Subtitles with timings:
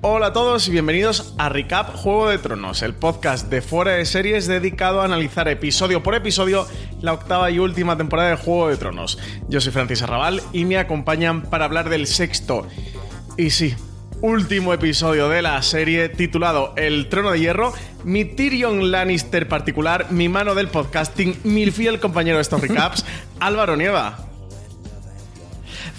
[0.00, 4.04] Hola a todos y bienvenidos a Recap Juego de Tronos, el podcast de fuera de
[4.04, 6.66] series dedicado a analizar episodio por episodio
[7.00, 9.18] la octava y última temporada de Juego de Tronos.
[9.48, 12.66] Yo soy Francis Arrabal y me acompañan para hablar del sexto
[13.36, 13.74] y sí,
[14.20, 17.72] último episodio de la serie titulado El Trono de Hierro,
[18.08, 23.04] mi Tyrion Lannister particular, mi mano del podcasting, mi fiel compañero de estos recaps,
[23.38, 24.27] Álvaro Nieva.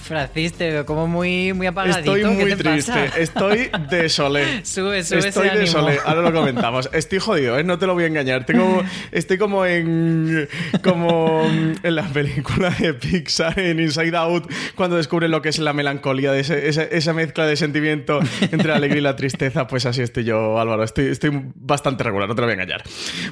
[0.09, 2.15] Francis, te veo como muy, muy apagadito.
[2.15, 3.17] Estoy muy ¿Qué te triste, pasa?
[3.19, 4.43] estoy desolé.
[4.65, 5.59] Sube, sube Estoy ese ánimo.
[5.61, 6.89] desolé, ahora lo comentamos.
[6.91, 7.63] Estoy jodido, ¿eh?
[7.63, 8.45] no te lo voy a engañar.
[8.45, 10.49] Tengo, estoy como en
[10.83, 11.43] como
[11.83, 16.31] en la película de Pixar, en Inside Out, cuando descubren lo que es la melancolía,
[16.31, 19.67] de ese- esa, esa mezcla de sentimiento entre la alegría y la tristeza.
[19.67, 20.83] Pues así estoy yo, Álvaro.
[20.83, 22.83] Estoy, estoy bastante regular, no te lo voy a engañar.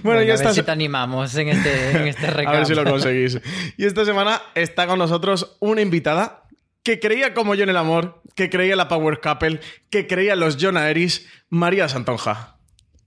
[0.03, 2.53] Bueno, ya a ver si te animamos en este, en este A recap.
[2.53, 3.39] ver si lo conseguís.
[3.77, 6.43] Y esta semana está con nosotros una invitada
[6.87, 10.57] que creía como yo en el amor, que creía la Power Couple, que creía los
[10.57, 12.55] John Aeris, María Santonja.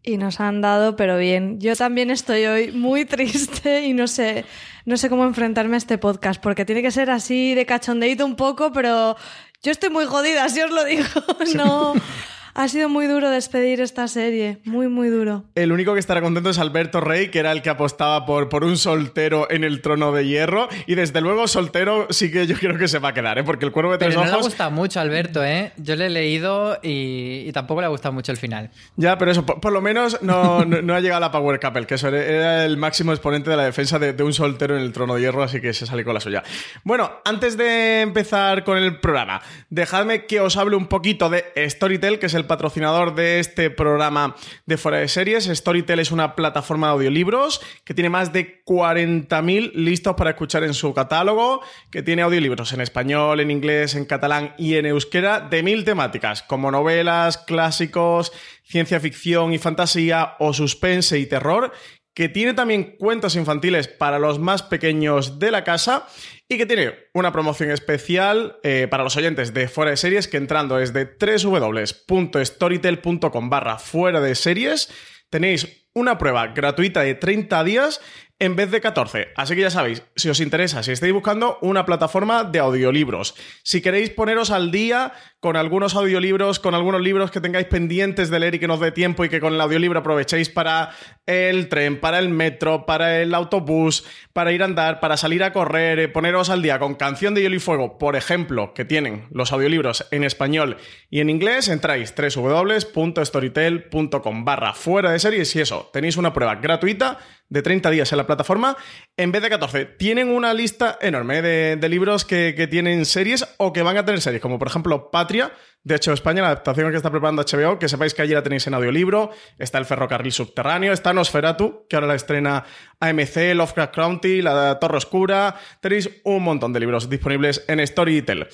[0.02, 1.58] Y nos han dado, pero bien.
[1.62, 4.44] Yo también estoy hoy muy triste y no sé,
[4.84, 8.36] no sé cómo enfrentarme a este podcast, porque tiene que ser así de cachondeíto un
[8.36, 9.16] poco, pero
[9.62, 11.04] yo estoy muy jodida, si os lo digo.
[11.56, 11.94] No,
[12.62, 15.44] ha sido muy duro despedir esta serie, muy, muy duro.
[15.54, 18.64] El único que estará contento es Alberto Rey, que era el que apostaba por, por
[18.64, 20.68] un soltero en el trono de hierro.
[20.86, 23.44] Y desde luego, soltero sí que yo creo que se va a quedar, ¿eh?
[23.44, 24.48] porque el cuervo de tres Pero no le ha ojos.
[24.48, 25.72] gustado mucho a Alberto, ¿eh?
[25.78, 28.70] Yo le he leído y, y tampoco le ha gustado mucho el final.
[28.96, 31.58] Ya, pero eso, por, por lo menos no, no, no ha llegado a la Power
[31.60, 34.76] Couple, que eso era, era el máximo exponente de la defensa de, de un soltero
[34.76, 36.42] en el trono de hierro, así que se sale con la suya.
[36.84, 39.40] Bueno, antes de empezar con el programa,
[39.70, 44.34] dejadme que os hable un poquito de Storytel, que es el patrocinador de este programa
[44.66, 45.44] de Fuera de Series.
[45.44, 50.74] Storytel es una plataforma de audiolibros que tiene más de 40.000 listos para escuchar en
[50.74, 51.60] su catálogo,
[51.92, 56.42] que tiene audiolibros en español, en inglés, en catalán y en euskera de mil temáticas,
[56.42, 58.32] como novelas, clásicos,
[58.64, 61.72] ciencia ficción y fantasía o suspense y terror,
[62.14, 66.06] que tiene también cuentos infantiles para los más pequeños de la casa
[66.48, 70.36] y que tiene una promoción especial eh, para los oyentes de Fuera de Series que
[70.36, 74.92] entrando desde www.storytel.com barra fuera de series
[75.30, 78.02] tenéis una prueba gratuita de 30 días
[78.40, 79.28] en vez de 14.
[79.36, 83.82] Así que ya sabéis, si os interesa, si estáis buscando una plataforma de audiolibros, si
[83.82, 88.56] queréis poneros al día con algunos audiolibros, con algunos libros que tengáis pendientes de leer
[88.56, 90.90] y que nos dé tiempo y que con el audiolibro aprovechéis para
[91.26, 95.52] el tren, para el metro, para el autobús, para ir a andar, para salir a
[95.52, 99.26] correr, eh, poneros al día con Canción de Hielo y Fuego, por ejemplo, que tienen
[99.30, 100.78] los audiolibros en español
[101.10, 107.18] y en inglés, entráis www.storytel.com barra fuera de series y eso, tenéis una prueba gratuita
[107.50, 108.76] de 30 días en la plataforma
[109.16, 109.84] en vez de 14.
[109.84, 114.04] Tienen una lista enorme de, de libros que, que tienen series o que van a
[114.04, 115.52] tener series, como por ejemplo Patria,
[115.82, 118.66] de hecho España, la adaptación que está preparando HBO, que sepáis que allí la tenéis
[118.66, 122.64] en audiolibro, está El Ferrocarril Subterráneo, está Nosferatu, que ahora la estrena
[123.00, 128.48] AMC, Lovecraft County, La Torre Oscura, tenéis un montón de libros disponibles en Storytel.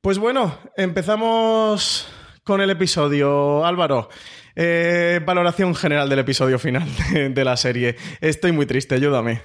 [0.00, 2.08] Pues bueno, empezamos
[2.42, 4.08] con el episodio, Álvaro.
[4.56, 7.96] Eh, valoración general del episodio final de, la serie.
[8.20, 9.42] Estoy muy triste, ayúdame.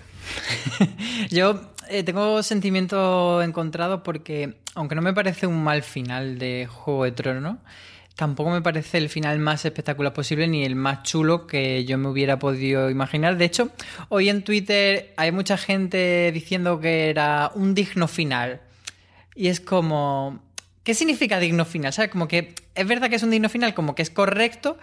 [1.30, 7.06] Yo eh, tengo sentimiento encontrado porque, aunque no me parece un mal final de Juego
[7.06, 7.58] de Tronos,
[8.16, 12.10] tampoco me parece el final más espectacular posible ni el más chulo que yo me
[12.10, 13.38] hubiera podido imaginar.
[13.38, 13.70] De hecho,
[14.10, 18.62] hoy en Twitter hay mucha gente diciendo que era un digno final.
[19.36, 20.49] Y es como...
[20.90, 21.94] ¿Qué significa digno final?
[21.94, 22.10] ¿Sabes?
[22.10, 24.80] Como que es verdad que es un digno final, como que es correcto,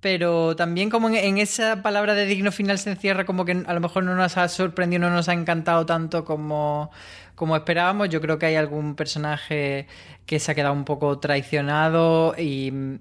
[0.00, 3.78] pero también como en, esa palabra de digno final se encierra como que a lo
[3.78, 6.90] mejor no nos ha sorprendido, no nos ha encantado tanto como,
[7.36, 8.08] como esperábamos.
[8.08, 9.86] Yo creo que hay algún personaje
[10.26, 12.98] que se ha quedado un poco traicionado y mm,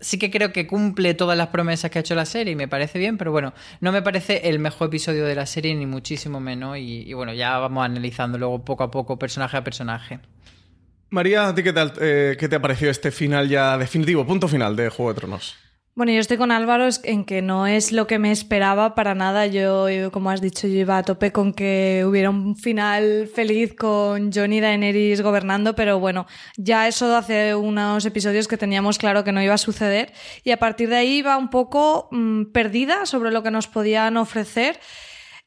[0.00, 2.68] sí que creo que cumple todas las promesas que ha hecho la serie y me
[2.68, 6.40] parece bien, pero bueno, no me parece el mejor episodio de la serie ni muchísimo
[6.40, 10.20] menos y bueno, ya vamos analizando luego poco a poco personaje a personaje.
[11.10, 14.46] María, ¿a ti qué, tal, eh, qué te ha parecido este final ya definitivo, punto
[14.46, 15.56] final de Juego de Tronos?
[15.96, 19.46] Bueno, yo estoy con Álvaro en que no es lo que me esperaba para nada.
[19.46, 24.32] Yo, como has dicho, yo iba a tope con que hubiera un final feliz con
[24.32, 26.26] Johnny Daenerys gobernando, pero bueno,
[26.56, 30.12] ya eso hace unos episodios que teníamos claro que no iba a suceder
[30.44, 34.16] y a partir de ahí iba un poco mm, perdida sobre lo que nos podían
[34.16, 34.78] ofrecer.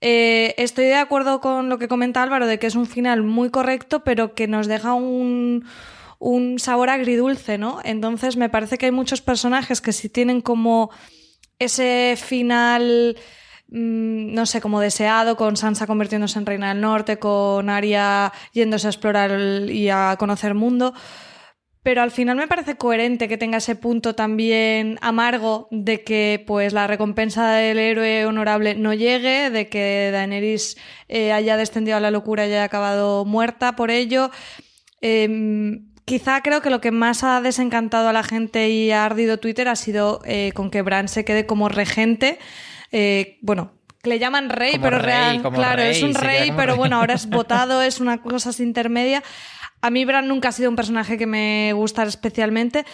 [0.06, 3.50] Eh, estoy de acuerdo con lo que comenta Álvaro de que es un final muy
[3.50, 5.64] correcto, pero que nos deja un,
[6.58, 7.80] sabor agridulce, ¿no?
[7.86, 10.90] Entonces me parece que hay muchos personajes que sí tienen como
[11.58, 13.16] ese final
[13.70, 18.88] mm, no sé, como deseado, con Sansa convirtiéndose en reina del norte, con Arya yéndose
[18.88, 19.32] a explorar
[19.70, 20.94] y a conocer mundo.
[21.84, 26.72] Pero al final me parece coherente que tenga ese punto también amargo de que pues
[26.72, 30.78] la recompensa del héroe honorable no llegue, de que Daenerys
[31.10, 34.32] eh, haya descendido a la locura y haya acabado muerta por ello.
[35.02, 39.38] Em, quizá creo que lo que más ha desencantado a la gente y ha ardido
[39.38, 42.40] Twitter ha sido eh, con que Bran se quede como regente.
[42.94, 47.26] Eh, bueno, le llaman rey, pero real, claro, es un rey, pero bueno, ahora es
[47.30, 49.22] votado, es una cosa intermedia.
[49.84, 52.86] A mí Bran nunca ha sido un personaje que me gustara especialmente,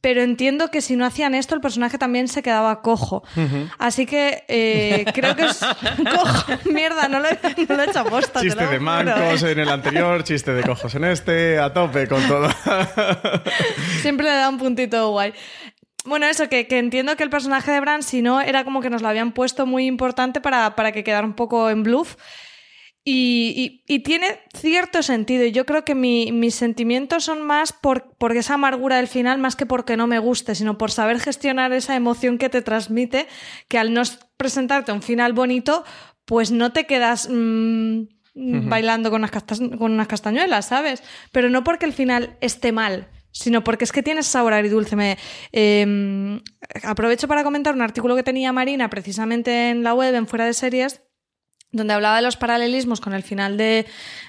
[0.00, 3.24] pero entiendo que si no hacían esto, el personaje también se quedaba cojo.
[3.76, 6.52] Así que eh, creo que es cojo.
[6.72, 7.38] Mierda, no lo, he,
[7.68, 8.40] no hecho aposta.
[8.40, 12.48] Chiste de mancos en el anterior, chiste de cojos en este, a tope con todo.
[14.00, 15.34] Siempre le da un puntito guay.
[16.04, 19.02] Bueno, eso, que, entiendo que el personaje de Bran, si no, era como que nos
[19.02, 22.14] lo habían puesto muy importante para, para que quedara un poco en bluff.
[23.10, 25.44] Y, tiene cierto sentido.
[25.44, 28.04] Y yo creo que mis sentimientos son más por,
[28.36, 31.96] esa amargura del final, más que porque no me guste, sino por saber gestionar esa
[31.96, 33.26] emoción que te transmite,
[33.68, 34.02] que al no
[34.36, 35.84] presentarte un final bonito,
[36.26, 38.02] pues no te quedas mm,
[38.68, 39.30] bailando con unas,
[39.78, 41.02] con unas castañuelas, ¿sabes?
[41.32, 44.96] Pero no porque el final esté mal, sino porque es que tienes sabor agridulce.
[44.96, 45.16] Me,
[45.52, 46.42] em,
[46.82, 50.52] aprovecho para comentar un artículo que tenía Marina precisamente en la web, en Fuera de
[50.52, 51.00] Series,
[51.72, 53.86] donde hablaba de los paralelismos con el final de,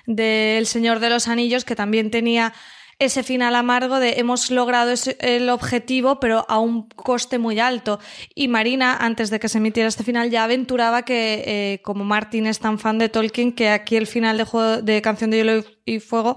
[0.07, 2.53] El Señor de los Anillos, que también tenía
[2.99, 7.99] ese final amargo de hemos logrado el objetivo, pero a un coste muy alto.
[8.35, 12.45] Y Marina, antes de que se emitiera este final, ya aventuraba que, eh, como Martin
[12.45, 15.63] es tan fan de Tolkien, que aquí el final de, juego, de Canción de Hielo
[15.85, 16.35] y Fuego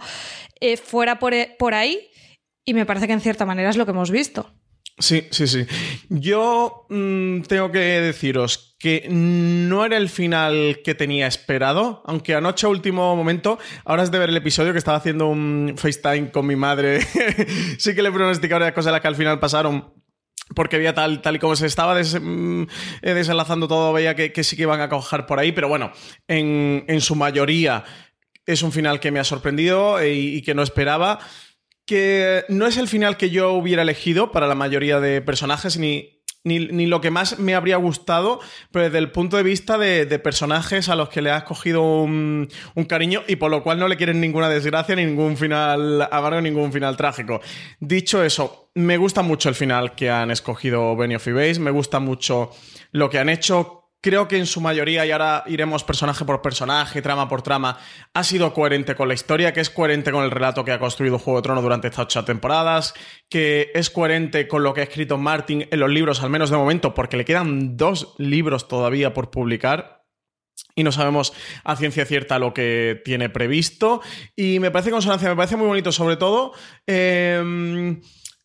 [0.60, 1.98] eh, fuera por, por ahí.
[2.64, 4.54] Y me parece que en cierta manera es lo que hemos visto.
[4.98, 5.66] Sí, sí, sí.
[6.08, 12.66] Yo mm, tengo que deciros que no era el final que tenía esperado, aunque anoche
[12.66, 16.46] a último momento, ahora es de ver el episodio que estaba haciendo un FaceTime con
[16.46, 17.00] mi madre,
[17.78, 19.94] sí que le pronosticaba varias cosas las que al final pasaron,
[20.54, 22.62] porque veía tal, tal y como se estaba mm,
[23.02, 25.92] eh, desenlazando todo, veía que, sí que iban a cojar por ahí, pero bueno,
[26.28, 27.84] en, su mayoría
[28.44, 31.20] es un final que me ha sorprendido eh, y que no esperaba
[31.86, 36.22] que no es el final que yo hubiera elegido para la mayoría de personajes, ni,
[36.44, 38.40] ni, lo que más me habría gustado,
[38.70, 42.48] pero desde el punto de vista de, personajes a los que le has cogido un,
[42.88, 46.72] cariño y por lo cual no le quieren ninguna desgracia, ni ningún final amargo, ningún
[46.72, 47.40] final trágico.
[47.80, 52.00] Dicho eso, me gusta mucho el final que han escogido Benioff y Base, me gusta
[52.00, 52.50] mucho
[52.90, 57.00] lo que han hecho creo que en su mayoría, y ahora iremos personaje por personaje,
[57.00, 57.78] trama por trama,
[58.12, 61.18] ha sido coherente con la historia, que es coherente con el relato que ha construido
[61.18, 62.94] Juego de Tronos durante estas ocho temporadas,
[63.30, 66.56] que es coherente con lo que ha escrito Martin en los libros, al menos de
[66.56, 70.02] momento, porque le quedan dos libros todavía por publicar.
[70.74, 71.32] Y no sabemos
[71.64, 74.00] a ciencia cierta lo que tiene previsto.
[74.34, 76.52] Y me parece consonancia, me parece muy bonito, sobre todo.
[76.86, 78.00] Eh,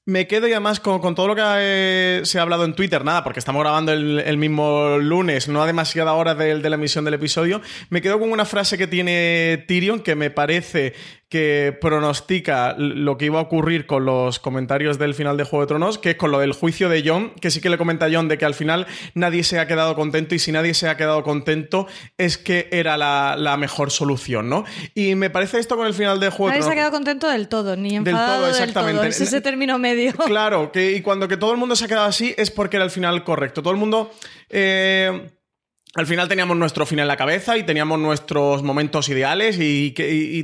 [0.07, 3.25] me quedo y además con, todo lo que eh, se ha hablado en Twitter, nada,
[3.25, 7.15] porque estamos grabando el, mismo lunes, no a demasiada hora de, de, la emisión del
[7.15, 10.93] episodio, me quedo con una frase que tiene Tyrion que me parece
[11.29, 15.67] que pronostica lo que iba a ocurrir con los comentarios del final de Juego de
[15.67, 18.09] Tronos, que es con lo del juicio de John, que sí que le comenta a
[18.11, 20.95] John de que al final nadie se ha quedado contento y si nadie se ha
[20.95, 24.63] quedado contento es que era la, mejor solución, ¿no?
[24.93, 26.59] Y me parece esto con el final de Juego de Tronos.
[26.59, 29.07] Nadie se ha quedado contento del todo, ni enfadado del todo, exactamente.
[29.07, 30.13] Es ese término medio.
[30.13, 32.85] Claro, que y cuando que todo el mundo se ha quedado así es porque era
[32.85, 33.61] el final correcto.
[33.61, 34.11] Todo el mundo...
[34.49, 35.31] Eh,
[35.97, 39.95] al final teníamos nuestro fin en la cabeza y teníamos nuestros momentos ideales y,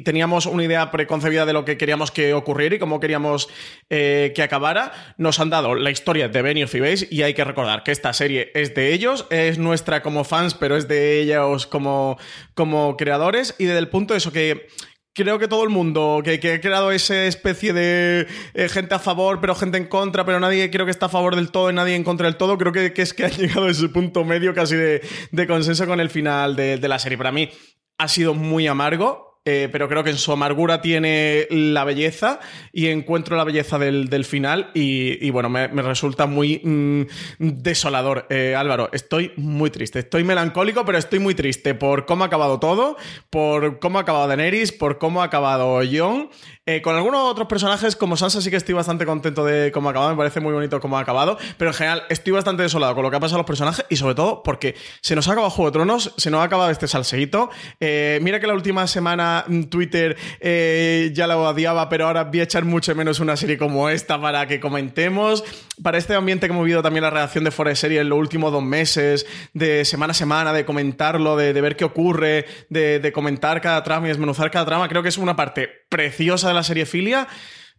[0.04, 3.50] teníamos una idea preconcebida de lo que queríamos que ocurriera y cómo queríamos
[3.92, 4.92] eh, que acabara.
[5.18, 8.14] Nos han dado la historia de Benioff y Base y hay que recordar que esta
[8.14, 12.18] serie es de ellos, es nuestra como fans, pero es de ellos como,
[12.56, 14.68] como creadores y desde el punto de eso que
[15.13, 19.39] creo que todo el mundo que, ha creado esa especie de eh, gente a favor,
[19.39, 21.96] pero gente en contra, pero nadie creo que está a favor del todo y nadie
[21.96, 24.75] en contra del todo, creo que, es que ha llegado a ese punto medio casi
[24.75, 27.17] de, consenso con el final de, de la serie.
[27.17, 27.50] Para mí
[27.98, 32.40] ha sido muy amargo, eh, pero creo que en su amargura tiene la belleza
[32.72, 37.04] y encuentro la belleza del, final y, bueno, me, resulta muy mm,
[37.40, 38.26] desolador.
[38.30, 42.60] Eh, Álvaro, estoy muy triste, estoy melancólico, pero estoy muy triste por cómo ha acabado
[42.60, 42.96] todo,
[43.30, 46.30] por cómo ha acabado Daenerys, por cómo ha acabado Jon
[46.65, 49.91] Eh, con algunos otros personajes, como Sansa, sí que estoy bastante contento de cómo ha
[49.91, 50.12] acabado.
[50.12, 51.38] Me parece muy bonito cómo ha acabado.
[51.58, 53.98] Pero en general, estoy bastante desolado con lo que ha pasado a los personajes y
[53.98, 56.88] sobre todo porque se nos ha acabado Juego de Tronos, se nos ha acabado este
[56.88, 57.50] salseíto.
[57.82, 62.39] Eh, mira que la última semana mm, Twitter eh, ya la odiaba, pero ahora voy
[62.39, 65.43] a echar mucho menos una serie como esta para que comentemos.
[65.82, 68.53] Para este ambiente que hemos vivido también la reacción de Forest Serie en los últimos
[68.53, 73.84] dos meses, de semana a semana, de comentarlo, de, ver qué ocurre, de, comentar cada
[73.84, 77.28] trama y desmenuzar cada trama, creo que es una parte preciosa de la serie Filia.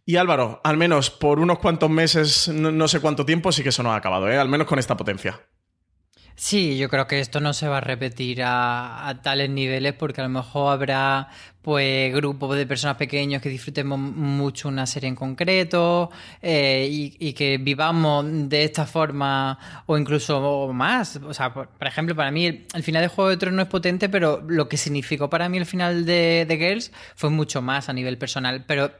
[0.05, 3.83] Y Álvaro, al menos por unos cuantos meses, no, sé cuánto tiempo, sí que eso
[3.83, 4.37] no ha acabado, ¿eh?
[4.37, 5.41] al menos con esta potencia.
[6.37, 10.25] Sí, yo creo que esto no se va a repetir a, tales niveles porque a
[10.25, 11.29] lo mejor habrá
[11.61, 16.11] pues grupos de personas pequeños que disfrutemos mucho una serie en concreto
[16.41, 21.15] eh, y, que vivamos de esta forma o incluso más.
[21.17, 24.43] O sea, por, ejemplo, para mí el, final de Juego de Tronos es potente, pero
[24.45, 28.17] lo que significó para mí el final de, de Girls fue mucho más a nivel
[28.17, 28.65] personal.
[28.67, 28.91] Pero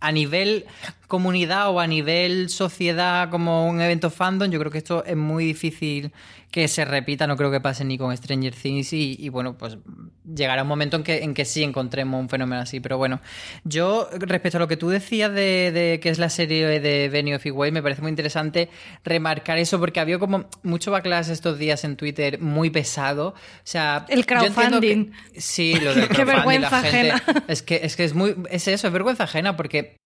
[0.00, 0.66] a nivel
[1.06, 5.44] comunidad o a nivel sociedad como un evento fandom, yo creo que esto es muy
[5.44, 6.12] difícil
[6.50, 9.76] que se repita, no creo que pase ni con Stranger Things y, bueno, pues
[10.24, 13.20] llegará un momento en que, en que sí encontremos un fenómeno así, pero bueno,
[13.64, 17.44] yo respecto a lo que tú decías de, que es la serie de Benny of
[17.44, 18.70] Way, me parece muy interesante
[19.04, 23.34] remarcar eso porque había como mucho backlash estos días en Twitter muy pesado, o
[23.64, 24.06] sea...
[24.08, 25.12] El crowdfunding.
[25.36, 26.16] sí, lo del crowdfunding.
[26.16, 27.22] Qué vergüenza ajena.
[27.48, 28.34] Es que, es que es muy...
[28.50, 29.96] Es eso, es vergüenza ajena porque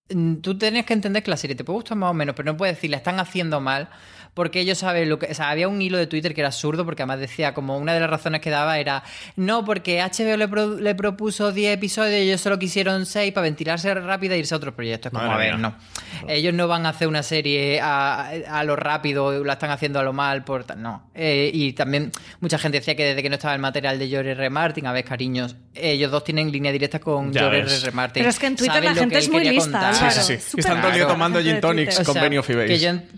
[0.41, 2.57] tú tienes que entender que la serie te puede gustar más o menos, pero no
[2.57, 3.89] puedes decir, la están haciendo mal
[4.33, 5.27] porque ellos saben lo que.
[5.27, 7.93] O sea, había un hilo de Twitter que era absurdo, porque además decía, como una
[7.93, 9.03] de las razones que daba era,
[9.35, 10.37] no, porque HBO
[10.79, 14.57] le, propuso 10 episodios y ellos solo quisieron 6 para ventilarse rápido e irse a
[14.57, 15.11] otros proyectos.
[15.11, 15.75] Como, a ver, no.
[16.27, 20.13] Ellos no van a hacer una serie a, lo rápido, la están haciendo a lo
[20.13, 21.09] mal, por no.
[21.15, 24.31] Eh, y también mucha gente decía que desde que no estaba el material de George
[24.31, 24.49] R.
[24.49, 27.91] Martin, a ver, cariños, ellos dos tienen línea directa con George R.
[27.91, 28.21] Martin.
[28.21, 29.93] Pero es que en Twitter la gente es muy lista.
[29.93, 30.59] Sí, sí, sí.
[30.59, 32.41] Están todo el día tomando gin tonics con yo,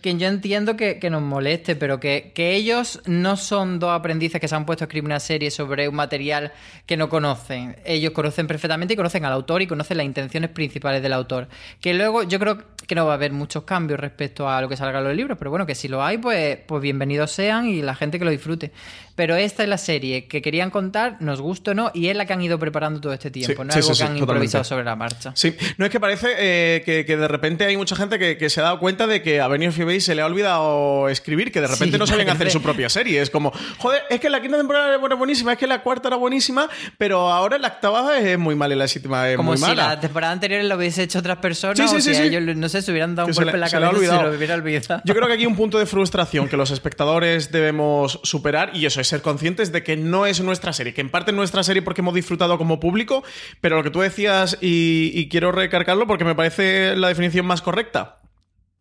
[0.02, 4.40] que yo entiendo que, que nos moleste, pero que, que, ellos no son dos aprendices
[4.40, 6.54] que se han puesto a escribir una serie sobre un material
[6.86, 7.76] que no conocen.
[7.84, 11.50] Ellos conocen perfectamente y conocen al autor y conocen las intenciones principales del autor.
[11.82, 14.78] Que luego yo creo que no va a haber muchos cambios respecto a lo que
[14.78, 17.82] salga en los libros, pero bueno, que si lo hay, pues, pues bienvenidos sean y
[17.82, 18.72] la gente que lo disfrute.
[19.16, 22.26] Pero esta es la serie que querían contar, nos gusta o no, y es la
[22.26, 24.96] que han ido preparando todo este tiempo, no es algo que han improvisado sobre la
[24.96, 25.34] marcha.
[25.36, 28.64] Sí, no es que parece eh, que, de repente hay mucha gente que, se ha
[28.64, 31.98] dado cuenta de que a Benny Bay se le ha olvidado escribir, que de repente
[31.98, 33.22] no saben hacer su propia serie.
[33.22, 36.18] Es como, joder, es que la quinta temporada era buenísima, es que la cuarta era
[36.18, 39.60] buenísima, pero ahora la octava es muy mala y la séptima es muy mala.
[39.60, 42.82] Como si la temporada anterior lo hubiese hecho otras personas o si ellos, no sé,
[42.82, 45.02] se hubieran dado un golpe en la cabeza y se lo hubiera olvidado.
[45.06, 48.86] Yo creo que aquí hay un punto de frustración que los espectadores debemos superar y
[48.86, 51.64] eso es ser conscientes de que no es nuestra serie, que en parte es nuestra
[51.64, 53.24] serie porque hemos disfrutado como público,
[53.62, 57.62] pero lo que tú decías y, y quiero recargarlo porque me parece la definición más
[57.62, 58.20] correcta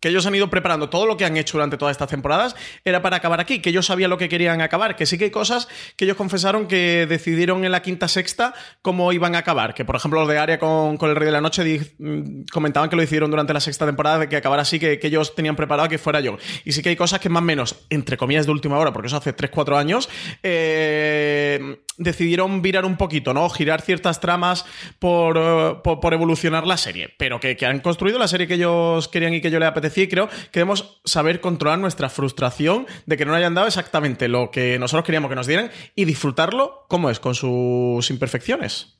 [0.02, 3.00] que ellos han ido preparando todo lo que han hecho durante todas estas temporadas, era
[3.02, 5.68] para acabar aquí, que ellos sabían lo que querían acabar, que sí que hay cosas
[5.96, 9.94] que ellos confesaron que decidieron en la quinta sexta cómo iban a acabar, que por
[9.94, 13.30] ejemplo lo de Aria con, el Rey de la Noche mm, comentaban que lo hicieron
[13.30, 16.36] durante la sexta temporada, de que acabara así, que, ellos tenían preparado que fuera yo.
[16.64, 19.06] Y sí que hay cosas que más o menos, entre comillas de última hora, porque
[19.06, 20.08] eso hace 3-4 años,
[20.42, 23.48] eh, decidieron virar un poquito, ¿no?
[23.50, 24.64] Girar ciertas tramas
[24.98, 29.40] por, eh, evolucionar la serie, pero que, han construido la serie que ellos querían y
[29.40, 33.34] que yo le apetecía decir, creo que debemos saber controlar nuestra frustración de que no
[33.34, 37.34] hayan dado exactamente lo que nosotros queríamos que nos dieran y disfrutarlo como es, con
[37.34, 38.96] sus imperfecciones.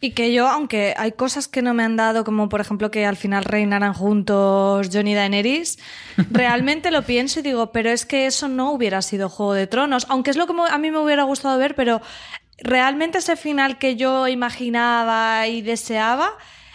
[0.00, 3.04] Y que yo, aunque hay cosas que no me han dado, como por ejemplo que
[3.04, 5.78] al final reinaran juntos Johnny y Daenerys,
[6.30, 10.06] realmente lo pienso y digo, pero es que eso no hubiera sido Juego de Tronos,
[10.08, 12.00] aunque es lo que a mí me hubiera gustado ver, pero
[12.58, 16.30] realmente ese final que yo imaginaba y deseaba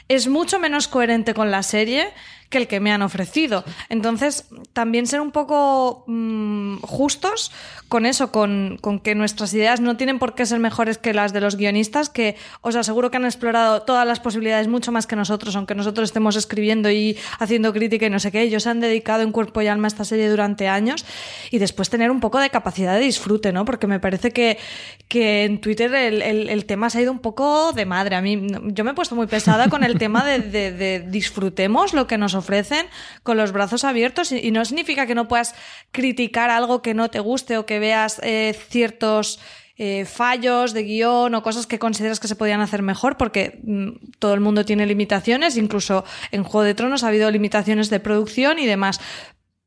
[0.10, 2.10] es mucho menos coherente con la serie
[2.54, 3.66] que el que me han ofrecido.
[3.90, 7.52] Entonces, también ser un poco mm, justos
[7.90, 11.42] con eso, con, que nuestras ideas no tienen por qué ser mejores que las de
[11.42, 15.56] los guionistas, que os aseguro que han explorado todas las posibilidades mucho más que nosotros,
[15.56, 18.42] aunque nosotros estemos escribiendo y haciendo crítica y no sé qué.
[18.44, 21.06] Ellos han dedicado en cuerpo y alma a esta serie durante años
[21.50, 23.66] y después tener un poco de capacidad de disfrute, ¿no?
[23.66, 24.60] Porque me parece que,
[25.08, 28.16] que en Twitter el, tema se ha ido un poco de madre.
[28.16, 32.06] A mí, yo me he puesto muy pesada con el tema de, de disfrutemos lo
[32.06, 32.86] que nos ofrecen
[33.24, 35.56] con los brazos abiertos y, no significa que no puedas
[35.92, 39.40] criticar algo que no te guste o que veas eh, ciertos
[39.76, 44.14] eh, fallos de guion o cosas que consideras que se podían hacer mejor, porque mm,
[44.20, 48.60] todo el mundo tiene limitaciones, incluso en Juego de Tronos ha habido limitaciones de producción
[48.60, 49.00] y demás.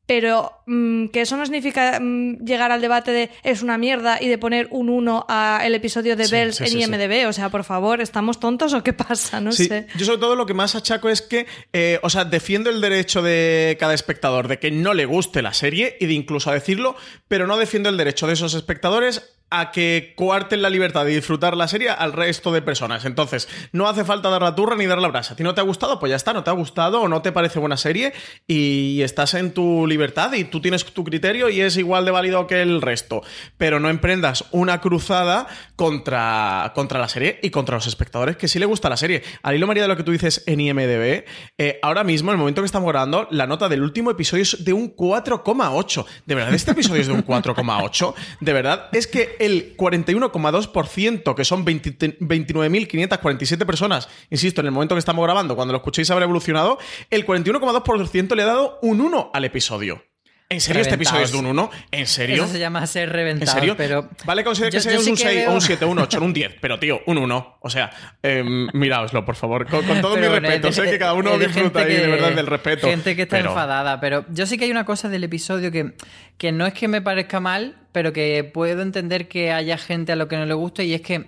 [0.06, 4.28] Pero mm, que eso no significa mm, llegar al debate de es una mierda y
[4.28, 7.28] de poner un 1 al episodio de Bells en IMDB.
[7.28, 9.40] O sea, por favor, ¿estamos tontos o qué pasa?
[9.40, 9.86] No sé.
[9.96, 13.20] Yo sobre todo lo que más achaco es que, eh, o sea, defiendo el derecho
[13.20, 16.96] de cada espectador de que no le guste la serie y de incluso a decirlo,
[17.28, 21.56] pero no defiendo el derecho de esos espectadores a que coarten la libertad de disfrutar
[21.56, 23.04] la serie al resto de personas.
[23.04, 25.34] Entonces, no hace falta dar la turra ni dar la brasa.
[25.34, 26.00] ¿A ti no te ha gustado?
[26.00, 28.12] Pues ya está, no te ha gustado o no te parece buena serie
[28.46, 32.46] y estás en tu libertad y tú tienes tu criterio y es igual de válido
[32.46, 33.22] que el resto.
[33.56, 38.58] Pero no emprendas una cruzada contra, contra la serie y contra los espectadores que sí
[38.58, 39.22] le gusta la serie.
[39.42, 41.24] Al hilo María de lo que tú dices en IMDB,
[41.58, 44.64] eh, ahora mismo, en el momento que estamos grabando, la nota del último episodio es
[44.64, 46.04] de un 4,8.
[46.24, 48.14] ¿De verdad este episodio es de un 4,8?
[48.40, 48.88] ¿De verdad?
[48.92, 55.56] Es que el 41,2%, que son 29.547 personas, insisto, en el momento que estamos grabando,
[55.56, 56.78] cuando lo escuchéis habrá evolucionado,
[57.10, 60.02] el 41,2% le ha dado un 1 al episodio.
[60.48, 61.70] ¿En serio este episodio es de un 1?
[61.90, 62.44] ¿En serio?
[62.44, 63.50] Eso se llama ser reventado.
[63.50, 63.76] ¿En serio?
[63.76, 67.00] Pero vale, considero que sea un 6, un 7, un 8, un 10, pero tío,
[67.06, 67.58] un 1.
[67.60, 67.90] O sea,
[68.22, 69.66] eh, miraoslo, por favor.
[69.66, 70.70] Con, todo mi respeto.
[70.70, 72.86] sé que cada uno disfruta ahí de verdad del respeto.
[72.86, 75.94] Gente que está enfadada, pero yo sí que hay una cosa del episodio que,
[76.38, 80.16] que no es que me parezca mal, pero que puedo entender que haya gente a
[80.16, 81.26] lo que no le guste y es que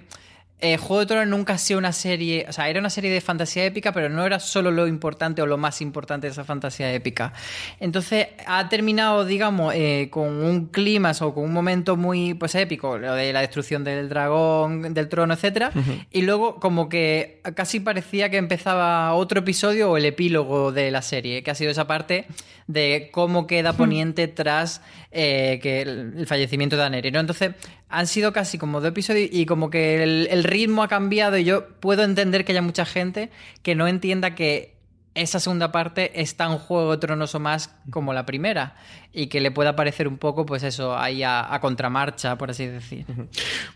[0.60, 3.20] eh, Juego de Tronos nunca ha sido una serie, o sea, era una serie de
[3.20, 6.92] fantasía épica, pero no era solo lo importante o lo más importante de esa fantasía
[6.92, 7.32] épica.
[7.78, 12.98] Entonces ha terminado, digamos, eh, con un clima o con un momento muy pues épico,
[12.98, 15.70] lo de la destrucción del dragón, del trono, etcétera,
[16.10, 21.02] y luego como que casi parecía que empezaba otro episodio o el epílogo de la
[21.02, 22.26] serie, que ha sido esa parte
[22.66, 27.20] de cómo queda Poniente tras eh, que el, fallecimiento de Daenerys, ¿no?
[27.20, 27.54] Entonces
[27.88, 31.68] han sido casi como dos episodios y como que el ritmo ha cambiado y yo
[31.80, 33.30] puedo entender que haya mucha gente
[33.62, 34.78] que no entienda que
[35.14, 38.76] esa segunda parte es tan Juego de Tronos o más como la primera
[39.12, 43.04] y que le pueda parecer un poco, pues eso, ahí a, contramarcha, por así decir.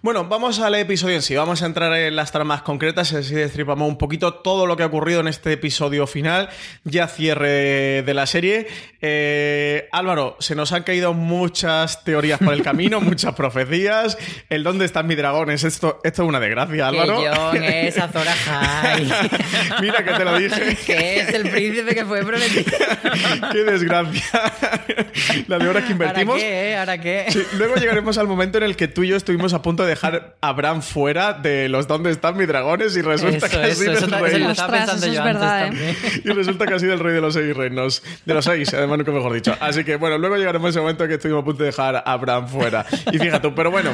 [0.02, 1.34] Bueno, vamos al episodio en sí.
[1.34, 4.86] Vamos a entrar en las tramas concretas así destripamos un poquito todo lo que ha
[4.86, 6.48] ocurrido en este episodio final,
[6.84, 8.66] ya cierre de la serie.
[9.00, 14.18] Eh, Álvaro, se nos han caído muchas teorías por el camino, muchas profecías.
[14.48, 17.50] El dónde están mis dragones, esto, esto es una desgracia, Álvaro.
[17.52, 18.26] Que es Azor
[19.80, 20.76] Mira que te lo dije.
[20.86, 22.64] que es el príncipe que fue prometido.
[23.52, 24.52] Qué desgracia.
[25.48, 26.34] la de horas que invertimos.
[26.34, 26.76] ¿Ahora qué?
[26.76, 27.46] ¿Ahora qué?
[27.56, 30.36] luego llegaremos al momento en el que tú y yo estuvimos a punto de dejar
[30.40, 34.10] a Bran fuera de los dónde están mis dragones y resulta que ha sido el
[34.10, 34.42] rey.
[36.24, 38.02] Y resulta que ha sido el rey de los seis reinos.
[38.24, 39.56] De los seis, además nunca mejor dicho.
[39.60, 42.02] Así que bueno, luego llegaremos a ese momento en que estuvimos a punto de dejar
[42.04, 42.86] a Bran fuera.
[43.10, 43.90] Y fíjate, pero bueno,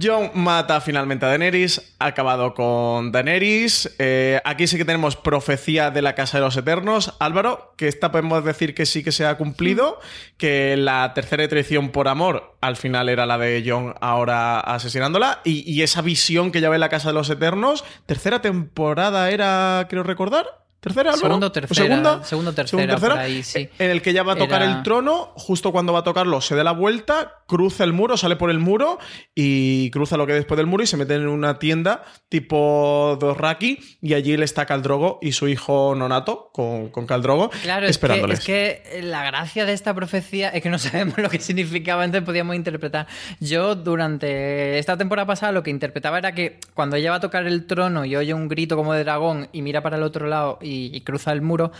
[0.00, 3.94] Jon mata finalmente a Daenerys, ha acabado con Daenerys.
[3.98, 7.14] Eh, aquí sí que tenemos profecía de la Casa de los Eternos.
[7.18, 10.00] Álvaro, que esta podemos decir que sí que se ha cumplido,
[10.36, 15.70] que la tercera traición por amor al final era la de John ahora asesinándola y,
[15.70, 19.86] y esa visión que ya ve en la Casa de los Eternos, tercera temporada era,
[19.88, 20.67] creo recordar.
[20.80, 21.86] ¿Tercera, Segundo, tercera.
[21.88, 23.68] Segunda, segundo, tercera, tercera ahí, sí.
[23.80, 26.54] En el que ya va a tocar el trono, justo cuando va a tocarlo, se
[26.54, 29.00] da la vuelta, cruza el muro, sale por el muro
[29.34, 33.80] y cruza lo que después del muro y se mete en una tienda tipo Dorraki
[34.00, 38.38] y allí le está Caldrogo y su hijo Nonato con, con Caldrogo claro, esperándoles.
[38.38, 41.40] Es que, es que la gracia de esta profecía es que no sabemos lo que
[41.40, 43.08] significaba, entonces podíamos interpretar.
[43.40, 47.46] Yo durante esta temporada pasada lo que interpretaba era que cuando ella va a tocar
[47.46, 50.58] el trono y oye un grito como de dragón y mira para el otro lado
[50.68, 51.72] y, cruza el muro,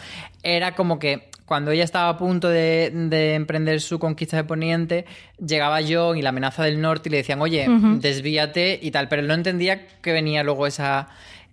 [0.42, 2.90] era como que cuando ella estaba a punto de,
[3.34, 5.06] emprender su conquista de Poniente,
[5.44, 7.66] llegaba John y la amenaza del norte y le decían, oye,
[8.00, 11.08] desvíate y tal, pero él no entendía que venía luego esa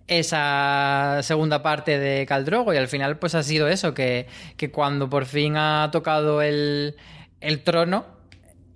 [0.08, 5.10] esa segunda parte de Caldrogo y al final pues ha sido eso, que, que cuando
[5.10, 6.94] por fin ha tocado el,
[7.40, 8.06] el trono,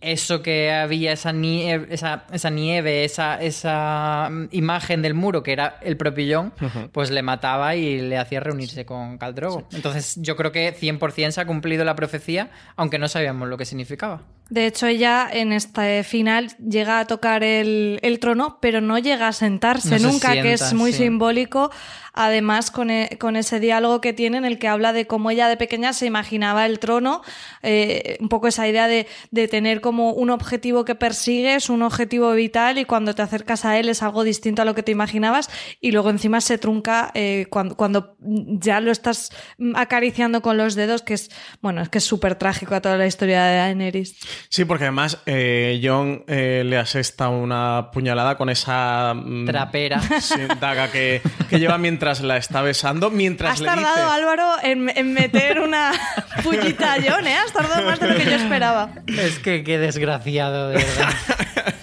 [0.01, 5.79] eso que había, esa nieve, esa, esa, nieve, esa, esa imagen del muro que era
[5.83, 9.69] el propio John, pues le mataba y le hacía reunirse con Caldrogo.
[9.73, 13.65] Entonces yo creo que 100% se ha cumplido la profecía, aunque no sabíamos lo que
[13.65, 14.23] significaba.
[14.51, 19.33] De hecho, ella en este final llega a tocar el, trono, pero no llega a
[19.33, 21.71] sentarse nunca, que es muy simbólico
[22.13, 25.49] además con, e, con, ese diálogo que tiene en el que habla de cómo ella
[25.49, 27.23] de pequeña se imaginaba el trono,
[27.63, 32.33] eh, un poco esa idea de, de, tener como un objetivo que persigues, un objetivo
[32.33, 35.51] vital y cuando te acercas a él es algo distinto a lo que te imaginabas
[35.81, 39.31] y luego encima se trunca eh, cuando, cuando, ya lo estás
[39.75, 41.31] acariciando con los dedos, que es,
[41.63, 44.17] bueno, es que es súper trágico a toda la historia de Daenerys.
[44.49, 50.01] Sí, porque además eh, John eh, le asesta una puñalada con esa mm, Trapera.
[50.21, 53.11] sí, daga que, que lleva mientras la está besando.
[53.11, 54.09] Mientras Has le tardado, dice.
[54.11, 55.93] Álvaro, en, en meter una
[56.43, 57.37] pullita a John, ¿eh?
[57.37, 58.91] Has tardado más de lo que yo esperaba.
[59.07, 61.15] es que qué desgraciado, de verdad.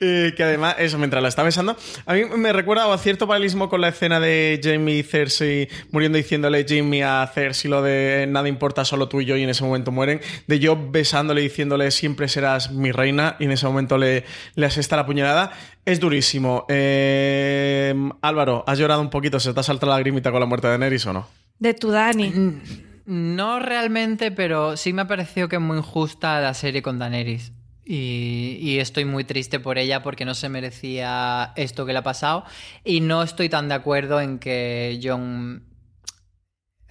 [0.00, 3.68] Eh, que además, eso, mientras la está besando, a mí me recuerda a cierto paralelismo
[3.68, 8.48] con la escena de Jamie y Cersei muriendo diciéndole Jimmy a Cersei lo de nada
[8.48, 11.90] importa, solo tú y yo, y en ese momento mueren, de yo besándole y diciéndole
[11.90, 15.52] siempre serás mi reina, y en ese momento le, le asesta la puñalada.
[15.84, 16.66] Es durísimo.
[16.68, 19.40] Eh, Álvaro, ¿has llorado un poquito?
[19.40, 21.26] ¿Se te ha saltado la lagrimita con la muerte de Neris o no?
[21.58, 22.32] De tu Dani.
[23.06, 27.52] No realmente, pero sí me ha parecido que es muy injusta la serie con Daenerys.
[27.90, 32.02] Y, y estoy muy triste por ella porque no se merecía esto que le ha
[32.02, 32.44] pasado.
[32.84, 35.64] Y no estoy tan de acuerdo en que John.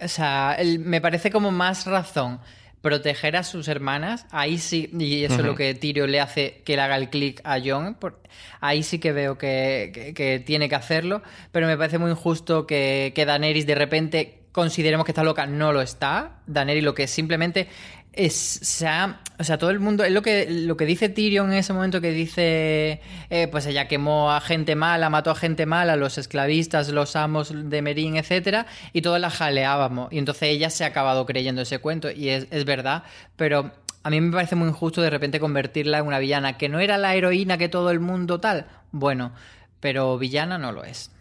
[0.00, 2.40] O sea, me parece como más razón
[2.80, 4.26] proteger a sus hermanas.
[4.32, 7.40] Ahí sí, y eso es lo que Tyrion le hace que le haga el clic
[7.44, 7.94] a John.
[7.94, 8.20] por-
[8.60, 11.22] ahí sí que veo que, que- que tiene que hacerlo.
[11.52, 15.46] Pero me parece muy injusto que, que Daenerys de repente consideremos que está loca.
[15.46, 16.42] No lo está.
[16.46, 17.68] Daenerys lo que simplemente
[18.18, 18.88] es, se
[19.40, 22.00] o sea, todo el mundo, es lo que, lo que dice Tyrion en ese momento
[22.00, 23.00] que dice,
[23.30, 27.52] eh, pues ella quemó a gente mala, mató a gente mala, los esclavistas, los amos
[27.54, 30.12] de Merín, etcétera, y todos la jaleábamos.
[30.12, 33.04] Y entonces ella se ha acabado creyendo ese cuento, y es, es verdad,
[33.36, 33.70] pero
[34.02, 36.98] a mí me parece muy injusto de repente convertirla en una villana, que no era
[36.98, 39.32] la heroína que todo el mundo tal, bueno,
[39.78, 41.12] pero villana no lo es.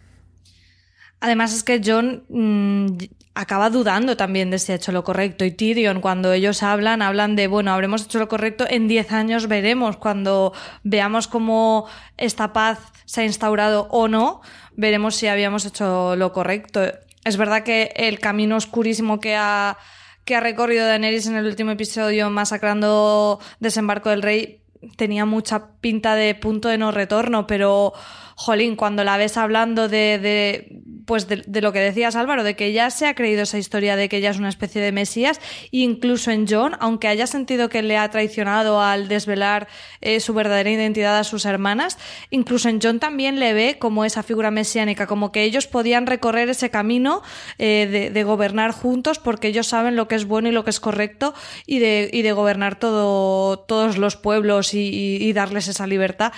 [1.20, 2.98] Además es que John mm,
[3.34, 7.36] acaba dudando también de si ha hecho lo correcto y Tyrion cuando ellos hablan, hablan
[7.36, 10.54] de, bueno, habremos hecho lo correcto, en 10 años veremos, cuando
[10.84, 14.42] veamos cómo esta paz se ha instaurado o no,
[14.76, 16.82] veremos si habíamos hecho lo correcto.
[17.24, 19.78] Es verdad que el camino oscurísimo que ha,
[20.26, 24.62] que ha recorrido Daenerys en el último episodio masacrando Desembarco del Rey
[24.96, 27.94] tenía mucha pinta de punto de no retorno, pero
[28.40, 32.68] jolín, cuando la ves hablando de, de pues de, lo que decías Álvaro, de que
[32.68, 36.30] ella se ha creído esa historia de que ella es una especie de mesías, incluso
[36.30, 39.68] en John, aunque haya sentido que le ha traicionado al desvelar
[40.02, 41.98] eh, su verdadera identidad a sus hermanas,
[42.30, 46.48] incluso en John también le ve como esa figura mesiánica, como que ellos podían recorrer
[46.50, 47.24] ese camino
[47.58, 50.80] eh, de, gobernar juntos porque ellos saben lo que es bueno y lo que es
[50.80, 51.34] correcto
[51.66, 56.34] y de, y de gobernar todo, todos los pueblos y darles esa libertad.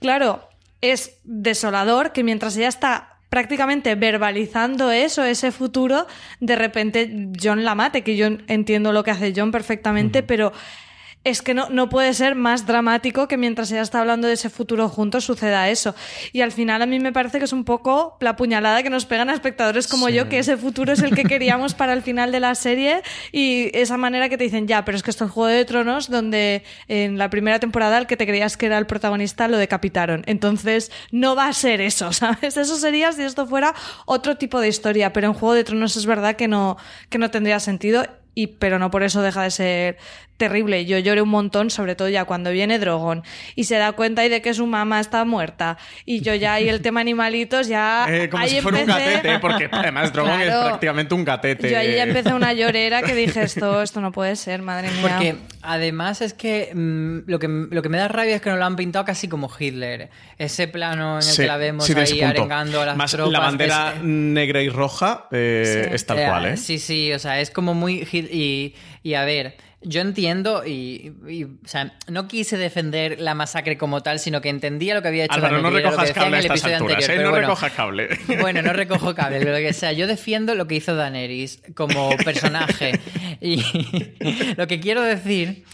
[0.00, 0.42] Claro,
[0.80, 6.06] es desolador que mientras ella está prácticamente verbalizando eso, ese futuro,
[6.40, 10.26] de repente John la mate, que yo entiendo lo que hace John perfectamente, uh -huh.
[10.26, 10.52] pero
[11.26, 14.48] es que no, no puede ser más dramático que mientras ella está hablando de ese
[14.48, 15.92] futuro juntos suceda eso.
[16.32, 19.06] Y al final a mí me parece que es un poco la puñalada que nos
[19.06, 20.12] pegan a espectadores como sí.
[20.12, 23.76] yo, que ese futuro es el que queríamos para el final de la serie y
[23.76, 26.62] esa manera que te dicen, ya, pero es que esto es Juego de Tronos donde
[26.86, 30.22] en la primera temporada el que te creías que era el protagonista lo decapitaron.
[30.26, 32.56] Entonces no va a ser eso, ¿sabes?
[32.56, 36.06] Eso sería si esto fuera otro tipo de historia, pero en Juego de Tronos es
[36.06, 36.76] verdad que no,
[37.10, 39.98] que no tendría sentido y, pero no por eso deja de ser
[40.36, 40.84] terrible.
[40.84, 43.22] Yo lloré un montón, sobre todo ya cuando viene Drogon
[43.54, 45.78] y se da cuenta y de que su mamá está muerta.
[46.04, 48.06] Y yo ya, y el tema animalitos, ya.
[48.16, 48.98] Eh, como ahí si fuera empecé...
[48.98, 50.60] un gatete, porque además Drogon claro.
[50.60, 51.70] es prácticamente un gatete.
[51.70, 55.00] Yo ahí ya empecé una llorera que dije, esto, esto no puede ser, madre mía.
[55.02, 58.58] Porque además es que, mmm, lo que lo que me da rabia es que nos
[58.58, 60.10] lo han pintado casi como Hitler.
[60.38, 63.32] Ese plano en el sí, que la vemos sí, ahí arengando a las Más tropas.
[63.32, 65.94] La bandera es, negra y roja eh, sí.
[65.94, 66.56] es tal cual, ¿eh?
[66.56, 68.04] Sí, sí, o sea, es como muy.
[68.30, 73.78] Y, y a ver, yo entiendo y, y, o sea, no quise defender la masacre
[73.78, 76.64] como tal, sino que entendía lo que había hecho Álvaro, no recojas cable a estas
[76.64, 77.22] anterior, ¿eh?
[77.22, 78.08] No bueno, recojas cable.
[78.40, 82.98] Bueno, no recojo cable, pero que sea, yo defiendo lo que hizo Daenerys como personaje.
[83.40, 83.62] y
[84.56, 85.64] lo que quiero decir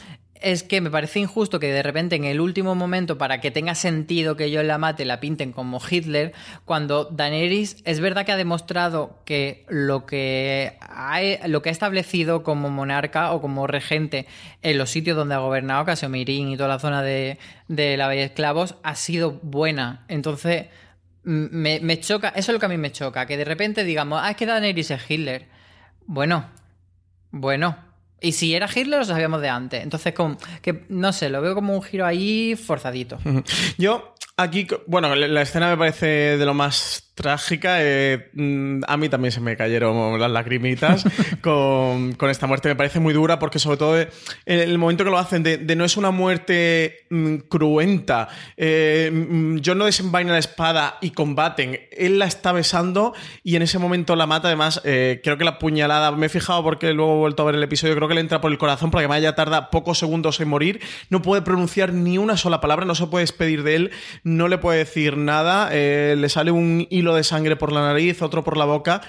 [0.43, 3.75] es que me parece injusto que de repente en el último momento, para que tenga
[3.75, 6.33] sentido que yo la mate, la pinten como Hitler,
[6.65, 12.43] cuando Daenerys es verdad que ha demostrado que lo que ha, lo que ha establecido
[12.43, 14.27] como monarca o como regente
[14.63, 18.21] en los sitios donde ha gobernado, Casiomirín y toda la zona de, de la Bahía
[18.21, 20.05] de Esclavos, ha sido buena.
[20.09, 20.67] Entonces,
[21.23, 24.21] me, me choca, eso es lo que a mí me choca, que de repente digamos,
[24.23, 25.47] ah, es que Daenerys es Hitler.
[26.07, 26.47] Bueno,
[27.31, 27.92] bueno,
[28.23, 29.83] y si era Hitler, lo sabíamos de antes.
[29.83, 33.19] Entonces, como, que no sé, lo veo como un giro ahí forzadito.
[33.79, 36.07] Yo, aquí, bueno, la escena me parece
[36.37, 37.77] de lo más trágica.
[37.81, 41.05] Eh, mm, a mí también se me cayeron las lagrimitas
[41.41, 42.69] con, esta muerte.
[42.69, 44.09] Me parece muy dura porque sobre todo eh,
[44.47, 48.29] el momento que lo hacen de, no es una muerte mm, cruenta.
[48.57, 51.79] Eh, mm, John no desenvaina la espada y combaten.
[51.91, 54.49] Él la está besando y en ese momento la mata.
[54.49, 57.57] Además, eh, creo que la puñalada, me he fijado porque luego he vuelto a ver
[57.57, 60.41] el episodio, creo que le entra por el corazón porque además ya tarda pocos segundos
[60.41, 60.81] en morir.
[61.11, 63.91] No puede pronunciar ni una sola palabra, no se puede despedir de él,
[64.25, 65.71] no le puede decir nada.
[65.71, 69.03] le sale un hilo de sangre por la nariz, otro por la boca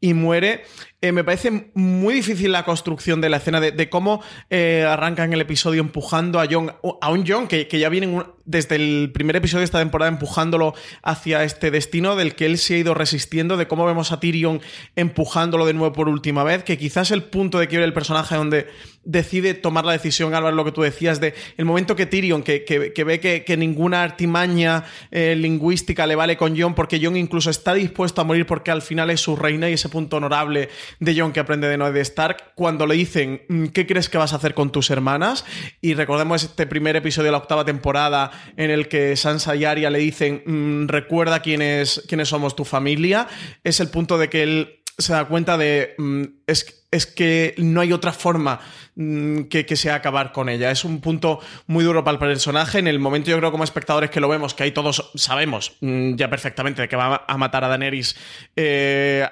[0.00, 0.64] y muere.
[1.04, 5.40] Eh, me parece muy difícil la construcción de la escena, de, cómo eh, arrancan el
[5.42, 9.66] episodio empujando a John, a un John que, ya viene desde el primer episodio de
[9.66, 13.84] esta temporada empujándolo hacia este destino del que él se ha ido resistiendo, de cómo
[13.84, 14.62] vemos a Tyrion
[14.96, 18.68] empujándolo de nuevo por última vez, que quizás el punto de quiebre del personaje donde
[19.04, 22.64] decide tomar la decisión, Álvaro, lo que tú decías, de el momento que Tyrion, que,
[22.64, 27.74] que, ve que, ninguna artimaña eh, lingüística le vale con John, porque John incluso está
[27.74, 31.32] dispuesto a morir porque al final es su reina y ese punto honorable de John
[31.32, 34.54] que aprende de Ned Stark cuando le dicen mm, ¿qué crees que vas a hacer
[34.54, 35.44] con tus hermanas?
[35.80, 39.90] Y recordemos este primer episodio de la octava temporada en el que Sansa y Arya
[39.90, 43.28] le dicen mm, recuerda quiénes, quiénes somos tu familia.
[43.62, 47.80] Es el punto de que él se da cuenta de mm, es, es que no
[47.80, 48.60] hay otra forma
[48.96, 50.70] Mm, que, sea acabar con ella.
[50.70, 52.78] Es un punto muy duro para el personaje.
[52.78, 56.14] En el momento, yo creo, como espectadores que lo vemos, que ahí todos sabemos mm,
[56.14, 58.16] ya perfectamente de que va a matar a Daenerys,
[58.54, 59.26] eh,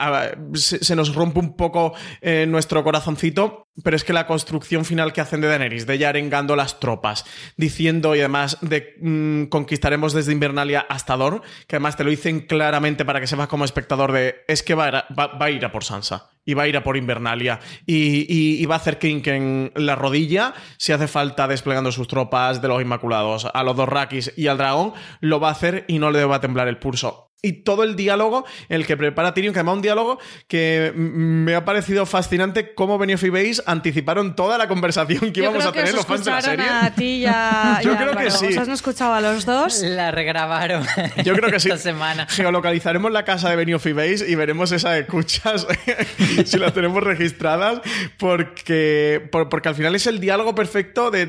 [0.55, 3.69] se, nos rompe un poco eh, nuestro corazoncito.
[3.83, 7.25] Pero es que la construcción final que hacen de Daenerys, de ella arengando las tropas,
[7.57, 12.41] diciendo y además de mm, conquistaremos desde Invernalia hasta Dor, que además te lo dicen
[12.41, 16.32] claramente para que sepas como espectador de es que va a, ir a por Sansa
[16.45, 17.61] y va a ir a por Invernalia.
[17.87, 22.69] Y, va a hacer King en la rodilla si hace falta desplegando sus tropas de
[22.69, 26.11] los Inmaculados a los dos Rakis y al dragón, lo va a hacer y no
[26.11, 29.53] le va a temblar el pulso y todo el diálogo en el que prepara Tyrion,
[29.53, 34.57] que además un diálogo que me ha parecido fascinante cómo Benioff y Base anticiparon toda
[34.57, 36.67] la conversación que íbamos a tener los fans de la serie.
[36.69, 38.47] A ti ya, Yo creo que sí.
[38.47, 39.83] ¿Os han escuchado a los dos?
[39.83, 40.87] La regrabaron.
[41.25, 41.69] Yo creo que sí.
[41.69, 42.27] Esta semana.
[42.29, 45.67] Geolocalizaremos la casa de Benioff y Base y veremos esas escuchas
[46.45, 47.81] si las tenemos registradas
[48.19, 51.27] porque, porque al final es el diálogo perfecto de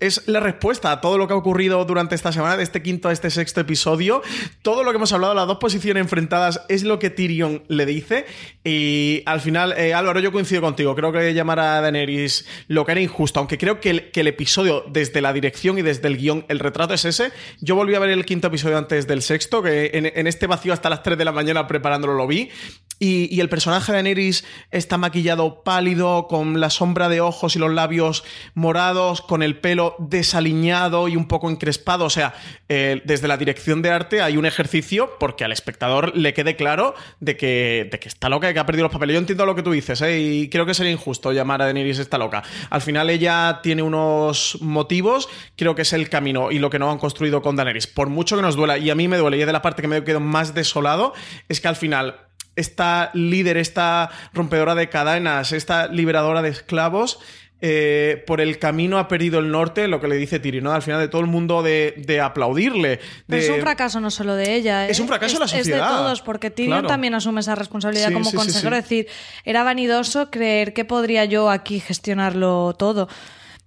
[0.00, 3.08] es la respuesta a todo lo que ha ocurrido durante esta semana, de este quinto
[3.08, 4.22] a este sexto episodio.
[4.62, 8.26] Todo lo que hemos hablado, las dos posiciones enfrentadas, es lo que Tyrion le dice.
[8.64, 10.94] Y al final, eh, Álvaro, yo coincido contigo.
[10.94, 15.20] Creo que llamar a Daenerys lo que era injusto, aunque creo que el, episodio, desde
[15.20, 17.32] la dirección y desde el guion, el retrato es ese.
[17.60, 20.72] Yo volví a ver el quinto episodio antes del sexto, que en, en este vacío
[20.72, 22.50] hasta las 3 de la mañana preparándolo lo vi.
[22.98, 27.72] Y, el personaje de Daenerys está maquillado pálido, con la sombra de ojos y los
[27.72, 32.04] labios morados, con el pelo desaliñado y un poco encrespado.
[32.04, 32.34] O sea,
[32.68, 36.94] eh, desde la dirección de arte hay un ejercicio porque al espectador le quede claro
[37.20, 39.14] de que, de que está loca y que ha perdido los papeles.
[39.14, 40.18] Yo entiendo lo que tú dices, ¿eh?
[40.20, 42.42] y creo que sería injusto llamar a Daenerys esta loca.
[42.70, 46.90] Al final ella tiene unos motivos, creo que es el camino y lo que no
[46.90, 47.86] han construido con Daenerys.
[47.86, 49.82] Por mucho que nos duela, y a mí me duele, y es de la parte
[49.82, 51.12] que me quedo más desolado,
[51.48, 52.28] es que al final
[52.58, 57.18] esta líder, esta rompedora de cadenas, esta liberadora de esclavos,
[57.60, 60.72] eh, por el camino ha perdido el norte, lo que le dice Tiri, ¿no?
[60.72, 63.00] Al final de todo el mundo de, aplaudirle.
[63.26, 64.88] es un fracaso no solo de ella.
[64.88, 65.08] Es un ¿eh?
[65.08, 65.80] fracaso de la sociedad.
[65.80, 68.76] Es de todos, porque Tyrion también asume esa responsabilidad como consejero.
[68.76, 69.08] es decir,
[69.44, 73.08] era vanidoso creer que podría yo aquí gestionarlo todo.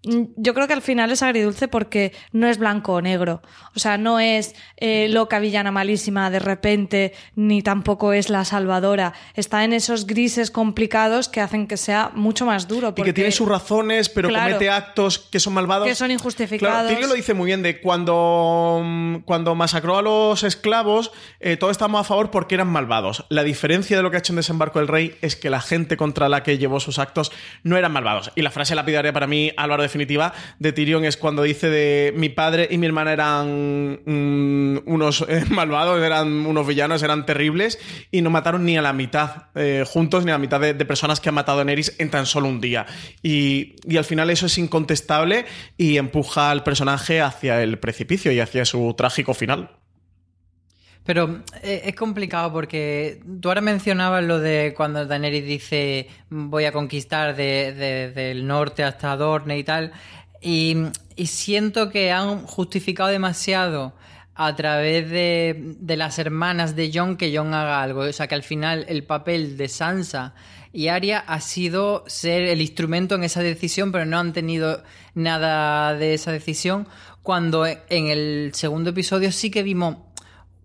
[0.03, 3.41] Mm, yo creo que al final es agridulce porque no es blanco o negro.
[3.75, 9.13] O sea, no es eh, loca villana malísima de repente, ni tampoco es la salvadora.
[9.35, 12.93] Está en esos grises complicados que hacen que sea mucho más duro.
[12.97, 15.87] Y que tiene sus razones, pero comete actos que son malvados.
[15.87, 16.91] Que son injustificados.
[16.91, 21.71] Claro, lo dice muy bien de cuando, mm, cuando masacró a los esclavos, eh, todos
[21.71, 23.25] estábamos a favor porque eran malvados.
[23.29, 25.95] La diferencia de lo que ha hecho en Desembarco del Rey es que la gente
[25.95, 27.31] contra la que llevó sus actos
[27.63, 28.31] no eran malvados.
[28.35, 32.13] Y la frase lapidaria para mí, Álvaro de definitiva de Tyrion es cuando dice de
[32.15, 37.77] mi padre y mi hermana eran mm, unos eh, malvados, eran unos villanos, eran terribles
[38.09, 41.19] y no mataron ni a la mitad eh, juntos, ni a la mitad de, personas
[41.19, 42.85] que han matado Neris en tan solo un día.
[43.21, 45.45] Y, y al final eso es incontestable
[45.77, 49.80] y empuja al personaje hacia el precipicio y hacia su trágico final.
[51.05, 56.71] Pero eh, es complicado porque tú ahora mencionabas lo de cuando Daenerys dice voy a
[56.71, 59.91] conquistar del norte hasta Dorne y tal.
[60.41, 60.75] Y,
[61.25, 63.93] siento que han justificado demasiado
[64.33, 68.01] a través de, de, las hermanas de Jon que Jon haga algo.
[68.01, 70.33] O sea, que al final el papel de Sansa
[70.73, 74.83] y Arya ha sido ser el instrumento en esa decisión, pero no han tenido
[75.13, 76.87] nada de esa decisión.
[77.21, 79.97] Cuando en el segundo episodio sí que vimos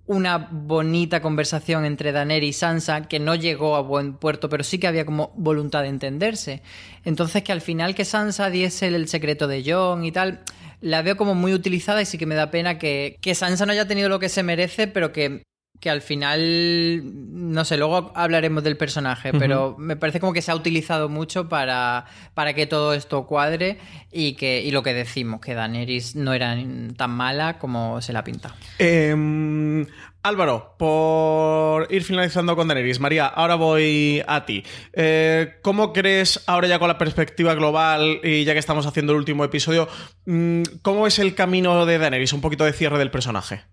[0.07, 4.79] una bonita conversación entre Daenerys y Sansa que no llegó a buen puerto, pero sí
[4.79, 6.63] que había como voluntad de entenderse.
[7.05, 10.41] Entonces que al final que Sansa diese el secreto de Jon y tal,
[10.81, 13.73] la veo como muy utilizada y sí que me da pena que, que Sansa no
[13.73, 15.43] haya tenido lo que se merece, pero que
[15.81, 20.51] que al final, no sé, luego hablaremos del personaje, pero me parece como que se
[20.51, 23.79] ha utilizado mucho para, para que todo esto cuadre
[24.11, 26.57] y que y lo que decimos, que Daenerys no era
[26.97, 28.55] tan mala como se la pinta.
[28.79, 29.87] Em,
[30.23, 34.65] Álvaro, por ir finalizando con Daenerys, María, ahora voy a ti.
[34.93, 39.19] Eh, ¿Cómo crees, ahora ya con la perspectiva global y ya que estamos haciendo el
[39.19, 39.89] último episodio,
[40.25, 42.33] mm, cómo es el camino de Daenerys?
[42.33, 43.65] Un poquito de cierre del personaje.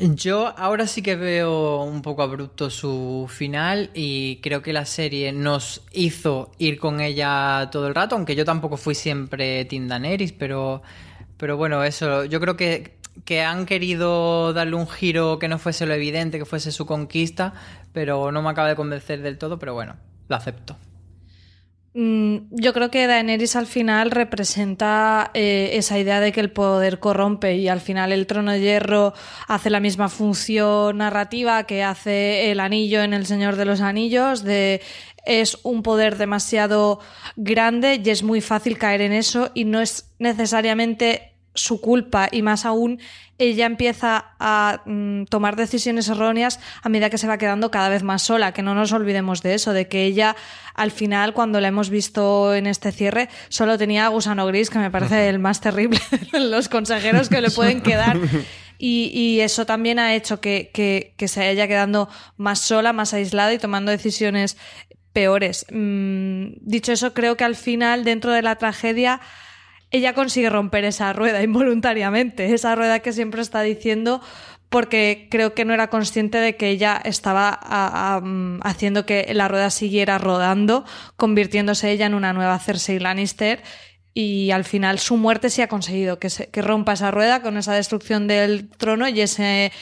[0.00, 5.32] Yo ahora sí que veo un poco abrupto su final y creo que la serie
[5.32, 10.30] nos hizo ir con ella todo el rato, aunque yo tampoco fui siempre Team Daenerys,
[10.32, 10.82] pero,
[11.36, 15.84] pero bueno, eso, yo creo que, que han querido darle un giro que no fuese
[15.84, 17.54] lo evidente, que fuese su conquista,
[17.92, 19.96] pero no me acaba de convencer del todo, pero bueno,
[20.28, 20.76] lo acepto.
[22.00, 27.00] Mm, yo creo que Daenerys al final representa eh, esa idea de que el poder
[27.00, 29.14] corrompe y al final el trono de hierro
[29.48, 34.44] hace la misma función narrativa que hace el anillo en El Señor de los Anillos,
[35.26, 37.00] es un poder demasiado
[37.34, 42.42] grande y es muy fácil caer en eso y no es necesariamente su culpa y
[42.42, 43.00] más aún
[43.38, 48.02] ella empieza a mm, tomar decisiones erróneas a medida que se va quedando cada vez
[48.02, 50.36] más sola, que no nos olvidemos de eso, de que ella
[50.74, 54.78] al final cuando la hemos visto en este cierre solo tenía a Gusano Gris, que
[54.78, 56.00] me parece el más terrible
[56.32, 58.18] de los consejeros que le pueden quedar.
[58.80, 63.58] Y, eso también ha hecho que, que, se haya quedando más sola, más aislada y
[63.58, 64.56] tomando decisiones
[65.12, 65.66] peores.
[65.72, 69.20] Mm, dicho eso, creo que al final, dentro de la tragedia,
[69.90, 74.20] ella consigue romper esa rueda involuntariamente, esa rueda que siempre está diciendo
[74.68, 79.70] porque creo que no era consciente de que ella estaba mm, haciendo que la rueda
[79.70, 80.84] siguiera rodando,
[81.16, 83.62] convirtiéndose ella en una nueva Cersei Lannister
[84.12, 87.56] y al final su muerte sí ha conseguido que, se, que rompa esa rueda con
[87.56, 89.72] esa destrucción del trono y ese,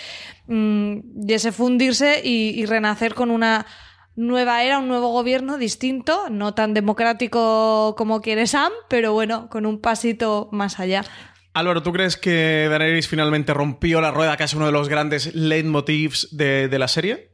[0.46, 3.66] mm, y ese fundirse y renacer con una
[4.16, 9.66] nueva era, un nuevo gobierno distinto, no tan democrático como quiere Sam, pero bueno, con
[9.66, 11.04] un pasito más allá.
[11.52, 15.34] Álvaro, ¿tú crees que Daenerys finalmente rompió la rueda, que es uno de los grandes
[15.34, 17.30] leitmotivs de, de la serie?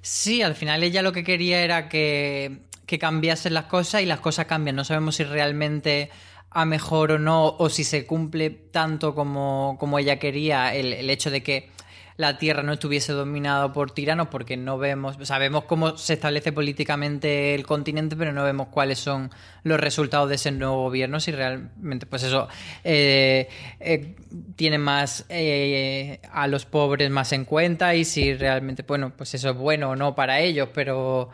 [0.00, 4.20] Sí, al final ella lo que quería era que, que cambiasen las cosas y las
[4.20, 4.76] cosas cambian.
[4.76, 6.10] No sabemos si realmente
[6.50, 11.10] a mejor o no, o si se cumple tanto como, como ella quería el, el
[11.10, 11.70] hecho de que
[12.16, 17.54] la Tierra no estuviese dominada por tiranos, porque no vemos, sabemos cómo se establece políticamente
[17.54, 19.30] el continente, pero no vemos cuáles son
[19.64, 22.48] los resultados de ese nuevo gobierno, si realmente, pues eso,
[22.84, 23.48] eh,
[23.80, 24.14] eh,
[24.56, 29.50] tiene más eh, a los pobres más en cuenta y si realmente, bueno, pues eso
[29.50, 31.30] es bueno o no para ellos, pero...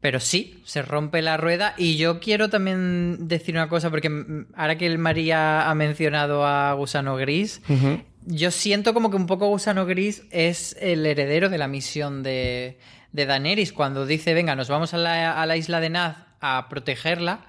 [0.00, 1.74] Pero sí, se rompe la rueda.
[1.76, 4.08] Y yo quiero también decir una cosa, porque
[4.54, 7.60] ahora que el María ha mencionado a Gusano Gris,
[8.30, 12.78] yo siento como que un poco Gusano Gris es el heredero de la misión de,
[13.10, 17.40] de Daenerys cuando dice, venga, nos vamos a la, isla de Naz a protegerla,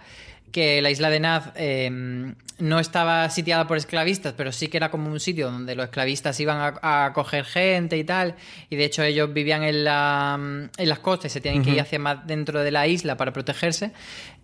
[0.53, 4.89] que la isla de Naz em, no estaba sitiada por esclavistas, pero sí que era
[4.89, 8.35] como un sitio donde los esclavistas iban a, coger gente y tal,
[8.69, 11.81] y de hecho ellos vivían en, la, en las costas y se tienen que ir
[11.81, 13.91] hacia más dentro de la isla para protegerse,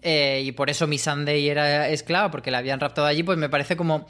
[0.02, 3.78] eh, y por eso Missandei era esclava, porque la habían raptado allí, pues me parece
[3.78, 4.06] como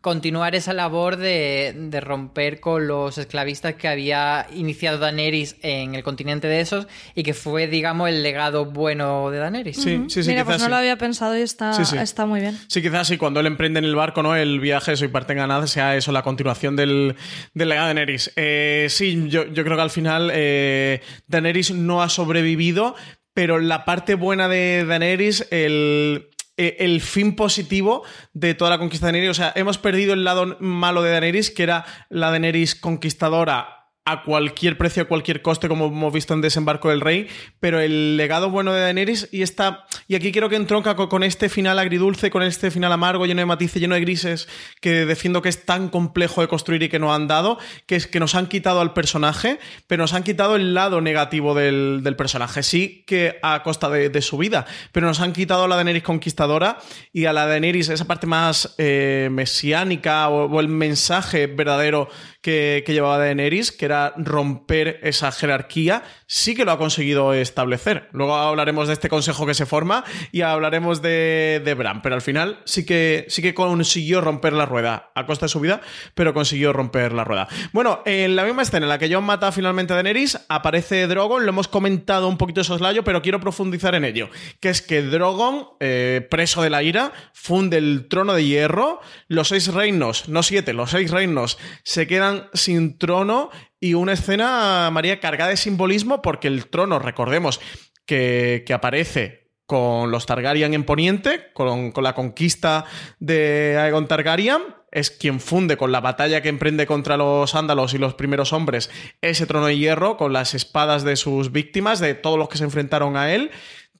[0.00, 6.48] continuar esa labor de, romper con los esclavistas que había iniciado Daenerys en el continente
[6.48, 9.76] de esos y que fue, digamos, el legado bueno de Daenerys.
[9.76, 10.30] Sí, sí, sí.
[10.30, 12.58] Mira, pues no lo había pensado y está, está muy bien.
[12.68, 14.34] Sí, quizás sí, cuando él emprende en el barco, ¿no?
[14.34, 17.16] El viaje, eso y parte en nada, sea eso, la continuación del,
[17.54, 18.32] legado de Daenerys.
[18.36, 22.94] Eh, sí, yo, creo que al final eh, Daenerys no ha sobrevivido,
[23.34, 26.30] pero la parte buena de Daenerys, el
[26.62, 28.02] eh, el fin positivo
[28.34, 29.30] de toda la conquista de Daenerys.
[29.30, 33.79] O sea, hemos perdido el lado malo de Daenerys, que era la Daenerys conquistadora
[34.10, 37.28] a cualquier precio, a cualquier coste, como hemos visto en Desembarco del Rey,
[37.60, 41.48] pero el legado bueno de Daenerys y está y aquí quiero que entronca con este
[41.48, 44.48] final agridulce, con este final amargo, lleno de matices, lleno de grises,
[44.80, 48.08] que defiendo que es tan complejo de construir y que nos han dado, que es
[48.08, 52.64] que nos han quitado al personaje, pero nos han quitado el lado negativo del, personaje,
[52.64, 56.78] sí que a costa de, su vida, pero nos han quitado a la Daenerys conquistadora
[57.12, 62.08] y a la Daenerys esa parte más eh, mesiánica o el mensaje verdadero
[62.40, 68.08] que, que llevaba Daenerys, que era romper esa jerarquía, sí que lo ha conseguido establecer.
[68.12, 72.22] Luego hablaremos de este consejo que se forma y hablaremos de, de Bran, pero al
[72.22, 75.80] final sí que, sí que consiguió romper la rueda, a costa de su vida,
[76.14, 77.48] pero consiguió romper la rueda.
[77.72, 81.44] Bueno, en la misma escena en la que John mata finalmente a Daenerys, aparece Drogon,
[81.44, 84.30] lo hemos comentado un poquito soslayo, pero quiero profundizar en ello,
[84.60, 89.48] que es que Drogon, eh, preso de la ira, funde el trono de hierro, los
[89.48, 95.20] seis reinos, no siete, los seis reinos se quedan sin trono y una escena, María,
[95.20, 97.60] cargada de simbolismo porque el trono, recordemos,
[98.04, 102.84] que, que aparece con los Targaryen en Poniente, con, con, la conquista
[103.20, 107.98] de Aegon Targaryen, es quien funde con la batalla que emprende contra los ándalos y
[107.98, 112.36] los primeros hombres ese trono de hierro, con las espadas de sus víctimas, de todos
[112.38, 113.52] los que se enfrentaron a él.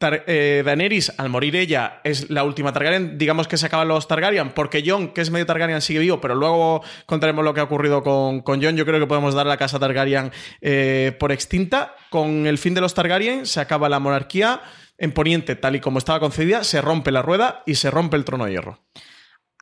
[0.02, 3.18] Eh, Daenerys, al morir ella, es la última Targaryen.
[3.18, 6.34] Digamos que se acaban los Targaryen, porque Jon, que es medio Targaryen, sigue vivo, pero
[6.34, 8.60] luego contaremos lo que ha ocurrido con, con.
[8.60, 10.32] Yo creo que podemos dar la casa Targaryen
[10.62, 11.94] eh, por extinta.
[12.08, 14.62] Con el fin de los Targaryen se acaba la monarquía
[14.96, 18.24] en Poniente, tal y como estaba concedida, se rompe la rueda y se rompe el
[18.24, 18.80] trono de hierro.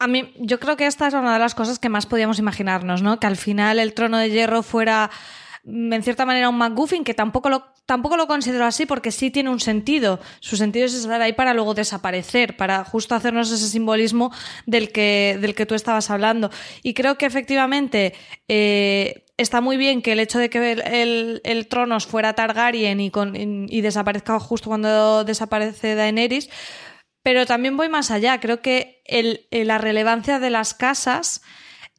[0.01, 3.03] A mí, yo creo que esta es una de las cosas que más podíamos imaginarnos,
[3.03, 3.19] ¿no?
[3.19, 5.11] Que al final el trono de hierro fuera
[5.69, 9.51] en cierta manera un McGuffin, que tampoco lo, tampoco lo considero así porque sí tiene
[9.51, 10.19] un sentido.
[10.41, 14.33] Su sentido es estar ahí para luego desaparecer, para justo hacernos ese simbolismo
[14.67, 16.51] del que, del que tú estabas hablando.
[16.83, 18.15] Y creo que efectivamente
[18.49, 23.01] eh, está muy bien que el hecho de que el, el, el trono fuera Targaryen
[23.01, 26.49] y, con, y desaparezca justo cuando desaparece Daenerys,
[27.23, 28.41] pero también voy más allá.
[28.41, 31.43] Creo que el, la relevancia de las casas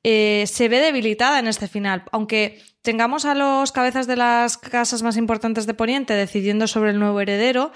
[0.04, 2.04] eh, se ve debilitada en este final.
[2.12, 7.00] Aunque tengamos a los cabezas de las casas más importantes de Poniente decidiendo sobre el
[7.00, 7.72] nuevo heredero,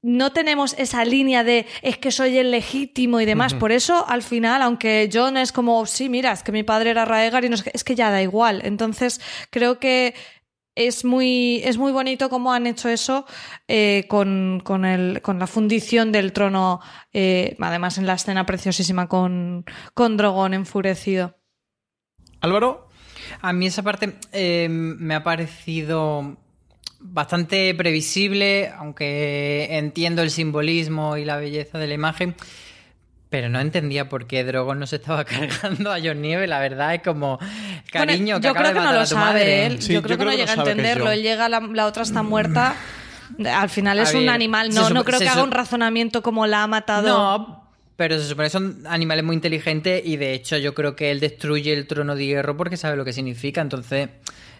[0.00, 3.52] no tenemos esa línea de es que soy el legítimo y demás.
[3.52, 3.60] Uh -huh.
[3.60, 7.04] Por eso, al final, aunque John es como, sí, mira, es que mi padre era
[7.04, 8.60] Raegar y no es que, es que ya da igual.
[8.64, 9.20] Entonces,
[9.50, 10.14] creo que
[10.78, 13.26] es muy, es muy bonito cómo han hecho eso
[13.66, 16.80] eh, con, con, el, con, la fundición del trono,
[17.12, 19.64] eh, además en la escena preciosísima con,
[19.94, 21.36] con Drogon enfurecido.
[22.40, 22.88] Álvaro.
[23.40, 26.36] A mí esa parte eh, me ha parecido
[27.00, 32.36] bastante previsible, aunque entiendo el simbolismo y la belleza de la imagen.
[33.30, 36.46] Pero no entendía por qué Drogon no se estaba cargando a John Nieve.
[36.46, 37.38] La verdad es como,
[37.90, 39.82] cariño, bueno, yo que creo que no lo sabe él.
[39.82, 41.10] Sí, yo, creo yo, creo que no llega a entenderlo.
[41.10, 42.74] Él llega, la, la, otra está muerta.
[43.44, 44.70] Al final es ver, un animal.
[44.74, 47.06] No, no creo que haga un razonamiento como la ha matado.
[47.06, 51.10] No, pero se supone que son animales muy inteligentes y de hecho yo creo que
[51.10, 53.60] él destruye el trono de hierro porque sabe lo que significa.
[53.60, 54.08] Entonces,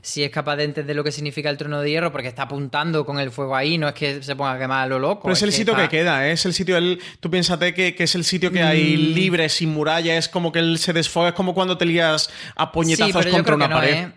[0.01, 3.05] si es capaz de entender lo que significa el trono de hierro, porque está apuntando
[3.05, 5.22] con el fuego ahí, no es que se ponga a quemar a lo loco.
[5.22, 5.88] Pero es, es el que sitio está...
[5.88, 6.32] que queda, ¿eh?
[6.32, 9.14] es el sitio, él, tú piénsate que, que, es el sitio que hay mm.
[9.14, 12.72] libre, sin muralla, es como que él se desfoga, es como cuando te lías a
[12.72, 13.94] puñetazos sí, contra una no, pared.
[13.94, 14.12] ¿eh?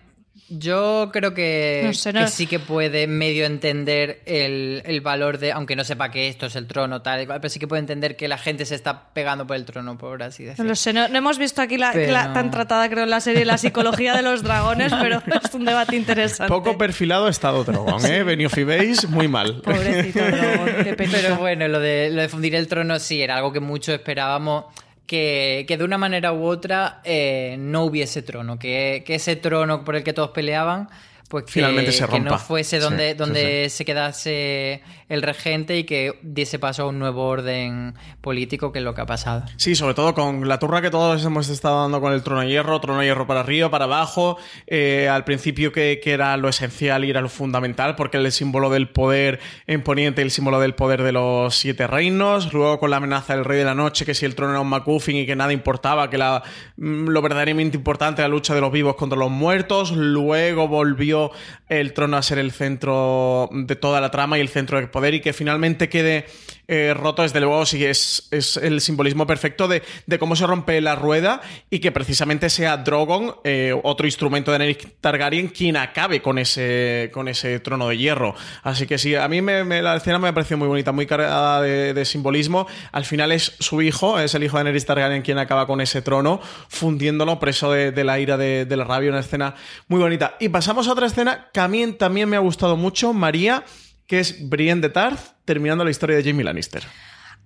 [0.53, 2.21] Yo creo que, no sé, no.
[2.21, 6.47] que, sí que puede medio entender el, el, valor de, aunque no sepa que esto
[6.47, 9.47] es el trono, tal, pero sí que puede entender que la gente se está pegando
[9.47, 10.65] por el trono, por así decirlo.
[10.65, 12.11] No lo sé, no, no hemos visto aquí la, pero...
[12.11, 15.63] la, tan tratada, creo, en la serie la psicología de los dragones, pero es un
[15.63, 16.49] debate interesante.
[16.51, 18.23] Poco perfilado ha estado Drogon, ¿eh?
[18.23, 19.61] Benioff veis muy mal.
[19.63, 21.11] Pobrecito Drogon, qué pena.
[21.13, 24.65] Pero bueno, lo de, lo de fundir el trono sí, era algo que muchos esperábamos.
[25.11, 30.05] Que, de una manera u otra eh, no hubiese trono, que, ese trono por el
[30.05, 30.87] que todos peleaban,
[31.31, 32.17] pues que, finalmente se rompa.
[32.17, 33.77] que no fuese donde, sí, donde sí, sí.
[33.77, 38.85] se quedase el regente y que diese paso a un nuevo orden político, que es
[38.85, 39.45] lo que ha pasado.
[39.55, 42.49] Sí, sobre todo con la turra que todos hemos estado dando con el trono de
[42.49, 46.49] hierro, trono de hierro para arriba, para abajo, eh, al principio que, que, era lo
[46.49, 50.75] esencial y era lo fundamental, porque el símbolo del poder en Poniente, el símbolo del
[50.75, 54.13] poder de los siete reinos, luego con la amenaza del rey de la noche, que
[54.13, 56.43] si el trono era un MacGuffin y que nada importaba, que la,
[56.75, 61.20] mm, lo verdaderamente importante era la lucha de los vivos contra los muertos, luego volvió
[61.69, 65.13] el trono a ser el centro de toda la trama y el centro de poder
[65.13, 66.25] y que finalmente quede
[66.73, 70.79] eh, roto, desde luego, sí es, es el simbolismo perfecto de, de, cómo se rompe
[70.79, 76.21] la rueda y que precisamente sea Drogon, eh, otro instrumento de Daenerys Targaryen, quien acabe
[76.21, 78.35] con ese, con ese trono de hierro.
[78.63, 81.61] Así que sí, a mí me, la escena me ha parecido muy bonita, muy cargada
[81.61, 82.67] de, simbolismo.
[82.93, 86.01] Al final es su hijo, es el hijo de Daenerys Targaryen quien acaba con ese
[86.01, 89.55] trono, fundiéndolo preso de, la ira de, la rabia, una escena
[89.89, 90.37] muy bonita.
[90.39, 93.65] Y pasamos a otra escena que también me ha gustado mucho, María
[94.11, 96.83] que es Brienne de Tarth, terminando la historia de Jamie Lannister.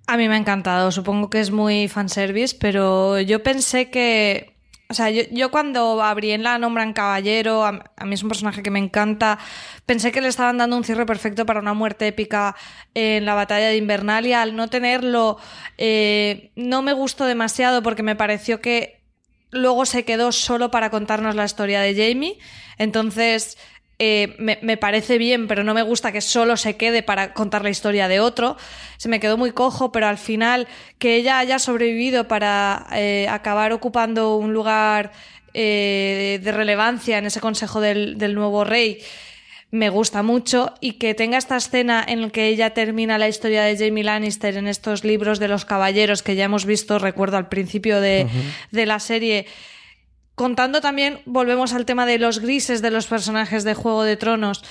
[0.08, 4.58] A mí me ha encantado, supongo que es muy fanservice, pero yo pensé que...
[4.90, 8.64] O sea, yo, cuando a Brienne la nombran caballero, a, a, mí es un personaje
[8.64, 9.38] que me encanta,
[9.86, 12.56] pensé que le estaban dando un cierre perfecto para una muerte épica
[12.96, 14.42] en la batalla de Invernalia.
[14.42, 15.38] Al no tenerlo,
[15.78, 19.04] eh, no me gustó demasiado porque me pareció que
[19.52, 22.40] luego se quedó solo para contarnos la historia de Jamie.
[22.78, 23.58] Entonces,
[23.98, 27.70] eh, me, parece bien, pero no me gusta que solo se quede para contar la
[27.70, 28.58] historia de otro.
[28.98, 30.68] Se me quedó muy cojo, pero al final
[31.00, 35.14] que ella haya sobrevivido para eh, acabar ocupando un lugar
[35.54, 39.00] eh, de relevancia en ese consejo del, del, nuevo rey
[39.72, 43.64] me gusta mucho y que tenga esta escena en la que ella termina la historia
[43.64, 47.50] de Jamie Lannister en estos libros de los caballeros que ya hemos visto, recuerdo al
[47.50, 48.28] principio de,
[48.72, 49.48] de la serie
[50.36, 54.64] contando también, volvemos al tema de los grises de los personajes de Juego de Tronos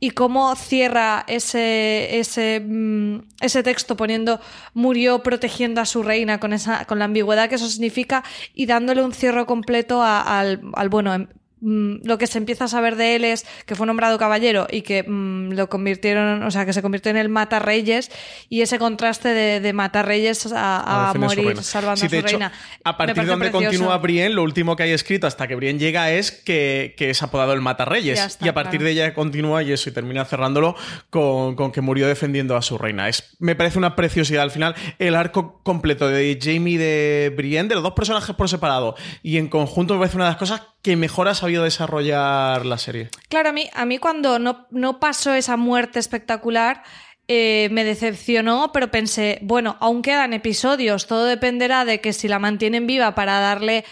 [0.00, 4.40] y cómo cierra ese, ese, mm, ese texto poniendo
[4.74, 9.04] murió protegiendo a su reina con, esa, con la ambigüedad que eso significa y dándole
[9.04, 11.28] un cierre completo al, al, bueno,
[11.64, 14.82] Mm, lo que se empieza a saber de él es que fue nombrado caballero y
[14.82, 18.10] que mm, lo convirtieron, o sea, que se convirtió en el mata reyes
[18.48, 22.52] y ese contraste de, de mata reyes a, morir salvando a su reina.
[22.82, 26.10] A partir de donde continúa Brienne, lo último que hay escrito hasta que Brienne llega
[26.10, 29.88] es que, es apodado el mata reyes y a partir de ella continúa y eso
[29.88, 30.74] y termina cerrándolo
[31.10, 33.08] con, que murió defendiendo a su reina.
[33.08, 37.76] Es, me parece una preciosidad al final el arco completo de Jamie de Brienne, de
[37.76, 40.96] los dos personajes por separado y en conjunto me parece una de las cosas que
[40.96, 43.08] mejor ha sabido desarrollar la serie.
[43.28, 46.82] Claro, a mí, a mí cuando no, no pasó esa muerte espectacular,
[47.28, 52.40] eh, me decepcionó, pero pensé, bueno, aún quedan episodios, todo dependerá de que si la
[52.40, 53.84] mantienen viva para darle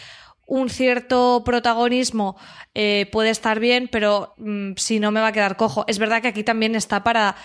[0.47, 2.37] un cierto protagonismo
[2.75, 5.85] eh, puede estar bien, pero mm, si no me va a quedar cojo.
[5.87, 7.37] Es verdad que aquí también está para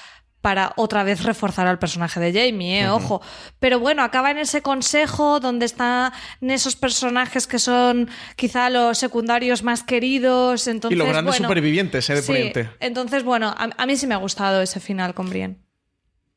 [0.46, 2.90] para otra vez reforzar al personaje de Jamie, ¿eh?
[2.90, 3.20] ojo.
[3.58, 9.64] Pero bueno, acaba en ese consejo donde están esos personajes que son quizá los secundarios
[9.64, 10.68] más queridos.
[10.68, 12.14] Entonces, y los grandes supervivientes, ¿eh?
[12.14, 15.58] De sí, Entonces, bueno, a, mí sí me ha gustado ese final con Brienne.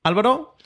[0.04, 0.56] Álvaro.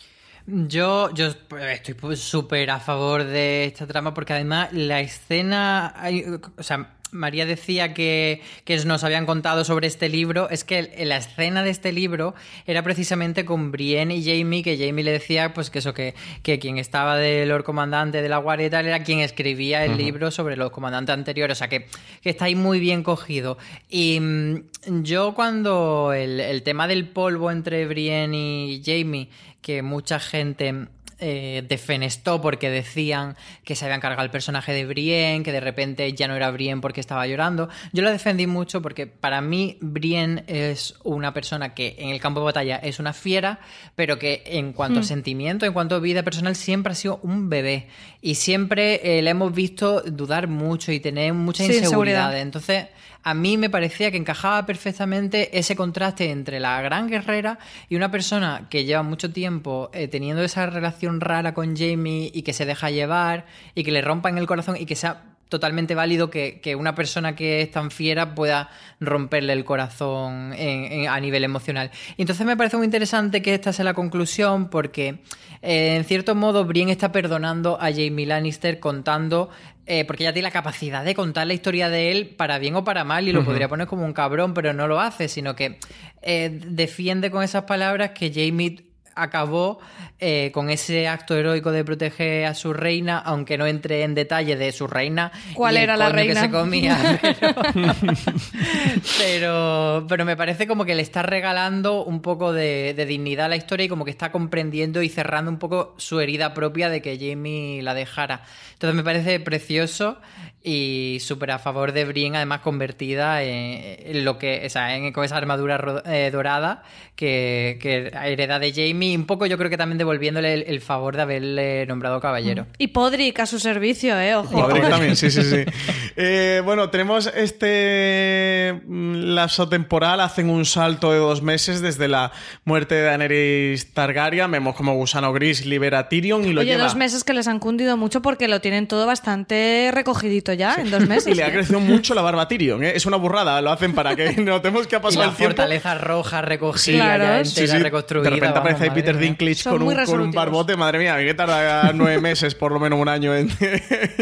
[0.47, 1.32] Yo, yo
[1.68, 6.24] estoy súper a favor de esta trama porque además la escena, hay,
[6.57, 8.40] o sea, María decía que,
[8.86, 12.34] nos habían contado sobre este libro, es que la escena de este libro
[12.66, 16.58] era precisamente con Brienne y Jamie, que Jamie le decía pues que eso, que, que
[16.58, 20.30] quien estaba de Lord Comandante de la Guardia y tal era quien escribía el libro
[20.30, 21.86] sobre los comandantes anteriores, o sea que,
[22.24, 23.58] está ahí muy bien cogido.
[23.90, 29.28] Y mm, yo cuando el, el tema del polvo entre Brienne y Jamie,
[29.60, 30.88] que mucha gente
[31.25, 36.12] eh, defenestó porque decían que se habían cargado el personaje de Brienne, que de repente
[36.14, 37.68] ya no era Brienne porque estaba llorando.
[37.93, 42.41] Yo lo defendí mucho porque para mí Brienne es una persona que en el campo
[42.41, 43.61] de batalla es una fiera,
[43.95, 45.07] pero que en cuanto a hmm.
[45.07, 47.87] sentimiento, en cuanto a vida personal, siempre ha sido un bebé.
[48.20, 52.37] Y siempre eh, le hemos visto dudar mucho y tener mucha inseguridad.
[52.37, 52.89] Entonces
[53.23, 57.59] a mí me parecía que encajaba perfectamente ese contraste entre la gran guerrera
[57.89, 62.43] y una persona que lleva mucho tiempo eh, teniendo esa relación rara con Jamie y
[62.43, 65.94] que se deja llevar y que le rompa en el corazón y que sea totalmente
[65.94, 71.90] válido que, una persona que es tan fiera pueda romperle el corazón a nivel emocional.
[72.16, 75.20] Y entonces me parece muy interesante que esta sea la conclusión porque
[75.62, 79.50] eh, en cierto modo Brienne está perdonando a Jamie Lannister contando
[79.86, 82.84] eh, porque ella tiene la capacidad de contar la historia de él para bien o
[82.84, 85.78] para mal y lo podría poner como un cabrón, pero no lo hace, sino que
[86.22, 89.78] eh, defiende con esas palabras que Jamie acabó
[90.18, 94.56] eh, con ese acto heroico de proteger a su reina, aunque no entre en detalle
[94.56, 95.32] de su reina.
[95.54, 96.34] ¿Cuál era la reina?
[96.34, 97.20] que se comía.
[99.18, 103.56] Pero, pero, me parece como que le está regalando un poco de, dignidad a la
[103.56, 107.18] historia y como que está comprendiendo y cerrando un poco su herida propia de que
[107.18, 108.42] Jamie la dejara.
[108.74, 110.18] Entonces me parece precioso
[110.64, 115.24] y súper a favor de Brienne, además convertida en, lo que, o sea, en, con
[115.24, 116.84] esa armadura eh, dorada
[117.16, 121.22] que, que hereda de Jamie, un poco yo creo que también devolviéndole el, favor de
[121.22, 122.66] haberle nombrado caballero.
[122.78, 124.50] Y Podrick a su servicio, eh, ojo.
[124.50, 125.64] Podrick también, sí, sí, sí.
[126.14, 132.32] Eh, bueno, tenemos este mm, lapso temporal, hacen un salto de dos meses desde la
[132.64, 136.84] muerte de Daenerys Targaryen, vemos como Gusano Gris libera a Tyrion y lo Oye, lleva...
[136.84, 140.90] dos meses que les han cundido mucho porque lo tienen todo bastante recogidito ya en
[140.90, 141.26] dos meses.
[141.32, 142.92] y le ha crecido mucho la barba a Tyrion, ¿eh?
[142.94, 145.57] es una burrada, lo hacen para que notemos que ha pasado el tiempo.
[145.57, 148.24] fortaleza roja recogida, ya entera, reconstruida.
[148.24, 151.24] De repente aparece ahí Peter Dinklage con un, con un, barbote, madre mía, a mí
[151.24, 153.48] que tarda nueve meses, por lo menos un año en,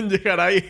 [0.08, 0.64] llegar ahí.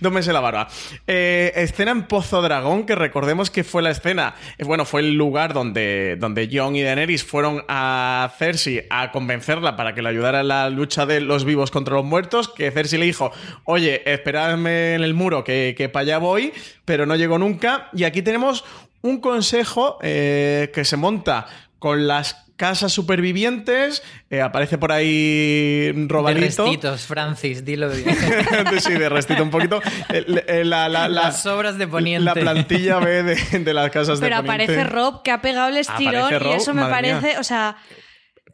[0.00, 0.68] dos meses la barba.
[1.06, 5.14] Eh, escena en Pozo Dragón, que recordemos que fue la escena, eh, bueno, fue el
[5.14, 10.40] lugar donde, donde Jon y Daenerys fueron a Cersei a convencerla para que le ayudara
[10.40, 13.32] en la lucha de los vivos contra los muertos, que Cersei le dijo,
[13.64, 16.52] oye, esperadme en el muro que, que para allá voy,
[16.84, 17.88] pero no llegó nunca.
[17.92, 18.64] Y aquí tenemos
[19.02, 21.46] un consejo eh, que se monta
[21.78, 26.64] con las casas supervivientes, eh, aparece por ahí Robalito.
[26.64, 28.16] De restitos, Francis, dilo bien.
[28.80, 29.82] sí, de restito un poquito.
[30.08, 32.24] Eh, eh, la, la, la, Las obras de Poniente.
[32.24, 34.72] La plantilla B de, de las casas Pero de Poniente.
[34.72, 36.90] aparece Rob que ha pegado el estirón Rob, y eso me mía.
[36.90, 37.76] parece, o sea,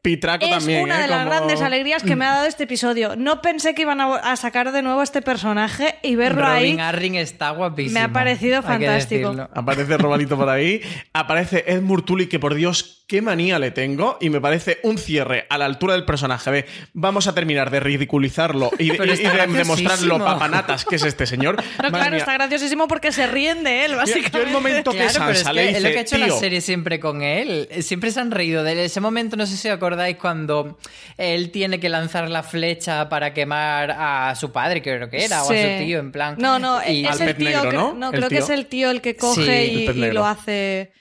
[0.02, 0.82] Pitraco es también.
[0.84, 1.02] una ¿eh?
[1.02, 3.16] de las Como- grandes alegrías que me ha dado este episodio.
[3.16, 6.64] No pensé que iban a, a sacar de nuevo a este personaje y verlo ahí.
[6.70, 7.94] Robin Arryn está guapísimo.
[7.94, 9.34] Me ha parecido fantástico.
[9.54, 10.80] Aparece Robalito por ahí.
[11.12, 14.16] Aparece Ed Murtuli, que por Dios, qué manía le tengo.
[14.20, 16.50] Y me parece un cierre a la altura del personaje.
[16.50, 21.26] de vamos a terminar de ridiculizarlo y, y- de demostrar lo papanatas que es este
[21.26, 21.56] señor.
[21.56, 22.18] No, Madre claro, mía.
[22.18, 24.38] está graciosísimo porque se ríen de él, básicamente.
[24.38, 26.18] yo el momento que Claro, pero es, Sansa que le es lo que ha hecho
[26.18, 27.68] la serie siempre con él.
[27.80, 28.78] Siempre se han reído de él.
[28.78, 30.78] Ese momento, no sé si os acordáis, cuando
[31.16, 35.46] él tiene que lanzar la flecha para quemar a su padre, creo que era, o
[35.46, 36.36] a su tío, en plan.
[36.38, 37.48] No, no, Y- es el tío.
[37.62, 38.10] negro, que- ¿no?
[38.10, 40.92] El creo que es el tío el que coge Sí, y, lo hace.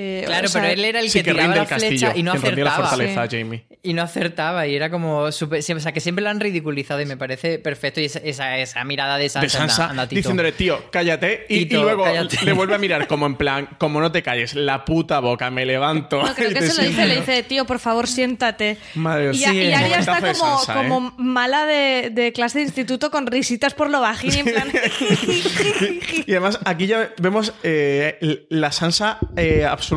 [0.00, 1.90] Eh, Claro, o sea, pero él era el Sí, que, que tiraba la el castillo.
[1.98, 2.70] flecha y no la acertaba.
[2.88, 3.36] fortaleza, Sí.
[3.38, 3.64] Jamie.
[3.82, 7.00] Y no acertaba, y era como súper- sí, O sea, que siempre lo han ridiculizado
[7.00, 8.00] y me parece perfecto.
[8.00, 10.16] Y esa, esa, esa mirada de Sansa, de Sansa anda, anda, Tito.
[10.18, 11.46] diciéndole, tío, cállate.
[11.48, 12.44] Y, luego cállate.
[12.44, 15.64] le vuelve a mirar como en plan, como no te calles, la puta boca, me
[15.64, 16.22] levanto.
[16.22, 17.30] No, creo y que te se lo dice, le siento".
[17.32, 18.76] dice, tío, por favor, siéntate.
[18.94, 19.88] Madre y, mía.
[19.88, 20.72] y está como, ¿eh?
[20.74, 24.68] como mala de, de clase de instituto con risitas por lo bajín y en plan...
[26.26, 29.87] Y además, aquí ya vemos eh, la Sansa eh, absolutamente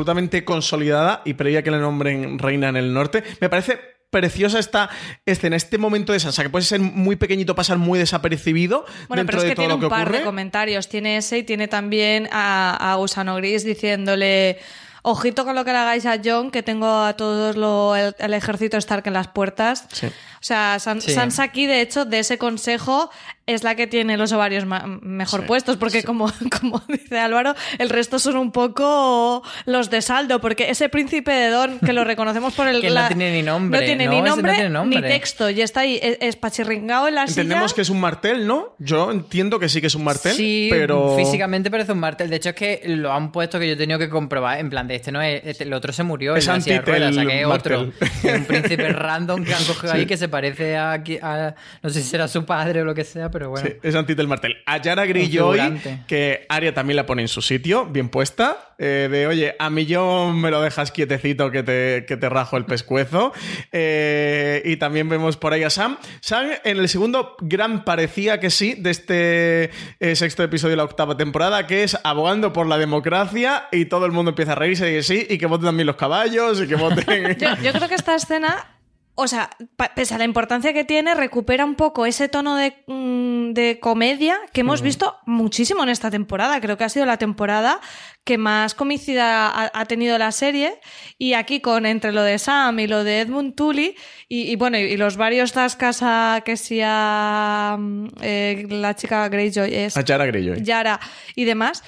[0.45, 3.23] consolidada y previa que le nombren reina en el norte.
[3.39, 3.79] Me parece
[4.09, 4.89] preciosa esta
[5.25, 9.25] escena, este momento de Sansa, que puede ser muy pequeñito, pasar muy desapercibido Bueno, dentro
[9.25, 10.17] pero es de que todo tiene que un par ocurre.
[10.19, 10.89] de comentarios.
[10.89, 14.59] Tiene ese y tiene también a, a Gusano Gris diciéndole...
[15.03, 18.33] Ojito con lo que le hagáis a John, que tengo a todos lo, el, el
[18.35, 19.87] ejército Stark en las puertas.
[19.91, 20.05] Sí.
[20.05, 20.11] O
[20.41, 21.11] sea, San- Sí.
[21.13, 23.09] Sansa aquí, de hecho, de ese consejo
[23.51, 24.65] es la que tiene los ovarios
[25.01, 26.31] mejor Sí, puestos, porque como,
[26.61, 31.49] como dice Álvaro, el resto son un poco los de saldo, porque ese príncipe de
[31.49, 32.81] Don, que lo reconocemos por el...
[32.81, 34.11] Que no tiene ni nombre, No tiene ¿no?
[34.11, 35.01] ni no nombre, tiene nombre.
[35.01, 37.75] ni texto, y está ahí es- espachirringado en la Entendemos silla.
[37.75, 38.75] que es un martel, ¿no?
[38.79, 41.15] Yo entiendo que sí que es un martel, Sí, pero...
[41.17, 42.29] físicamente parece un martel.
[42.29, 44.59] De hecho, es que lo han puesto que yo he tenido que comprobar.
[44.59, 45.41] En plan, de este no es.
[45.45, 46.35] este- el otro se murió.
[46.35, 47.81] Es en la silla de antitel ruedas, o sea, que es otro.
[48.35, 52.07] Un príncipe random que han cogido ahí que se parece a, a- No sé si
[52.09, 53.67] será su padre o lo que sea, pero bueno.
[53.67, 54.57] Sí, es antes del martel.
[54.65, 56.03] A Yara figurante.
[56.07, 59.85] que Aria también la pone en su sitio, bien puesta, eh, de oye, a mí
[59.85, 63.31] yo me lo dejas quietecito que te, que te rajo el pescuezo.
[63.71, 65.97] Eh, y también vemos por ahí a Sam.
[66.19, 69.69] Sam en el segundo gran parecía que sí, de este
[69.99, 74.07] eh, sexto episodio de la octava temporada, que es abogando por la democracia y todo
[74.07, 76.67] el mundo empieza a reírse y que sí, y que voten también los caballos y
[76.67, 77.37] que voten...
[77.37, 78.80] Yo, yo creo que esta escena,
[79.15, 79.49] o sea,
[79.95, 84.37] pese a la importancia que tiene, recupera un poco ese tono de, mm, de comedia
[84.53, 86.61] que hemos visto muchísimo en esta temporada.
[86.61, 87.81] Creo que ha sido la temporada
[88.23, 90.79] que más comicidad ha, ha tenido la serie.
[91.17, 93.95] Y aquí con entre lo de Sam y lo de Edmund Tully
[94.29, 98.95] y, y bueno, y, y los varios tascas a que si a mm, eh, la
[98.95, 100.63] chica Greyjoy es a Yara Greyjoy.
[100.63, 100.99] Yara
[101.35, 101.83] y demás.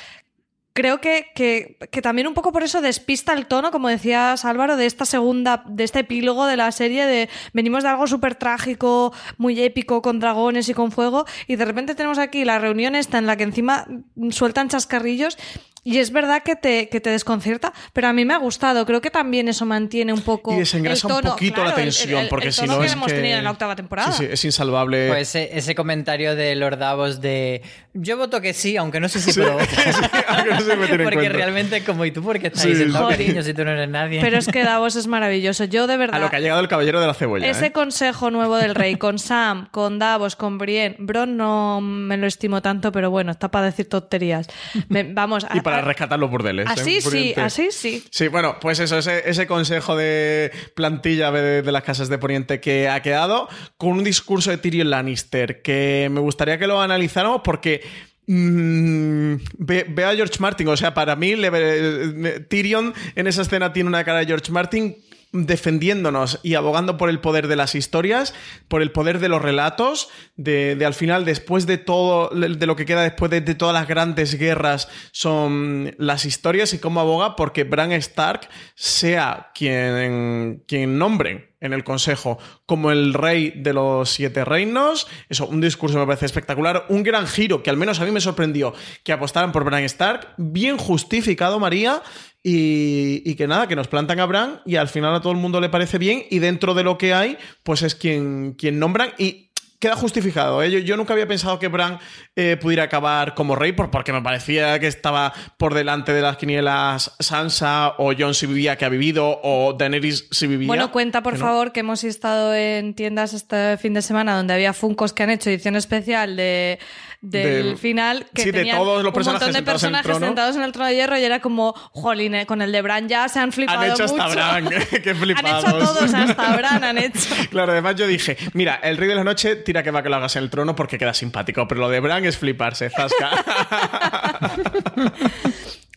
[0.75, 4.75] Creo que, que- que también un poco por eso despista el tono, como decías Álvaro,
[4.75, 9.13] de esta segunda, de este epílogo de la serie de venimos de algo súper trágico,
[9.37, 13.19] muy épico, con dragones y con fuego, y de repente tenemos aquí la reunión esta
[13.19, 13.85] en la que encima
[14.31, 15.37] sueltan chascarrillos
[15.83, 18.85] y es verdad que te, que te desconcierta, pero a mí me ha gustado.
[18.85, 21.75] Creo que también eso mantiene un poco Y desengrasa el un tono, poquito claro, la
[21.75, 23.13] tensión, el- el porque si tono no que es hemos que...
[23.15, 24.11] tenido en la octava temporada.
[24.11, 25.07] Sí, sí, es insalvable.
[25.09, 27.61] Pues ese, ese comentario de Lord Davos de
[27.93, 29.67] yo voto que sí, aunque no sé si puedo votar.
[30.29, 31.33] aunque no se me tiene en Porque cuenta.
[31.37, 32.73] realmente como, ¿y tú por qué estás sí.
[32.91, 34.19] cariño, si tú no eres nadie?
[34.21, 35.65] Pero es que Davos es maravilloso.
[35.65, 36.15] Yo de verdad...
[36.15, 37.45] A lo que ha llegado el caballero de la cebolla.
[37.47, 37.71] Ese ¿eh?
[37.71, 42.61] consejo nuevo del rey con Sam, con Davos, con Brienne, Bron no me lo estimo
[42.61, 44.47] tanto, pero bueno, está para decir tonterías.
[44.89, 46.67] Me- vamos, Y a- para rescatar los burdeles.
[46.67, 47.01] así ¿eh?
[47.01, 48.03] sí, así sí.
[48.09, 52.59] Sí, bueno, pues eso, ese, ese consejo de plantilla de, de las casas de Poniente
[52.59, 53.47] que ha quedado
[53.77, 57.81] con un discurso de Tyrion Lannister que me gustaría que lo analizáramos porque
[58.27, 63.41] mm, ve, ve a George Martin, o sea, para mí le ve- Tyrion en esa
[63.43, 64.95] escena tiene una cara de George Martin
[65.33, 68.33] defendiéndonos y abogando por el poder de las historias,
[68.67, 72.75] por el poder de los relatos, de, de al final, después de todo, de lo
[72.75, 77.63] que queda después de, todas las grandes guerras, son las historias y cómo aboga porque
[77.63, 82.37] Bran Stark sea quien, quien nombren en el consejo
[82.67, 85.07] como el rey de los siete reinos.
[85.29, 86.85] Eso, un discurso me parece espectacular.
[86.89, 90.35] Un gran giro que al menos a mí me sorprendió que apostaran por Bran Stark.
[90.37, 92.03] Bien justificado, María.
[92.45, 95.39] Y, y que nada, que nos plantan a Bran y al final a todo el
[95.39, 99.11] mundo le parece bien y dentro de lo que hay, pues es quien, quien nombran
[99.17, 99.52] y
[99.83, 100.63] queda justificado.
[100.63, 100.71] ¿eh?
[100.71, 101.99] Yo, yo, nunca había pensado que Bran
[102.37, 106.37] eh, pudiera acabar como rey, por, porque me parecía que estaba por delante de las
[106.37, 110.67] quinielas Sansa, o Jon si vivía que ha vivido, o Daenerys si vivía.
[110.67, 114.71] Bueno, cuenta por favor que hemos estado en tiendas este fin de semana donde había
[114.71, 116.79] Funcos que han hecho edición especial de
[117.23, 120.73] del final que sí, de todos los un montón de personajes en sentados en el
[120.73, 123.53] trono de hierro y era como, jolín, eh, con el de Bran ya se han
[123.53, 124.23] flipado Han hecho mucho.
[124.23, 124.69] hasta Bran,
[125.01, 125.63] qué flipados.
[125.63, 127.33] Han hecho a todos, hasta Bran han hecho.
[127.49, 130.17] Claro, además yo dije, mira, el rey de la noche tira que va que lo
[130.17, 133.29] hagas en el trono porque queda simpático, pero lo de Bran es fliparse, zasca.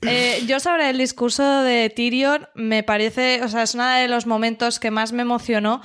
[0.03, 4.27] Eh, yo sobre el discurso de Tyrion me parece, o sea, es uno de los
[4.27, 5.81] momentos que más me emocionó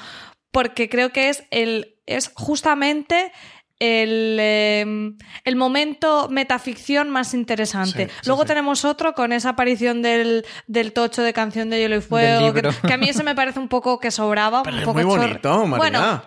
[0.51, 3.31] porque creo que es el es justamente
[3.81, 8.09] el, em, el, momento metaficción más interesante.
[8.25, 12.53] Luego tenemos otro con esa aparición del, del, tocho de canción de Hielo y Fuego,
[12.53, 14.61] que, a mí ese me parece un poco que sobraba.
[14.61, 16.21] un poco muy bonito, Bueno,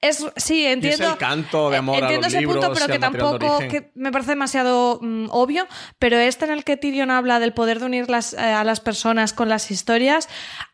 [0.00, 1.06] es, sí, entiendo.
[1.06, 3.90] es el canto de amor entiendo a los ese libros punto, pero que tampoco que
[3.94, 5.66] me parece demasiado mm, obvio.
[5.98, 8.78] Pero este en el que Tyrion habla del poder de unir las, eh, a las
[8.78, 10.28] personas con las historias,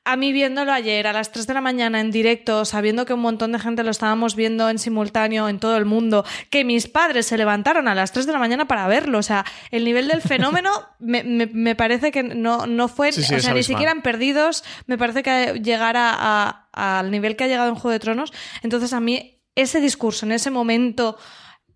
[0.04, 3.20] a mí viéndolo ayer a las 3 de la mañana en directo, sabiendo que un
[3.20, 7.26] montón de gente lo estábamos viendo en simultáneo en todo el mundo, que mis padres
[7.26, 9.18] se levantaron a las 3 de la mañana para verlo.
[9.18, 13.54] O sea, el nivel del fenómeno me, me, parece que no, no fue, o sea,
[13.54, 17.92] ni siquiera en perdidos, me parece que llegara al nivel que ha llegado en Juego
[17.92, 18.32] de Tronos.
[18.62, 21.16] Entonces a mí ese discurso en ese momento...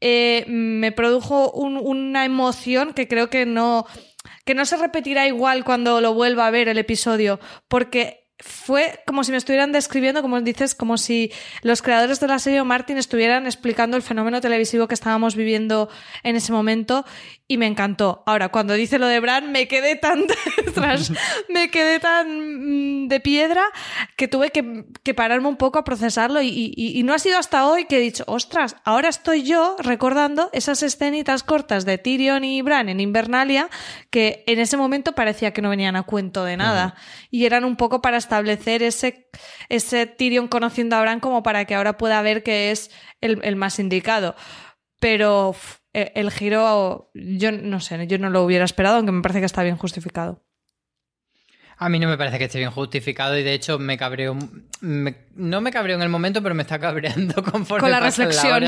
[0.01, 3.85] Eh, me produjo una emoción que creo que no,
[4.49, 7.39] que no se repetirá igual cuando lo vuelva a ver el episodio,
[7.69, 11.31] porque fue como si me estuvieran describiendo, como dices, como si
[11.61, 15.91] los creadores de la serie Martin estuvieran explicando el fenómeno televisivo que estábamos viviendo
[16.23, 17.05] en ese momento
[17.51, 18.23] y me encantó.
[18.27, 20.27] Ahora, cuando dice lo de Bran, me quedé tan
[21.49, 23.65] me quedé tan mm, de piedra
[24.17, 27.97] que tuve que, pararme un poco a procesarlo y, no ha sido hasta hoy que
[27.97, 33.01] he dicho, ostras, ahora estoy yo recordando esas escenitas cortas de Tyrion y Bran en
[33.01, 33.71] Invernalia
[34.11, 36.95] que en ese momento parecía que no venían a cuento de nada
[37.31, 39.31] y eran un poco para establecer ese,
[39.71, 42.91] ese Tyrion conociendo a Bran como para que ahora pueda ver que es
[43.23, 44.37] el, el más indicado.
[45.01, 45.55] Pero
[46.15, 49.63] el giro, yo no sé, yo no lo hubiera esperado, aunque me parece que está
[49.63, 50.43] bien justificado.
[51.81, 54.37] A mí no me parece que esté bien justificado y de hecho me cabreo.
[54.81, 58.65] no me cabreo en el momento, pero me está cabreando conforme Con la reflexión.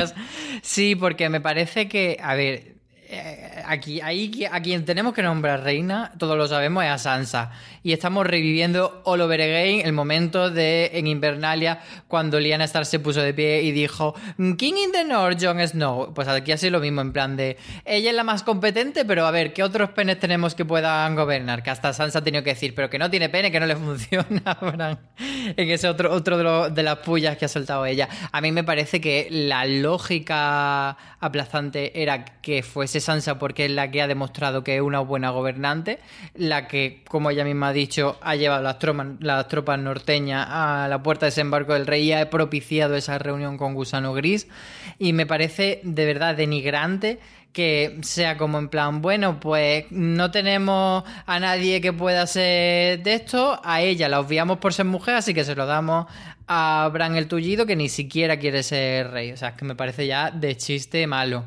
[0.62, 2.76] Sí, porque me parece que, a ver,
[3.12, 7.50] eh, aquí, ahí, a quien tenemos que nombrar reina, todos lo sabemos, es a Sansa.
[7.82, 13.00] Y estamos reviviendo all over again el momento de en Invernalia cuando Lyanna Stark se
[13.00, 14.14] puso de pie y dijo
[14.56, 16.14] King in the North, Jon Snow.
[16.14, 19.32] Pues aquí así lo mismo, en plan de ella es la más competente, pero a
[19.32, 21.64] ver, ¿qué otros penes tenemos que puedan gobernar?
[21.64, 23.74] Que hasta Sansa ha tenido que decir, pero que no tiene pene, que no le
[23.76, 24.56] funciona,
[25.56, 28.08] En ese otro, otro de, las pullas que ha soltado ella.
[28.30, 33.90] A mí me parece que la lógica aplazante era que fuese Sansa porque es la
[33.90, 35.98] que ha demostrado que es una buena gobernante,
[36.34, 41.26] la que, como ella misma ha dicho, ha llevado las tropas, norteñas a la puerta
[41.26, 44.48] de desembarco del rey y ha propiciado esa reunión con Gusano Gris.
[44.98, 47.18] Y me parece de verdad denigrante
[47.52, 53.14] que sea como en plan, bueno, pues no tenemos a nadie que pueda ser de
[53.14, 56.06] esto, a ella la obviamos por ser mujer, así que se lo damos
[56.52, 59.30] a Bran el Tullido, que ni siquiera quiere ser rey.
[59.30, 61.44] O sea, que me parece ya de chiste malo.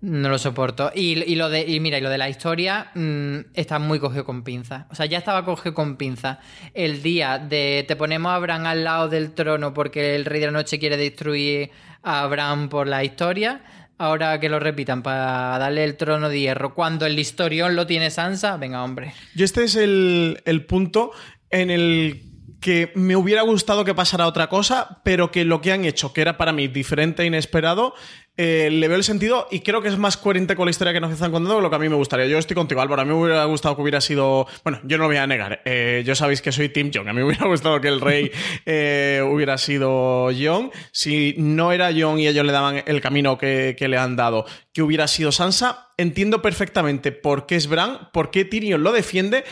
[0.00, 0.90] No lo soporto.
[0.94, 4.42] Y, lo de, y mira, y lo de la historia mm, está muy cogido con
[4.42, 4.86] pinza.
[4.90, 6.38] O sea, ya estaba cogido con pinza.
[6.74, 10.46] El día de te ponemos a Bran al lado del trono porque el rey de
[10.46, 11.70] la noche quiere destruir
[12.02, 13.62] a Bran por la historia.
[13.98, 16.74] Ahora que lo repitan para darle el trono de hierro.
[16.74, 19.14] Cuando el historión lo tiene Sansa, venga, hombre.
[19.34, 21.12] Yo este es el, el punto
[21.48, 22.22] en el
[22.60, 26.20] que me hubiera gustado que pasara otra cosa, pero que lo que han hecho, que
[26.20, 27.94] era para mí diferente e inesperado,
[28.38, 31.00] eh, le veo el sentido y creo que es más coherente con la historia que
[31.00, 32.26] nos están contando que lo que a mí me gustaría.
[32.26, 33.02] Yo estoy contigo, Álvaro.
[33.02, 34.46] A mí me hubiera gustado que hubiera sido.
[34.62, 35.62] Bueno, yo no lo voy a negar.
[35.64, 37.08] Eh, yo sabéis que soy Tim Jong.
[37.08, 38.30] A mí me hubiera gustado que el rey
[38.66, 40.70] eh, hubiera sido Jon.
[40.92, 44.44] Si no era Jon y ellos le daban el camino que, que, le han dado,
[44.72, 49.44] que hubiera sido Sansa, entiendo perfectamente por qué es Bran, por qué Tyrion lo defiende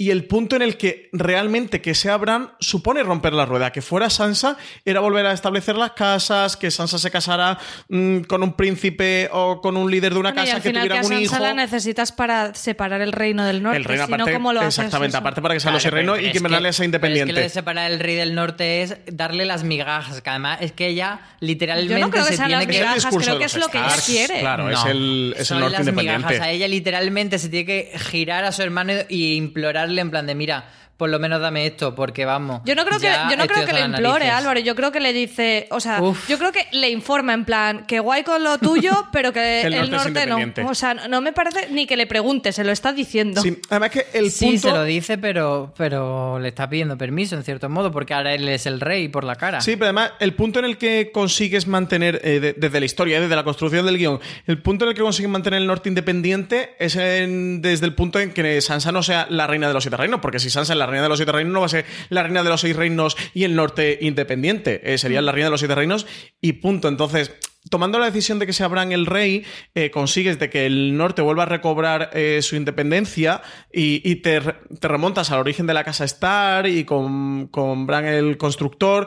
[0.00, 3.72] y el punto en el que realmente que sea Bran supone romper la rueda.
[3.72, 8.44] Que fuera Sansa era volver a establecer las casas, que Sansa se casara mm, con
[8.44, 11.36] un príncipe o con un líder de una casa que tuviera un hijo.
[11.40, 13.78] la necesitas para separar el reino del norte.
[13.78, 16.72] El reino, aparte, lo exactamente, aparte para que sea los los reino y que Invernalia
[16.72, 17.32] sea independiente.
[17.32, 20.58] es que lo de separar el rey del norte es darle las migajas, que además
[20.60, 23.66] es que ella literalmente Yo no creo que sean las migajas, creo que es lo
[23.66, 24.40] que ella quiere.
[24.40, 26.28] Claro, es el, es el norte independiente.
[26.28, 26.48] Migajas.
[26.48, 30.64] ella literalmente se tiene que girar a su hermano y implorar en plan de, mira,
[30.98, 32.60] por lo menos dame esto, porque vamos.
[32.66, 34.34] Yo no creo que, yo no creo que le implore, narices.
[34.34, 34.60] Álvaro.
[34.60, 36.28] Yo creo que le dice, o sea, Uf.
[36.28, 39.74] yo creo que le informa en plan, que guay con lo tuyo, pero que El
[39.74, 40.68] el, norte no.
[40.68, 43.40] O sea, no me parece ni que le pregunte, se lo está diciendo.
[43.40, 44.68] Sí, además que el Sí, punto...
[44.68, 48.48] se lo dice, pero, pero le está pidiendo permiso, en cierto modo, porque ahora él
[48.48, 49.60] es el rey por la cara.
[49.60, 53.20] Sí, pero además el punto en el que consigues mantener, eh, de- desde la historia,
[53.20, 54.18] desde la construcción del guion,
[54.48, 58.18] el punto en el que consigues mantener el norte independiente es en- desde el punto
[58.18, 60.78] en que Sansa no sea la reina de los siete reinos, porque si Sansa es
[60.78, 62.74] la reina de los siete reinos, no va a ser la reina de los seis
[62.74, 66.06] reinos y el norte independiente, eh, sería la reina de los siete reinos
[66.40, 66.88] y punto.
[66.88, 67.32] Entonces,
[67.70, 71.22] tomando la decisión de que sea Bran el rey, eh, consigues de que el norte
[71.22, 75.74] vuelva a recobrar eh, su independencia y, y te, re- te remontas al origen de
[75.74, 79.06] la casa Star y con, con Bran el constructor.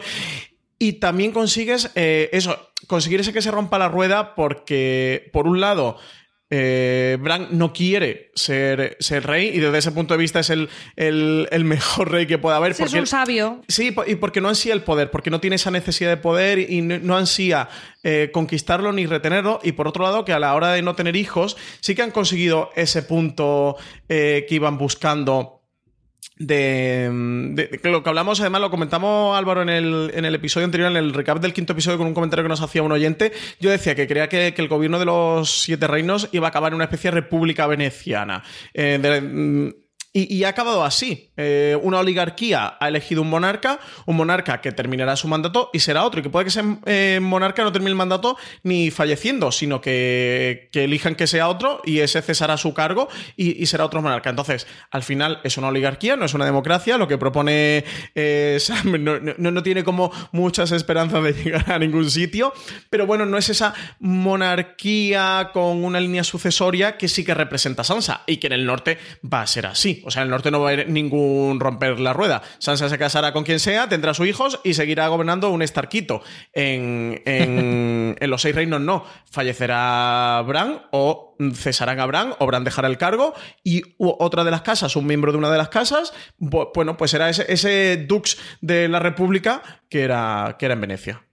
[0.77, 5.59] Y también consigues eh, eso, conseguir ese que se rompa la rueda porque, por un
[5.61, 5.97] lado,
[6.53, 10.69] eh, Bran no quiere ser, ser rey y desde ese punto de vista es el,
[10.97, 12.73] el- el mejor rey que pueda haber.
[12.75, 13.61] Sí, es porque- un sabio.
[13.69, 16.81] Sí, y porque no ansía el poder, porque no tiene esa necesidad de poder y
[16.81, 17.69] no, no ansía
[18.03, 19.59] eh, conquistarlo ni retenerlo.
[19.63, 22.11] Y por otro lado, que a la hora de no tener hijos, sí que han
[22.11, 23.77] conseguido ese punto
[24.09, 25.60] eh, que iban buscando.
[26.37, 27.09] De,
[27.53, 30.97] de- lo que hablamos, además lo comentamos Álvaro en el, en el episodio anterior, en
[30.97, 33.31] el recap del quinto episodio, con un comentario que nos hacía un oyente.
[33.59, 36.75] Yo decía que creía que, el gobierno de los siete reinos iba a acabar en
[36.75, 38.43] una especie de república veneciana.
[38.73, 39.80] Eh, mm,
[40.13, 41.29] y, ha acabado así.
[41.37, 46.03] Eh, una oligarquía ha elegido un monarca, un monarca que terminará su mandato y será
[46.03, 46.19] otro.
[46.19, 50.69] Y que puede que ese eh, monarca no termine el mandato ni falleciendo, sino que,
[50.73, 53.07] elijan que sea otro y ese cesará su cargo
[53.37, 54.29] y, será otro monarca.
[54.29, 56.97] Entonces, al final es una oligarquía, no es una democracia.
[56.97, 62.11] Lo que propone eh, Sam no, no- tiene como muchas esperanzas de llegar a ningún
[62.11, 62.51] sitio.
[62.89, 68.23] Pero bueno, no es esa monarquía con una línea sucesoria que sí que representa Sansa
[68.27, 70.00] y que en el norte va a ser así.
[70.03, 72.41] O sea, en el norte no va a haber ningún romper la rueda.
[72.59, 76.21] Sansa se casará con quien sea, tendrá sus hijos y seguirá gobernando un Starquito.
[76.53, 79.05] En, en, en los seis reinos no.
[79.29, 83.33] Fallecerá Bran o cesarán a Bran o Bran dejará el cargo
[83.63, 87.11] y otra de las casas, un miembro de una de las casas, bu- bueno, pues
[87.11, 91.23] será ese, ese Dux de la República que era, que era en Venecia.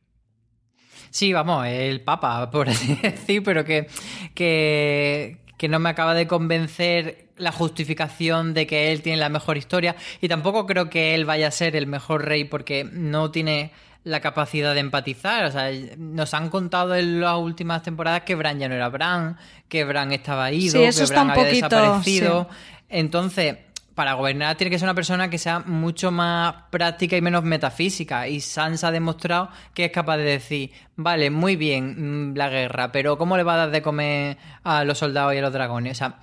[1.11, 3.87] Sí, vamos, el Papa, por así decir, pero que,
[4.35, 9.59] que, que no me acaba de convencer la justificación de que él tiene la mejor
[9.59, 9.97] historia.
[10.21, 13.73] Y tampoco creo que él vaya a ser el mejor rey porque no tiene
[14.05, 15.45] la capacidad de empatizar.
[15.45, 19.37] O sea, nos han contado en las últimas temporadas que Bran ya no era Bran,
[19.69, 22.49] que Bran estaba ido, Sí, eso que está Bran un había poquito, desaparecido.
[22.89, 23.57] Entonces,
[23.99, 28.29] para gobernar tiene que ser una persona que sea mucho más práctica y menos metafísica.
[28.29, 32.93] Y Sansa ha demostrado que es capaz de decir, vale, muy bien mm, la guerra,
[32.93, 35.97] pero ¿cómo le va a dar de comer a los soldados y a los dragones?
[35.97, 36.21] O sea,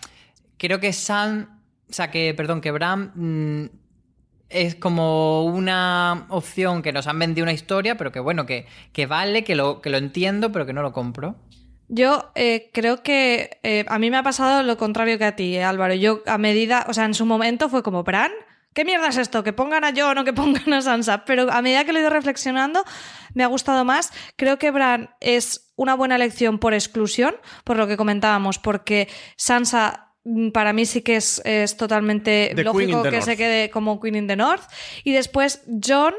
[0.57, 1.59] creo que San,
[1.89, 3.69] o sea, que, perdón, que Bran mm,
[4.47, 9.05] es como una opción que nos han vendido una historia, pero que bueno, que, que
[9.05, 11.35] vale, que lo, que lo entiendo, pero que no lo compro.
[11.87, 15.55] Yo eh, creo que eh, a mí me ha pasado lo contrario que a ti,
[15.55, 15.93] eh, Álvaro.
[15.93, 18.31] Yo a medida, o sea, en su momento fue como, Bran,
[18.73, 19.43] ¿qué mierda es esto?
[19.43, 21.25] Que pongan a Jon o que pongan a Sansa.
[21.25, 22.83] Pero a medida que lo he ido reflexionando,
[23.33, 24.11] me ha gustado más.
[24.35, 30.13] Creo que Bran es una buena elección por exclusión, por lo que comentábamos, porque Sansa
[30.23, 33.25] mm, para mí sí que es, es totalmente The lógico que North.
[33.25, 34.63] se quede como Queen in the North.
[35.03, 36.15] Y después John,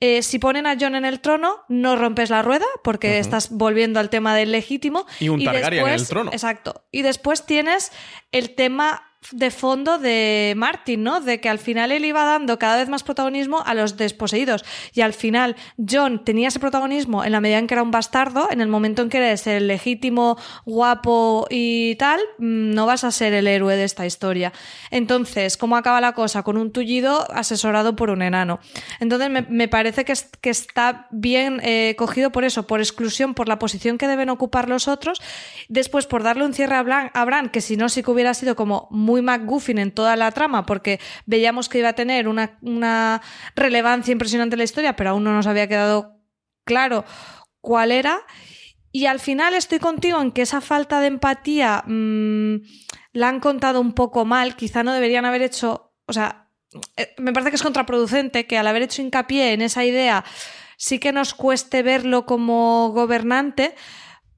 [0.00, 4.00] eh, si ponen a John en el trono, no rompes la rueda, porque estás volviendo
[4.00, 5.06] al tema del legítimo.
[5.20, 6.30] Y un Targaryen en el trono.
[6.32, 6.84] Exacto.
[6.90, 7.92] Y después tienes
[8.32, 11.20] el tema de fondo de Martin, ¿no?
[11.20, 14.64] De que al final él iba dando cada vez más protagonismo a los desposeídos.
[14.92, 18.48] Y al final John tenía ese protagonismo en la medida en que era un bastardo,
[18.50, 23.10] en el momento en que eres el legítimo, guapo y tal, mm, no vas a
[23.10, 24.52] ser el héroe de esta historia.
[24.90, 26.42] Entonces, ¿cómo acaba la cosa?
[26.42, 28.60] Con un tullido asesorado por un enano.
[29.00, 33.34] Entonces, me, me parece que, es- que está bien eh, cogido por eso, por exclusión,
[33.34, 35.20] por la posición que deben ocupar los otros.
[35.68, 38.56] Después, por darle un cierre a a Bran, que si no, sí que hubiera sido
[38.56, 43.22] como muy McGuffin en toda la trama, porque veíamos que iba a tener una, una
[43.56, 46.20] relevancia impresionante en la historia, pero aún no nos había quedado
[46.64, 47.04] claro
[47.60, 48.20] cuál era.
[48.92, 52.56] Y al final estoy contigo en que esa falta de empatía mm,
[53.12, 54.54] la han contado un poco mal.
[54.54, 55.92] Quizá no deberían haber hecho.
[56.06, 56.48] O sea,
[56.96, 60.24] eh, me parece que es contraproducente que al haber hecho hincapié en esa idea
[60.76, 63.74] sí que nos cueste verlo como gobernante,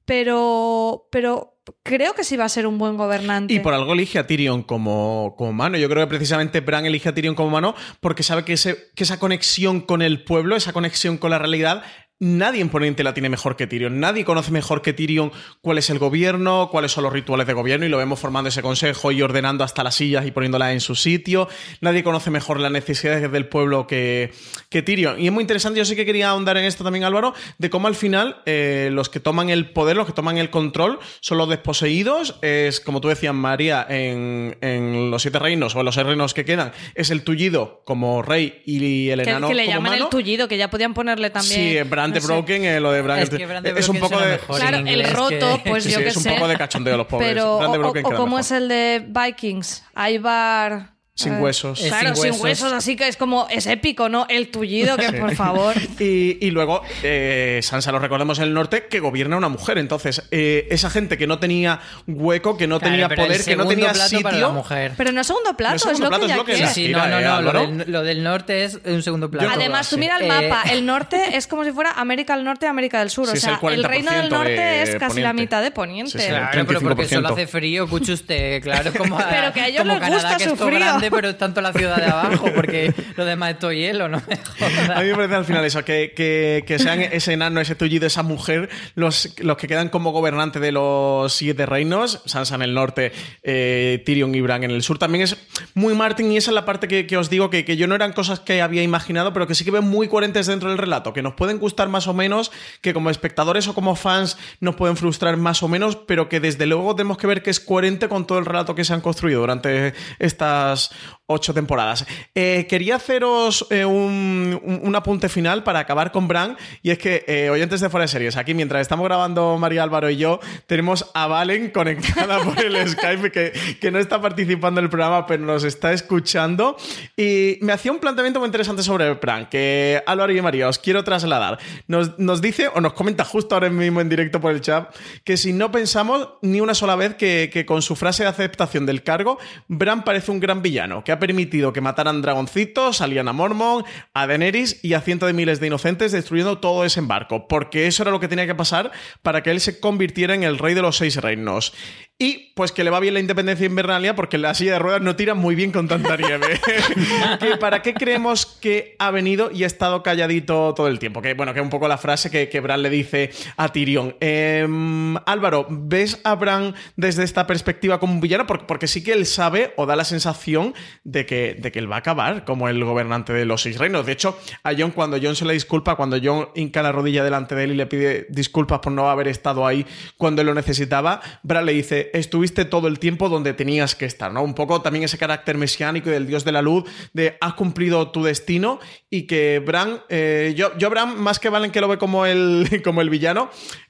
[0.05, 3.53] pero, pero creo que sí va a ser un buen gobernante.
[3.53, 5.77] Y por algo elige a Tyrion como, como mano.
[5.77, 9.19] Yo creo que precisamente Bran elige a Tyrion como mano porque sabe que, que esa
[9.19, 11.83] conexión con el pueblo, esa conexión con la realidad,
[12.19, 13.99] nadie en Poniente la tiene mejor que Tyrion.
[13.99, 17.85] Nadie conoce mejor que Tyrion cuál es el gobierno, cuáles son los rituales de gobierno
[17.85, 20.95] y lo vemos formando ese consejo y ordenando hasta las sillas y poniéndolas en su
[20.95, 21.47] sitio.
[21.81, 24.31] Nadie conoce mejor las necesidades del pueblo que,
[24.69, 25.19] que Tyrion.
[25.19, 27.87] Y es muy interesante, yo sí que quería ahondar en esto también, Álvaro, de cómo
[27.87, 31.49] al final eh, los que toman el poder, los que toman el control, son los
[31.49, 32.35] desposeídos.
[32.41, 36.45] Es, como tú decías, María, en, en los siete reinos o en los reinos que
[36.45, 40.03] quedan, es el tullido como rey y el Que, enano que le como llaman mano.
[40.05, 41.83] el tullido, que ya podían ponerle también.
[41.83, 42.27] Sí, no sé.
[42.27, 44.27] Broken, eh, lo de Brand Es que Brand es un poco de.
[44.31, 44.59] mejor.
[44.59, 46.31] Claro, el roto, que- pues Sí, yo sí, que es un sé.
[46.31, 47.29] poco de cachondeo los pobres.
[47.29, 48.39] Pero, o, o como mejor.
[48.41, 50.96] es el de Vikings, Ibar.
[51.17, 51.81] Sin eh, huesos.
[51.83, 52.41] Eh, Claro, sin sin huesos.
[52.43, 52.73] huesos.
[52.73, 54.27] así que es como, es épico, ¿no?
[54.29, 55.75] El tullido, que por favor.
[55.99, 59.79] Y, y luego eh, Sansa, lo recordemos en el norte, que gobierna una mujer.
[59.79, 63.63] Entonces, eh, esa gente que no tenía hueco, que no Claro, tenía poder, que no
[63.63, 64.23] segundo tenía plato sitio.
[64.23, 64.91] para la mujer.
[64.95, 66.73] Pero no segundo No plato, es es segundo lo plato, que es ya lo que
[66.73, 67.41] Sí, sí, no, no, eh, no.
[67.41, 69.49] Lo del, lo del norte es un segundo plato.
[69.51, 72.67] Además, tú mira el Eh, mapa, el norte es como si fuera América del Norte
[72.67, 73.27] y América del Sur.
[73.27, 75.21] Sí, o sea, el el, reino del 40% norte de es casi Poniente.
[75.21, 76.11] la mitad de Poniente.
[76.11, 76.27] Sí, sí.
[76.27, 77.09] Claro, pero porque 35%.
[77.09, 81.06] solo hace frío, escuche usted, claro, como, Pero que a ellos les gusta su frío.
[81.11, 84.37] Pero es tanto la ciudad de abajo, porque lo demás es todo hielo, no me
[84.37, 84.89] jodas.
[84.89, 88.23] A mí me parece al final eso, que, que, sean ese enano, ese tullido, esa
[88.23, 93.11] mujer, los, los que quedan como gobernante de los siete reinos, Sansa en el norte,
[93.43, 94.99] eh, Tyrion y Bran en el sur.
[94.99, 95.37] También es
[95.73, 97.95] muy Martin y esa es la parte que, que os digo que, que yo no
[97.95, 101.13] eran cosas que había imaginado, pero que sí que veo muy coherentes dentro del relato,
[101.13, 102.51] que nos pueden gustar más o menos,
[102.81, 106.65] que como espectadores o como fans nos pueden frustrar más o menos, pero que desde
[106.65, 109.41] luego tenemos que ver que es coherente con todo el relato que se han construido
[109.41, 110.91] durante estas
[111.25, 112.05] ocho temporadas.
[112.35, 116.97] Eh, quería haceros eh, un, un- un apunte final para acabar con Bran, y es
[116.97, 120.39] que, eh, oyentes de Fuera de Series, aquí mientras estamos grabando María Álvaro y yo,
[120.67, 125.25] tenemos a Valen conectada por el Skype, que, que no está participando en el programa,
[125.25, 126.77] pero nos está escuchando,
[127.17, 131.03] y me hacía un planteamiento muy interesante sobre Bran, que Álvaro y María os quiero
[131.03, 131.57] trasladar.
[131.87, 134.95] Nos, nos dice, o nos comenta justo ahora mismo en directo por el chat,
[135.25, 138.85] que si no pensamos ni una sola vez que, que con su frase de aceptación
[138.85, 139.37] del cargo,
[139.67, 143.83] Bran parece un gran villano, que ha permitido que mataran dragoncitos, salían a Mormon,
[144.13, 148.03] a Daenerys y a cientos de miles de inocentes destruyendo todo ese embarco, porque eso
[148.03, 150.81] era lo que tenía que pasar para que él se convirtiera en el rey de
[150.81, 151.73] los seis reinos.
[152.19, 155.03] Y pues que le va bien la independencia de Invernalia porque la silla de ruedas
[155.03, 156.59] no tira muy bien con tanta nieve.
[157.39, 161.21] ¿Que ¿Para qué creemos que ha venido y ha estado calladito todo el tiempo?
[161.21, 164.15] Que bueno, que es un poco la frase que, que Bran le dice a Tyrion.
[164.19, 168.47] Em, Álvaro, ¿ves a Bran desde esta perspectiva como un villano?
[168.47, 171.91] Porque, porque sí que él sabe o da la sensación de que, de que él
[171.91, 174.07] va a acabar como el gobernante de los seis reinos.
[174.07, 177.53] De hecho, a John, cuando John se le disculpa, cuando John hinca la rodilla delante
[177.53, 179.85] de él y le pide disculpas por no haber estado ahí
[180.17, 184.31] cuando él lo necesitaba, Bran le dice, estuviste todo el tiempo donde tenías que estar,
[184.31, 184.43] ¿no?
[184.43, 186.83] Un poco también ese carácter mesiánico y del dios de la luz,
[187.13, 188.79] de has cumplido tu destino
[189.09, 192.81] y que Bran, eh, yo, yo Bran, más que Valen que lo ve como el,
[192.83, 193.49] como el villano,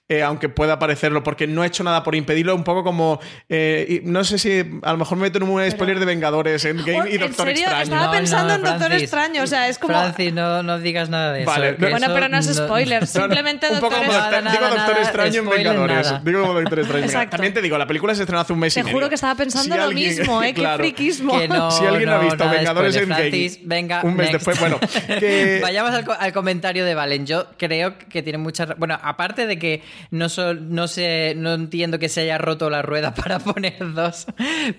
[0.10, 4.02] eh, aunque pueda parecerlo, porque no ha hecho nada por impedirlo, un poco como, eh,
[4.06, 7.06] no sé si a lo mejor me meto en un spoiler de Vengadores, Endgame Oh,
[7.08, 7.64] y ¿en Doctor serio?
[7.64, 7.84] Extraño.
[7.84, 8.94] Estaba pensando en Doctor.
[8.94, 11.52] Extraño, o sea, es como- Francis, no, no digas nada de eso.
[11.52, 14.44] Vale, que no- Bueno, pero no es spoiler, simplemente un poco Doctor como Extraño.
[14.44, 16.06] Doctor- digo Nada, Doctor nada, Extraño en Vengadores.
[16.08, 16.22] nada.
[16.24, 17.00] Digo como Doctor Extraño.
[17.04, 17.10] en.
[17.10, 17.32] Exacto.
[17.32, 18.96] También te digo, la película se estrenó hace un mes Te y medio.
[18.96, 20.54] juro que estaba pensando Si lo alguien- mismo, ¿eh?
[20.56, 20.78] claro.
[20.78, 21.38] Qué friquismo.
[21.40, 24.34] Que no, Si alguien no ha visto Vengadores spoiler, Endgame, Francis, venga, un mes next.
[24.34, 24.80] después, bueno,
[25.20, 27.26] que- Vayamos al, co- al comentario de Valen.
[27.26, 28.70] Yo creo que tiene muchas...
[28.70, 29.82] ra- Bueno, aparte de que
[30.12, 34.26] no, sol- no, sé, no entiendo que se haya roto la rueda para poner dos,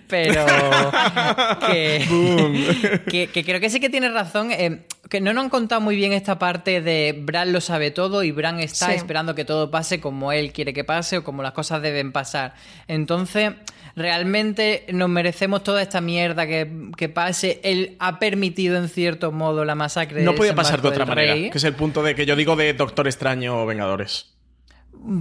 [0.06, 0.44] pero
[1.66, 4.50] que, que, que creo que sí que tiene razón.
[4.52, 8.22] eh, que no nos han contado muy bien esta parte de Bran lo sabe todo
[8.22, 8.92] y Bran está Sí.
[8.92, 12.52] esperando que todo pase como él quiere que pase o como las cosas deben pasar.
[12.88, 13.52] Entonces,
[13.96, 17.58] realmente nos merecemos toda esta mierda que, que pase.
[17.64, 21.50] Él ha permitido en cierto modo la masacre No podía pasar de otra manera, rey.
[21.50, 24.34] que es el punto de que yo digo de Doctor Extraño o Vengadores.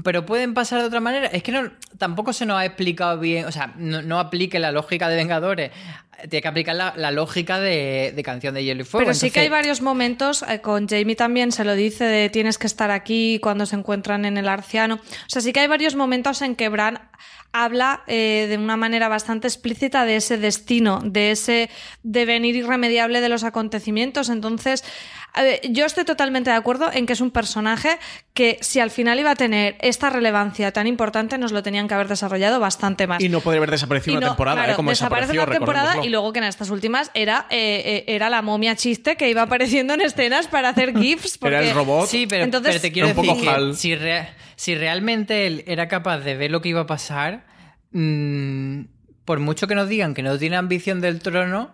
[0.03, 1.27] Pero pueden pasar de otra manera.
[1.27, 3.45] Es que no, tampoco se nos ha explicado bien.
[3.45, 5.71] O sea, no, no aplique la lógica de Vengadores.
[6.29, 9.05] Tiene que aplicar la, la lógica de, de Canción de Hielo y Fuego.
[9.05, 12.57] Pero sí que hay varios momentos, eh, con Jamie también se lo dice de tienes
[12.57, 14.95] que estar aquí cuando se encuentran en el arciano.
[14.95, 16.99] O sea, sí que hay varios momentos en que Bran
[17.53, 21.69] habla eh, de una manera bastante explícita de ese destino, de ese
[22.03, 24.29] devenir irremediable de los acontecimientos.
[24.29, 24.83] Entonces,
[25.33, 27.99] a ver, yo estoy totalmente de acuerdo en que es un personaje
[28.33, 31.93] que si al final iba a tener esta relevancia tan importante, nos lo tenían que
[31.93, 33.21] haber desarrollado bastante más.
[33.21, 34.75] Y no podría haber desaparecido Y una no, temporada, claro, ¿eh?
[34.75, 36.05] Como desaparece desapareció, una temporada.
[36.07, 39.43] Y luego que en estas últimas era, eh, eh, era la momia chiste que iba
[39.43, 41.37] apareciendo en escenas para hacer GIFs.
[41.41, 42.07] Era el porque- robot.
[42.07, 45.87] Sí, pero, Entonces- pero te quiero decir poco que si, rea- si realmente él era
[45.87, 47.45] capaz de ver lo que iba a pasar,
[47.91, 48.81] mm,
[49.25, 51.73] por mucho que nos digan que no tiene ambición del trono,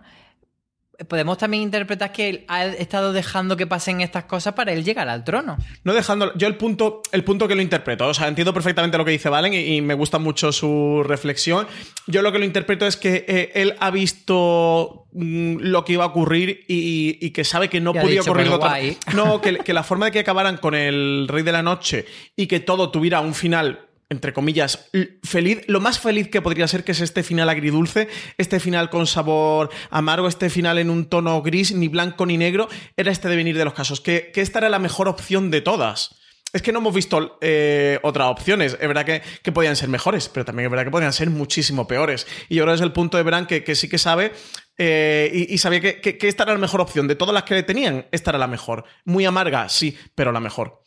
[1.08, 5.10] podemos también interpretar que él ha estado dejando que pasen estas cosas para él llegar
[5.10, 5.58] al trono.
[5.84, 6.34] No dejando.
[6.36, 8.08] Yo el punto, el punto que lo interpreto.
[8.08, 11.68] O sea, entiendo perfectamente lo que dice Valen y, me gusta mucho su reflexión.
[12.08, 16.04] Yo lo que lo interpreto es que eh, él ha visto mm, lo que iba
[16.04, 18.78] a ocurrir y, que sabe que no podía ocurrir de otra
[19.16, 22.47] No, que, que la forma de que acabaran con el Rey de la Noche y
[22.47, 24.89] que todo tuviera un final entre comillas,
[25.24, 28.07] feliz, lo más feliz que podría ser que es este final agridulce,
[28.38, 32.70] este final con sabor amargo, este final en un tono gris, ni blanco ni negro,
[32.95, 36.16] era este devenir de los casos, que, esta era la mejor opción de todas.
[36.51, 38.78] Es que no hemos visto eh, otras opciones.
[38.80, 41.88] Es verdad que, que, podían ser mejores, pero también es verdad que podían ser muchísimo
[41.88, 42.28] peores.
[42.47, 44.34] Y ahora es el punto de Bran que, sí que sabe
[44.78, 47.07] eh, y, sabía que, que, esta era la mejor opción.
[47.07, 48.84] De todas las que tenían, esta era la mejor.
[49.03, 50.83] Muy amarga, sí, pero la mejor.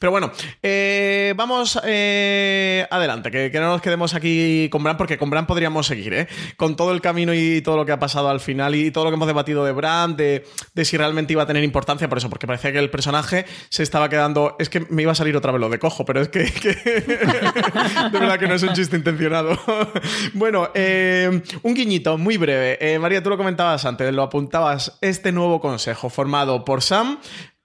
[0.00, 0.32] Pero bueno,
[0.62, 5.86] eh, vamos eh, adelante, que, no nos quedemos aquí con Bran, porque con Bran podríamos
[5.86, 6.26] seguir, ¿eh?
[6.56, 9.10] Con todo el camino y todo lo que ha pasado al final y todo lo
[9.10, 10.46] que hemos debatido de Bran, de,
[10.84, 14.08] si realmente iba a tener importancia, por eso, porque parecía que el personaje se estaba
[14.08, 14.56] quedando.
[14.58, 16.44] Es que me iba a salir otra vez lo de cojo, pero es que.
[16.44, 19.50] de verdad que no es un chiste intencionado.
[20.32, 22.98] bueno, eh, un guiñito muy breve.
[22.98, 24.96] María, tú lo comentabas antes, lo apuntabas.
[25.02, 27.18] Este nuevo consejo formado por Sam,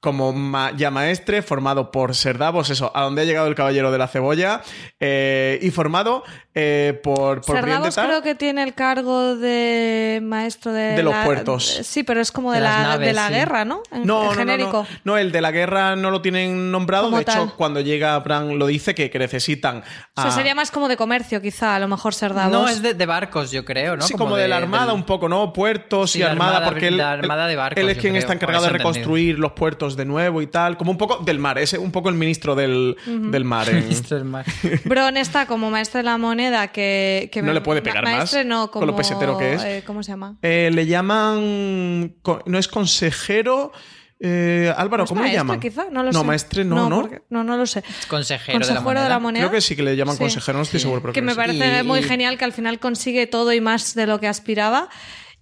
[0.05, 0.35] como
[0.77, 4.61] ya maestre, formado por Serdavos, eso, a donde ha llegado el caballero de la cebolla,
[4.99, 10.95] eh, y formado eh, por, por Serdavos creo que tiene el cargo de maestro de,
[10.95, 11.65] de los puertos.
[11.65, 13.81] Sí, pero es como de, la, de la guerra, ¿no?
[13.91, 14.85] En, no, genérico.
[15.03, 17.09] No, el de la guerra no lo tienen nombrado.
[17.09, 19.83] de hecho, cuando llega Bran lo dice que, que necesitan.
[20.15, 22.51] O sea, sería más como de comercio, quizá, a lo mejor Serdavos.
[22.51, 24.03] No, es de, barcos, yo creo, ¿no?
[24.05, 25.51] Sí, como, de, la armada un poco, ¿no?
[25.51, 29.39] Puertos y armada, porque él, armada de barcos, él es quien está encargado de reconstruir
[29.39, 32.15] los puertos de nuevo y tal, como un poco del mar, es un poco el
[32.15, 33.71] ministro del, del mar.
[33.73, 34.45] Ministro del mar.
[34.85, 37.29] Bron está como maestro de la moneda que...
[37.43, 39.63] no le puede pegar más no, con lo pesetero que es.
[39.63, 40.37] Eh, ¿Cómo se llama?
[40.41, 42.15] Eh, le llaman...
[42.45, 43.71] No es consejero...
[44.17, 45.59] Eh, Álvaro, ¿cómo le llaman?
[45.59, 45.87] Quizá?
[45.91, 47.09] No, lo no maestre, no, no.
[47.29, 47.83] No, no, lo sé.
[48.07, 48.73] Consejero, de,
[49.09, 49.43] la moneda.
[49.43, 51.11] Creo que sí que le llaman consejero, no estoy seguro.
[51.11, 54.27] que, me parece muy genial que al final consigue todo y más de lo que
[54.27, 54.89] aspiraba.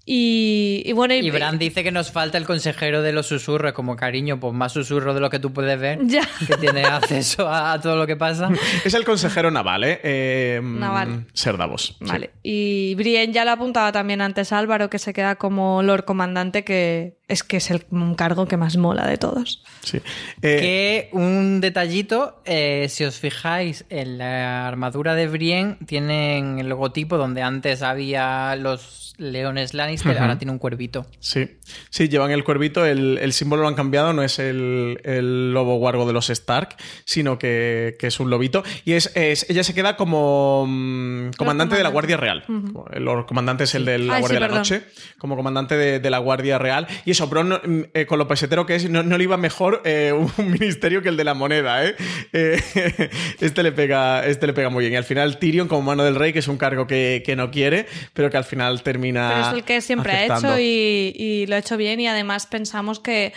[0.05, 4.37] Y, bueno, y, Bran dice que nos falta el consejero de los susurros, como cariño,
[4.37, 6.27] pues más susurro de lo que tú puedes ver, ya.
[6.45, 8.49] que tiene acceso a, todo lo que pasa.
[8.83, 9.99] Es el consejero naval, ¿eh?
[10.03, 11.25] eh naval.
[11.33, 11.95] Ser Davos.
[12.01, 12.31] Vale.
[12.43, 17.17] Y Brienne ya lo apuntaba también antes Álvaro, que se queda como Lord Comandante, que
[17.27, 19.63] es que es el cargo que más mola de todos.
[19.81, 19.97] Sí.
[20.41, 26.69] Eh, que un detallito, eh, si os fijáis, en la armadura de Brienne tienen el
[26.69, 31.05] logotipo donde antes había los leones Lannister, ahora tiene un cuervito.
[31.19, 31.57] Sí,
[31.89, 36.13] sí, llevan el cuervito, el, símbolo lo han cambiado, no es el, lobo guargo de
[36.13, 38.63] los Stark, sino que, es un lobito.
[38.85, 42.43] Y es, ella se queda como mm, comandante de la Guardia Real.
[42.91, 44.83] El comandante es el de la Guardia de la Noche,
[45.17, 46.87] como comandante de, la Guardia Real.
[47.05, 50.51] Y Bron, mm, eh, con lo pesetero que es, no, le iba mejor eh, un
[50.51, 51.95] ministerio que el de la moneda, ¿eh?
[53.39, 54.93] este, le pega, este le pega muy bien.
[54.93, 57.51] Y al final Tyrion como mano del rey, que es un cargo que, que no
[57.51, 61.55] quiere, pero que al final termina pero es el que siempre ha hecho y, lo
[61.55, 63.33] ha hecho bien y además pensamos que,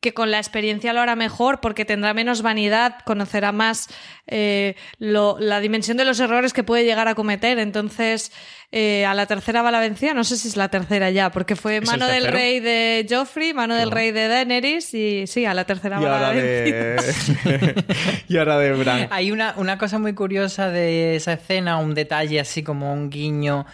[0.00, 3.88] que con la experiencia lo hará mejor porque tendrá menos vanidad, conocerá más
[4.26, 7.58] eh, la dimensión de los errores que puede llegar a cometer.
[7.58, 8.32] Entonces,
[8.72, 11.54] eh, a la tercera va la vencida, no sé si es la tercera ya, porque
[11.54, 15.64] fue mano del rey de Joffrey, mano del rey de Daenerys y sí, a la
[15.64, 17.74] tercera va la vencida.
[18.28, 19.08] y ahora de Bran.
[19.10, 23.66] Hay una, una cosa muy curiosa de esa escena, un detalle así como un guiño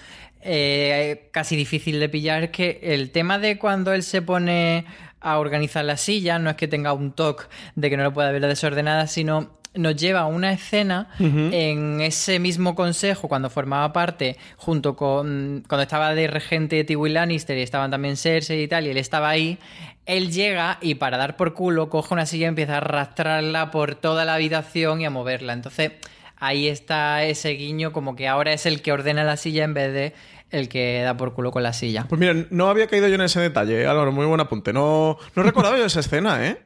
[0.49, 4.87] eh, casi difícil de pillar es que el tema de cuando él se pone
[5.27, 8.31] a organizar la silla no es que tenga un toque de que no lo pueda
[8.31, 14.37] ver desordenada, sino nos lleva a una escena en ese mismo consejo cuando formaba parte
[14.57, 18.91] junto con cuando estaba de regente Tywin Lannister y estaban también Cersei y tal y
[18.91, 19.59] él estaba ahí
[20.07, 23.97] él llega y para dar por culo coge una silla y empieza a arrastrarla por
[23.97, 25.53] toda la habitación y a moverla.
[25.53, 25.93] Entonces
[26.37, 29.93] ahí está ese guiño como que ahora es el que ordena la silla en vez
[29.93, 30.15] de
[30.51, 32.07] el que da por culo con la silla.
[32.09, 34.73] Pues mira, no había caído yo en ese detalle, Álvaro, muy buen apunte.
[34.73, 36.59] No, no recordaba yo esa escena, ¿eh?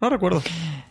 [0.00, 0.42] No recuerdo.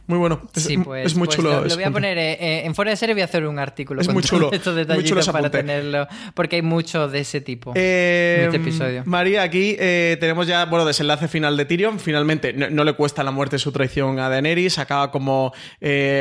[0.10, 0.42] Muy bueno.
[0.56, 1.64] Es, sí, pues, es muy pues chulo.
[1.64, 4.02] Lo, voy a poner eh, eh, en fuera de serie voy a hacer un artículo
[4.02, 6.08] es con muy chulo, estos detallitos para tenerlo.
[6.34, 9.04] Porque hay mucho de ese tipo eh, en este episodio.
[9.06, 12.00] María, aquí tenemos ya, bueno, desenlace final de Tyrion.
[12.00, 14.80] Finalmente, no, le cuesta la muerte su traición a Daenerys.
[14.80, 15.54] Acaba como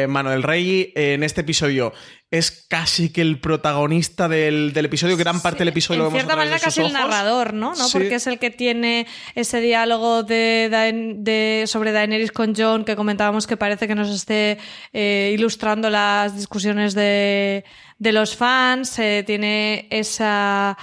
[0.09, 0.93] mano del rey.
[0.95, 1.95] en este episodio
[2.31, 6.07] es casi que el protagonista del, episodio, gran parte del episodio.
[6.07, 7.75] En cierta manera casi el narrador, ¿no?
[7.75, 7.89] ¿No?
[7.91, 13.57] Porque es el que tiene ese diálogo de, sobre Daenerys con John que comentábamos que
[13.57, 14.59] parece que nos esté
[14.93, 17.65] eh, ilustrando las discusiones de,
[17.99, 20.77] los fans, eh, tiene esa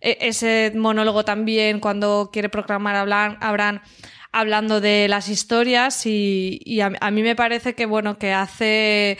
[0.00, 3.82] e-, ese monólogo también cuando quiere proclamar a Bran,
[4.32, 9.18] hablando de las historias y, a, mí me parece que bueno que hace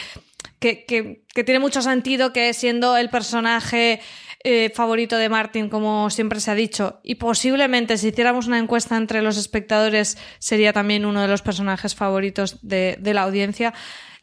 [0.60, 4.00] que, que, tiene mucho sentido que siendo el personaje
[4.44, 8.96] eh, favorito de Martin, como siempre se ha dicho, y posiblemente si hiciéramos una encuesta
[8.96, 13.72] entre los espectadores sería también uno de los personajes favoritos de, la audiencia,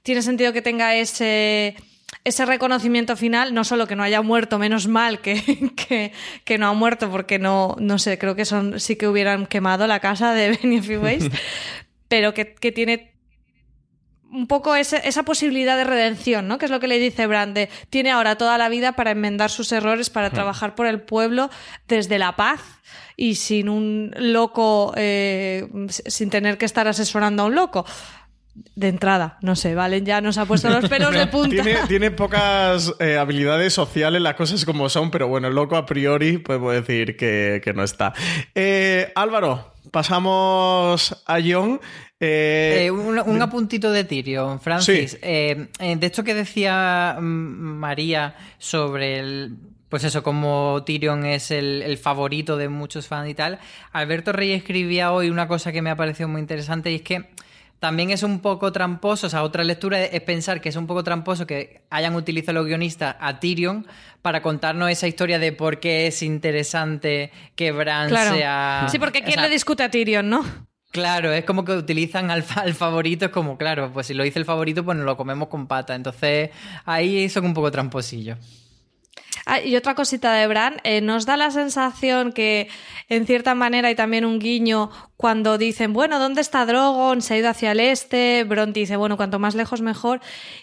[0.04, 1.76] tiene sentido que tenga ese
[2.24, 6.12] ese reconocimiento final, no solo que no haya muerto, menos mal que,
[6.46, 9.88] que, no ha muerto, porque no, no sé, creo que son, sí que hubieran quemado
[9.88, 11.32] la casa de Benny Waste,
[12.08, 13.17] pero que, que, tiene
[14.32, 16.58] un poco esa posibilidad de redención, ¿no?
[16.58, 17.70] Que es lo que le dice Brande.
[17.90, 21.50] Tiene ahora toda la vida para enmendar sus errores, para trabajar por el pueblo
[21.88, 22.62] desde la paz
[23.16, 27.86] y sin un loco, eh, sin tener que estar asesorando a un loco.
[28.76, 31.64] De entrada, no sé, Valen ya nos ha puesto los pelos de punta.
[31.88, 36.74] Tiene, pocas eh, habilidades sociales, las cosas como son, pero bueno, loco a priori podemos
[36.74, 38.14] decir que, no está.
[38.56, 41.80] Eh, Álvaro, pasamos a John.
[42.20, 45.20] Eh, eh, un, apuntito de Tyrion, Francis.
[45.22, 49.56] Eh, de esto que decía mm, María sobre el.
[49.88, 53.60] Pues eso, como Tyrion es el, favorito de muchos fans y tal.
[53.94, 57.30] Alberto Rey escribía hoy una cosa que me ha parecido muy interesante y es que
[57.80, 61.04] también es un poco tramposo, o sea, otra lectura es pensar que es un poco
[61.04, 63.88] tramposo que hayan utilizado los guionistas a Tyrion
[64.22, 68.88] para contarnos esa historia de por qué es interesante que Bran sea...
[68.90, 70.68] Sí, porque ¿quién le discute a Tyrion, no?
[70.98, 74.46] Claro, es como que utilizan al, favorito, es como, claro, pues si lo dice el
[74.46, 75.94] favorito, pues nos lo comemos con pata.
[75.94, 76.50] Entonces,
[76.86, 78.40] ahí son un poco tramposillos.
[79.50, 82.68] Ah, y otra cosita de Bran, eh, nos da la sensación que
[83.08, 87.24] en cierta manera hay también un guiño cuando dicen, bueno, ¿dónde está Drogon?
[87.24, 88.44] Se ha ido hacia el este.
[88.44, 90.20] Bron dice, bueno, cuanto más lejos mejor.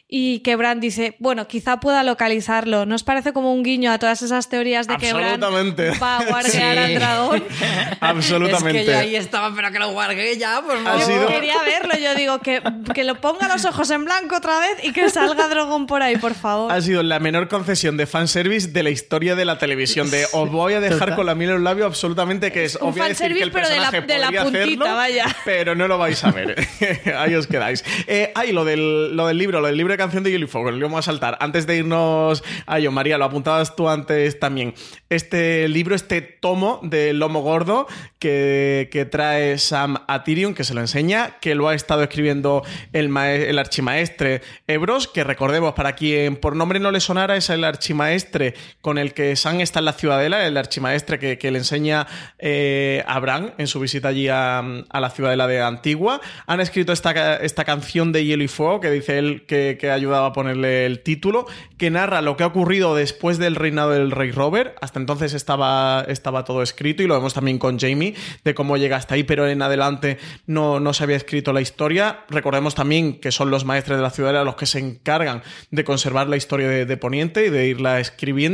[0.06, 2.86] Y que Bran dice, bueno, quizá pueda localizarlo.
[2.86, 6.24] ¿No os parece como un guiño a todas esas teorías de que Bran va a
[6.24, 7.44] guardear al dragón?
[8.00, 8.82] Absolutamente.
[8.82, 11.26] Es que yo ahí estaba, pero que lo guarde ya, por favor.
[11.26, 12.62] Quería verlo, yo digo, que,
[12.94, 16.16] que lo ponga los ojos en blanco otra vez y que salga Drogon por ahí,
[16.16, 16.70] por favor.
[16.70, 20.10] Ha sido la menor concesión de fanservice de la historia de la televisión.
[20.10, 22.92] De os voy a dejar con la miel en los labios absolutamente, que es un
[22.92, 25.36] fanservice, que el pero de la, de la puntita, vaya.
[25.44, 26.56] Pero no lo vais a ver.
[27.16, 27.84] ahí os quedáis.
[28.06, 30.72] Eh, ahí, lo del, lo del libro, lo del libro de canción de y Fuego,
[30.72, 31.38] lo vamos a saltar.
[31.40, 34.74] Antes de irnos a ello, María, lo apuntabas tú antes también.
[35.08, 37.86] Este libro, este tomo del lomo gordo
[38.18, 42.64] que, que trae Sam a Tyrion, que se lo enseña, que lo ha estado escribiendo
[42.92, 47.62] el, el archimaestre Ebros, que recordemos, para quien por nombre no le sonara, es el
[47.62, 52.06] archimaestre con el que Sam está en la ciudadela, el archimaestre que, que le enseña
[52.38, 56.20] eh, a Bran en su visita allí a, a, la ciudadela de Antigua.
[56.46, 59.94] Han escrito esta, esta canción de Hielo y Fuego, que dice él que, que ha
[59.94, 61.46] ayudado a ponerle el título,
[61.78, 64.76] que narra lo que ha ocurrido después del reinado del rey Robert.
[64.80, 68.14] Hasta entonces estaba, estaba todo escrito y lo vemos también con Jamie,
[68.44, 72.24] de cómo llega hasta ahí, pero en adelante no, no se había escrito la historia.
[72.28, 76.28] Recordemos también que son los maestres de la ciudadela los que se encargan de conservar
[76.28, 78.53] la historia de, de Poniente y de irla escribiendo.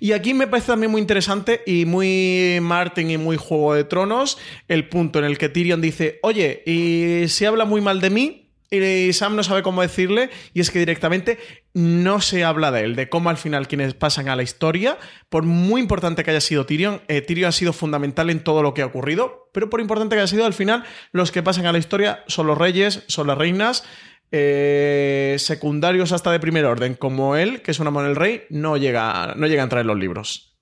[0.00, 4.38] Y aquí me parece también muy interesante y muy Martin y muy Juego de Tronos
[4.68, 8.46] el punto en el que Tyrion dice, oye, y se habla muy mal de mí,
[8.70, 11.38] y Sam no sabe cómo decirle, y es que directamente
[11.72, 14.98] no se habla de él, de cómo al final quienes pasan a la historia,
[15.28, 18.74] por muy importante que haya sido Tyrion, eh, Tyrion ha sido fundamental en todo lo
[18.74, 21.72] que ha ocurrido, pero por importante que haya sido, al final los que pasan a
[21.72, 23.84] la historia son los reyes, son las reinas,
[24.32, 28.76] eh, secundarios hasta de primer orden, como él, que es un amor del rey, no
[28.76, 30.56] llega, no llega a entrar en los libros.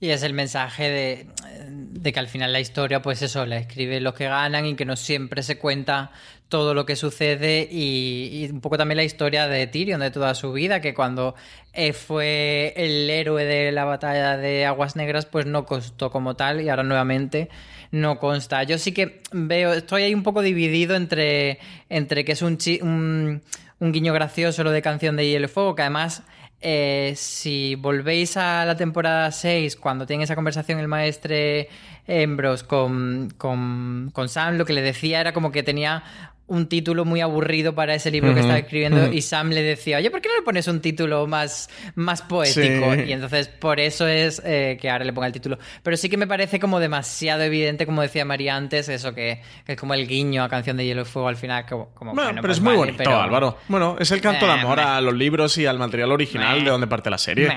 [0.00, 1.26] Y es el mensaje de,
[1.70, 4.84] de, que al final la historia, pues eso, la escriben los que ganan y que
[4.84, 6.12] no siempre se cuenta
[6.48, 10.52] todo lo que sucede y, un poco también la historia de Tyrion de toda su
[10.52, 11.34] vida, que cuando
[11.72, 16.60] eh, fue el héroe de la batalla de Aguas Negras, pues no costó como tal
[16.60, 17.50] y ahora nuevamente
[17.90, 18.62] no consta.
[18.62, 21.58] Yo sí que veo, estoy ahí un poco dividido entre,
[21.88, 23.42] entre que es un, un,
[23.78, 26.22] un guiño gracioso lo de Canción de Hielo y Fuego, que además
[26.60, 31.68] eh, si volvéis a la temporada 6, cuando tiene esa conversación el maestre
[32.06, 36.02] Embros con, con, con Sam, lo que le decía era como que tenía
[36.48, 40.10] un título muy aburrido para ese libro que estaba escribiendo y Sam le decía, oye,
[40.10, 42.94] ¿por qué no le pones un título más, más poético?
[42.94, 45.58] Y entonces por eso es eh, que ahora le ponga el título.
[45.82, 49.76] Pero sí que me parece como demasiado evidente, como decía María antes, eso que, es
[49.76, 51.66] como el guiño a Canción de Hielo y Fuego al final.
[51.66, 53.58] Como, bueno, pero es muy bonito, Álvaro.
[53.68, 56.86] Bueno, es el canto de amor a los libros y al material original de donde
[56.86, 57.52] parte la serie.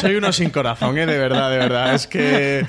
[0.00, 1.06] soy uno sin corazón, ¿eh?
[1.06, 1.94] de verdad, de verdad.
[1.94, 2.64] Es que,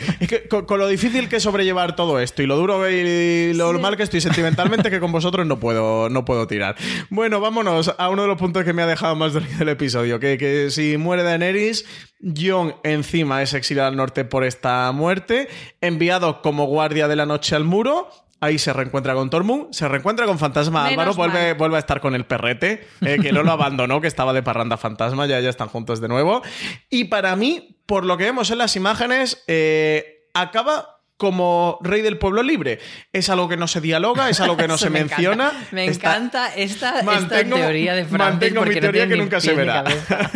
[0.49, 4.03] con, lo difícil que es sobrellevar todo esto y lo duro y lo mal que
[4.03, 6.75] estoy sentimental mentalmente que con vosotros no puedo, no puedo tirar.
[7.09, 10.37] Bueno, vámonos a uno de los puntos que me ha dejado más del episodio, que,
[10.37, 11.85] que si muere Daenerys,
[12.21, 15.49] Jon encima es exiliado al norte por esta muerte,
[15.81, 18.09] enviado como guardia de la noche al muro,
[18.41, 22.01] Ahí se reencuentra con Tormund, se reencuentra con Fantasma Menos Álvaro, vuelve, vuelve a estar
[22.01, 25.49] con el perrete, eh, que no lo abandonó, que estaba de parranda fantasma, ya, ya
[25.49, 26.43] están juntos de nuevo.
[26.89, 32.17] Y para mí, por lo que vemos en las imágenes, eh, acaba como rey del
[32.17, 32.79] pueblo libre.
[33.13, 35.47] Es algo que no se dialoga, es algo que no se me menciona.
[35.49, 35.67] encanta.
[35.71, 37.01] Me Está- encanta esta,
[37.39, 39.83] teoría de Francis mantengo mi porque teoría que nunca se verá.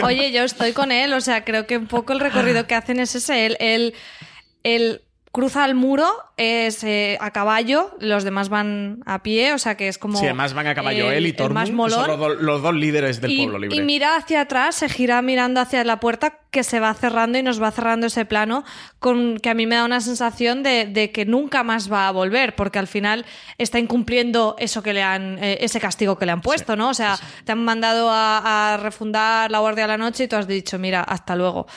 [0.03, 2.99] Oye, yo estoy con él, o sea, creo que un poco el recorrido que hacen
[2.99, 3.45] es ese.
[3.45, 3.93] Él, él-
[4.63, 5.01] él
[5.31, 6.07] cruza el muro,
[6.37, 10.17] es eh, a caballo, los demás van a pie, o sea que es como.
[10.17, 13.21] Sí, además van a caballo él y Tormund, que son los, do- los dos líderes
[13.21, 13.77] del y, pueblo libre.
[13.77, 17.43] y mira hacia atrás, se gira mirando hacia la puerta que se va cerrando y
[17.43, 18.63] nos va cerrando ese plano
[18.97, 22.11] con que a mí me da una sensación de, de que nunca más va a
[22.11, 23.23] volver, porque al final
[23.59, 26.89] está incumpliendo eso que le han, eh, ese castigo que le han puesto, ¿no?
[26.89, 30.37] O sea, te han mandado a, a refundar la Guardia de la Noche y tú
[30.37, 31.67] has dicho, mira, hasta luego.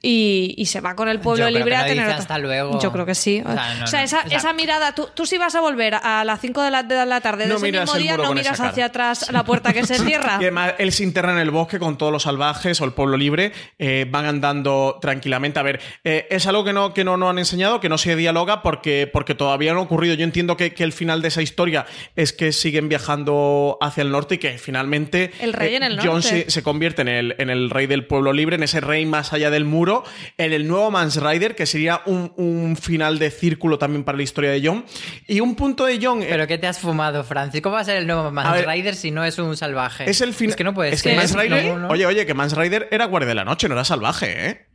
[0.00, 2.18] Y, y se va con el pueblo Yo creo libre que a no tener dice
[2.20, 2.80] hasta luego.
[2.80, 3.42] Yo creo que sí.
[3.44, 4.04] O sea, no, o sea, no.
[4.04, 6.70] esa, O sea- esa mirada, tú, tú si vas a volver a las 5 de
[6.70, 9.72] la, de la tarde de No ese mismo día, no miras hacia atrás la puerta
[9.72, 10.34] que se cierra.
[10.40, 13.16] Y además él se interna en el bosque con todos los salvajes o el pueblo
[13.16, 15.58] libre, eh, van andando tranquilamente.
[15.58, 18.14] A ver, eh, es algo que no, que no nos han enseñado, que no se
[18.14, 20.14] dialoga porque, porque todavía no ha ocurrido.
[20.14, 24.10] Yo entiendo que, que el final de esa historia es que siguen viajando hacia el
[24.12, 26.44] norte y que finalmente El rey en el Jon norte.
[26.44, 29.32] se, se convierte en el, en el rey del pueblo libre, en ese rey más
[29.32, 29.87] allá del muro,
[30.36, 34.22] en el nuevo Mans Rider, que sería un, un final de círculo también para la
[34.24, 34.84] historia de Jon.
[35.26, 36.22] Y un punto de Jon...
[36.22, 37.60] eh, ¿Pero qué te has fumado, Francis?
[37.60, 40.08] ¿Cómo va a ser el nuevo Mans Rider si no es un salvaje?
[40.08, 40.50] Es el final.
[40.50, 41.12] Es que no puede es ser.
[41.12, 41.76] que Mans No, Rider.
[41.76, 41.88] no.
[41.88, 44.66] Oye, oye, que Mans Rider era guardia de la noche, no era salvaje, ¿eh?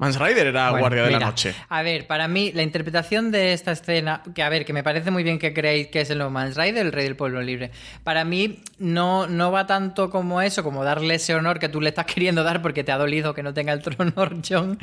[0.00, 1.54] Mans Rider era Bueno, guardia de la noche.
[1.68, 5.10] A ver, para mí, la interpretación de esta escena, que a ver, que me parece
[5.10, 7.70] muy bien que creéis que es el nuevo Mans Rider, el rey del pueblo libre.
[8.02, 11.90] Para mí, no, no va tanto como eso, como darle ese honor que tú le
[11.90, 14.14] estás queriendo dar porque te ha dolido que no tenga el trono
[14.48, 14.78] John.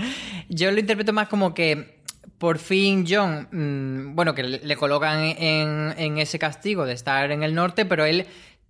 [0.50, 1.98] Yo lo interpreto más como que
[2.38, 7.32] por fin John, mm, bueno, que le le colocan en, en ese castigo de estar
[7.32, 8.28] en el norte, pero él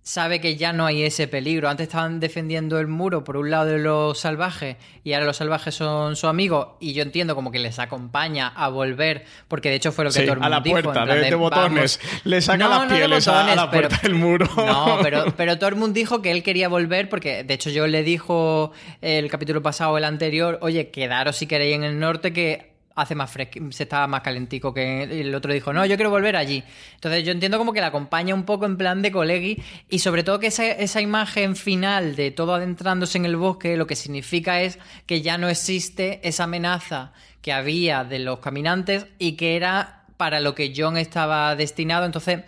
[0.08, 1.68] sabe que ya no hay ese peligro.
[1.68, 5.74] Antes estaban defendiendo el muro por un lado de los salvajes y ahora los salvajes
[5.74, 9.92] son su amigo y yo entiendo como que les acompaña a volver porque de hecho
[9.92, 12.00] fue lo que Sí, a la dijo, puerta, plan de, de botones.
[12.02, 12.22] "Vamos".
[12.24, 14.48] Le saca No, las no de pieles a- a, botones, la pero- puerta del muro.
[14.56, 18.72] No, pero, pero Tormund dijo que él quería volver porque, de hecho, yo le dijo
[19.02, 23.30] el capítulo pasado, el anterior, oye, quedaros si queréis en el norte que hace más
[23.30, 26.62] fresco, se estaba más calentico que el otro dijo, no, yo quiero volver allí.
[26.94, 30.24] Entonces yo entiendo como que la acompaña un poco en plan de colegui y sobre
[30.24, 34.60] todo que esa, esa imagen final de todo adentrándose en el bosque lo que significa
[34.60, 37.12] es que ya no existe esa amenaza
[37.42, 42.04] que había de los caminantes y que era para lo que John estaba destinado.
[42.04, 42.40] Entonces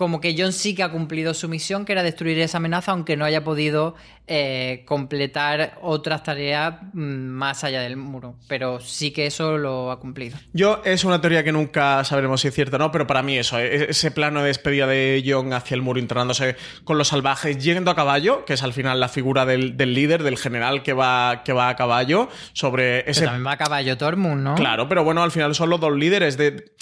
[0.00, 3.18] como que John sí que ha cumplido su misión, que era destruir esa amenaza, aunque
[3.18, 3.96] no haya podido
[4.26, 8.36] eh, completar otras tareas mm, más allá del muro.
[8.48, 10.38] Pero sí que eso lo ha cumplido.
[10.54, 13.36] Yo es una teoría que nunca sabremos si es cierta o no, pero para mí
[13.36, 17.58] eso, e- ese plano de despedida de Jon hacia el muro internándose con los salvajes,
[17.58, 20.94] yendo a caballo, que es al final la figura del, del líder, del general que
[20.94, 24.54] va, que va a caballo, sobre Pero ese también va a caballo Tormund, ¿no?
[24.54, 26.72] Claro, pero bueno, al final son los dos líderes de,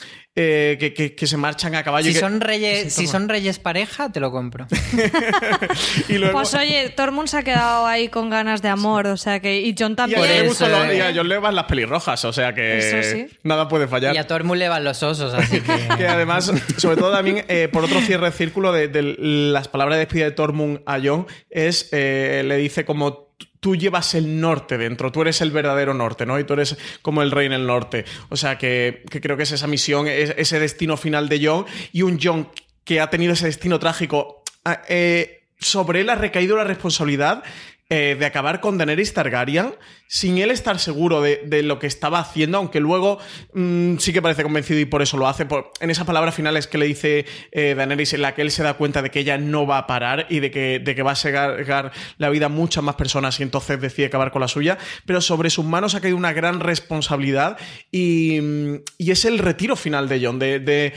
[0.41, 2.05] eh, que, que- que se marchan a caballo.
[2.05, 4.67] Si y que- son, reyes, si son reyes pareja, te lo compro.
[6.09, 9.41] y luego, Pues oye, Tormund se ha quedado ahí con ganas de amor, o sea
[9.41, 9.61] que.
[9.61, 10.21] Y John y a también.
[10.59, 10.97] John los- eh.
[10.97, 13.27] y a John le van las pelirrojas, o sea que Eso sí.
[13.43, 14.15] nada puede fallar.
[14.15, 15.89] Y a Tormund le van los osos, así que...
[15.97, 19.97] Que además, sobre todo también, eh, por otro cierre de círculo de, de las palabras
[19.97, 23.28] de despedida de Tormund a Jon, es, eh, le dice como
[23.61, 26.39] tú llevas el norte dentro, tú eres el verdadero norte, ¿no?
[26.39, 28.05] Y tú eres como el rey en el norte.
[28.29, 31.67] O sea que, que creo que es esa misión, es ese destino final de Jon
[31.93, 32.49] y un Jon
[32.85, 34.43] que ha tenido ese destino trágico.
[34.65, 37.43] ah, eh, sobre él ha recaído la responsabilidad
[37.91, 39.75] eh, de acabar con Daenerys Targaryen
[40.07, 43.19] sin él estar seguro de, de lo que estaba haciendo, aunque luego
[43.55, 45.45] mm, sí que parece convencido y por eso lo hace.
[45.47, 48.63] Por- en esas palabras finales que le dice eh, Daenerys, en la que él se
[48.63, 51.13] da cuenta de que ella no va a parar y de que, de que va
[51.13, 54.79] a segar la vida a muchas más personas y entonces decide acabar con la suya,
[55.07, 57.59] pero sobre sus manos ha caído una gran responsabilidad
[57.91, 60.93] y, mm, y es el retiro final de Jon, de-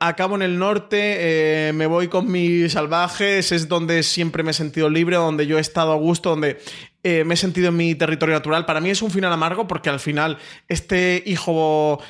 [0.00, 4.54] Acabo en el norte, eh, me voy con mis salvajes, es donde siempre me he
[4.54, 6.58] sentido libre, donde yo he estado a gusto, donde
[7.02, 8.66] eh, me he sentido en mi territorio natural.
[8.66, 10.36] Para mí es un final amargo porque al final
[10.68, 12.00] este hijo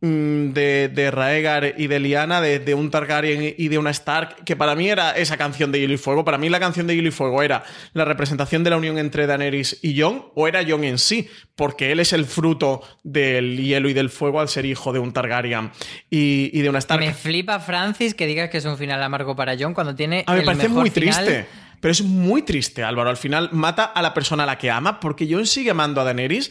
[0.00, 4.54] de, de Raegar y de Liana, de, de, un Targaryen y de una Stark, que
[4.54, 6.24] para mí era esa canción de Hielo y Fuego.
[6.24, 7.64] Para mí la canción de Hielo y Fuego era
[7.94, 11.92] la representación de la unión entre Daenerys y Jon, o era Jon en sí, porque
[11.92, 15.70] él es el fruto del hielo y del fuego al ser hijo de un Targaryen
[16.10, 17.00] y, y de una Stark.
[17.00, 20.24] Me flipa, Francis, que digas que es un final amargo para Jon cuando tiene.
[20.26, 21.24] A mí me el parece mejor muy final.
[21.24, 21.46] triste.
[21.80, 23.10] Pero es muy triste, Álvaro.
[23.10, 26.04] Al final mata a la persona a la que ama porque Jon sigue amando a
[26.04, 26.50] Daenerys.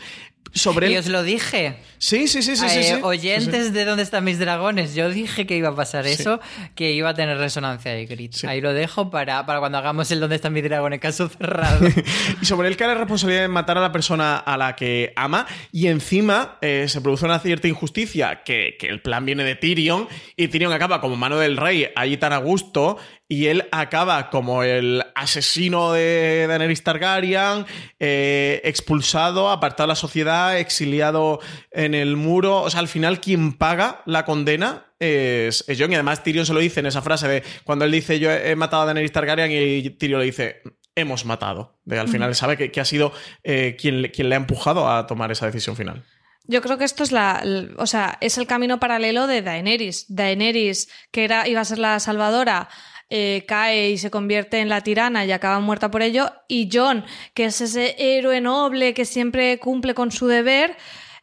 [0.53, 0.99] Sobre Y él...
[0.99, 1.77] os lo dije.
[1.97, 2.99] Sí, sí, sí, sí, Eh, sí.
[3.03, 6.39] oyentes Sí, de dónde están mis dragones, yo dije que iba a pasar eso,
[6.75, 8.33] que iba a tener resonancia y grit.
[8.47, 11.85] Ahí lo dejo para, para cuando hagamos el dónde están mis dragones, caso cerrado.
[12.41, 15.45] Y sobre él cae la responsabilidad de matar a la persona a la que ama
[15.71, 20.07] y encima eh, se produce una cierta injusticia que, que el plan viene de Tyrion
[20.37, 22.97] y Tyrion acaba como mano del rey allí tan a gusto
[23.27, 27.65] y él acaba como el asesino de Daenerys Targaryen,
[27.99, 31.39] eh, expulsado, apartado de la sociedad, exiliado
[31.71, 32.61] en el muro.
[32.61, 35.91] O sea, al final quien paga la condena es, es Jon.
[35.91, 38.55] Y además Tyrion se lo dice en esa frase de cuando él dice yo he
[38.55, 40.61] matado a Daenerys Targaryen y Tyrion le dice
[40.95, 41.79] hemos matado.
[41.83, 43.11] De, al final sabe que, que ha sido
[43.43, 46.03] eh, quien, le- quien le ha empujado a tomar esa decisión final.
[46.47, 47.43] Yo creo que esto es la,
[47.77, 50.05] o sea, es el camino paralelo de Daenerys.
[50.09, 52.69] Daenerys, que era, iba a ser la salvadora,
[53.09, 56.31] eh, cae y se convierte en la tirana y acaba muerta por ello.
[56.47, 60.75] Y Jon, que es ese héroe noble que siempre cumple con su deber.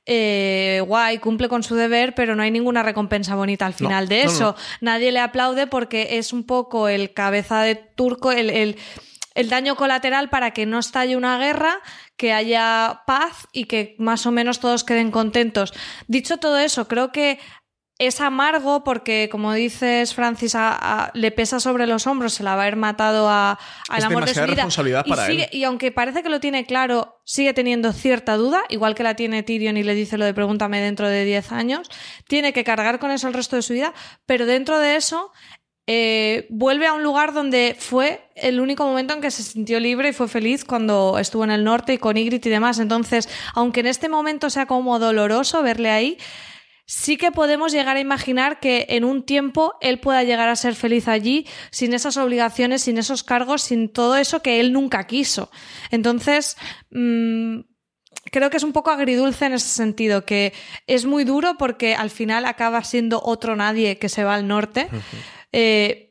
[0.05, 4.25] eh, guay, cumple con su deber, pero no hay ninguna recompensa bonita al final de
[4.25, 4.45] no, eso.
[4.45, 4.57] no.
[4.81, 8.77] Nadie le aplaude porque es un poco el cabeza de turco, el, el-
[9.35, 11.79] el daño colateral para que no estalle una guerra,
[12.19, 15.73] que haya paz y que más o menos todos queden contentos.
[16.07, 17.39] Dicho todo eso, creo que
[18.07, 20.73] es amargo porque, como dices, Francis, a-
[21.05, 23.59] a- le pesa sobre los hombros el haber matado a,
[23.89, 24.47] al Es amor de su vida.
[24.55, 25.59] responsabilidad y, para sigue- él.
[25.59, 29.43] y aunque parece que lo tiene claro, sigue teniendo cierta duda, igual que la tiene
[29.43, 31.89] Tyrion y le dice lo de pregúntame dentro de 10 años.
[32.29, 33.93] Tiene que cargar con eso el resto de su vida,
[34.27, 35.31] pero dentro de eso
[35.89, 40.11] eh, vuelve a un lugar donde fue el único momento en que se sintió libre
[40.11, 42.79] y fue feliz cuando estuvo en el norte y con Ygritte y demás.
[42.79, 46.19] Entonces, aunque en este momento sea como doloroso verle ahí,
[46.95, 50.75] sí que podemos llegar a imaginar que en un tiempo él pueda llegar a ser
[50.75, 55.51] feliz allí, sin esas obligaciones, sin esos cargos, sin todo eso que él nunca quiso.
[55.91, 56.59] Entonces,
[56.91, 57.61] mm,
[58.31, 60.53] creo que es un poco agridulce en ese sentido, que
[60.87, 64.89] es muy duro porque al final acaba siendo otro nadie que se va al norte.
[65.51, 66.11] Eh,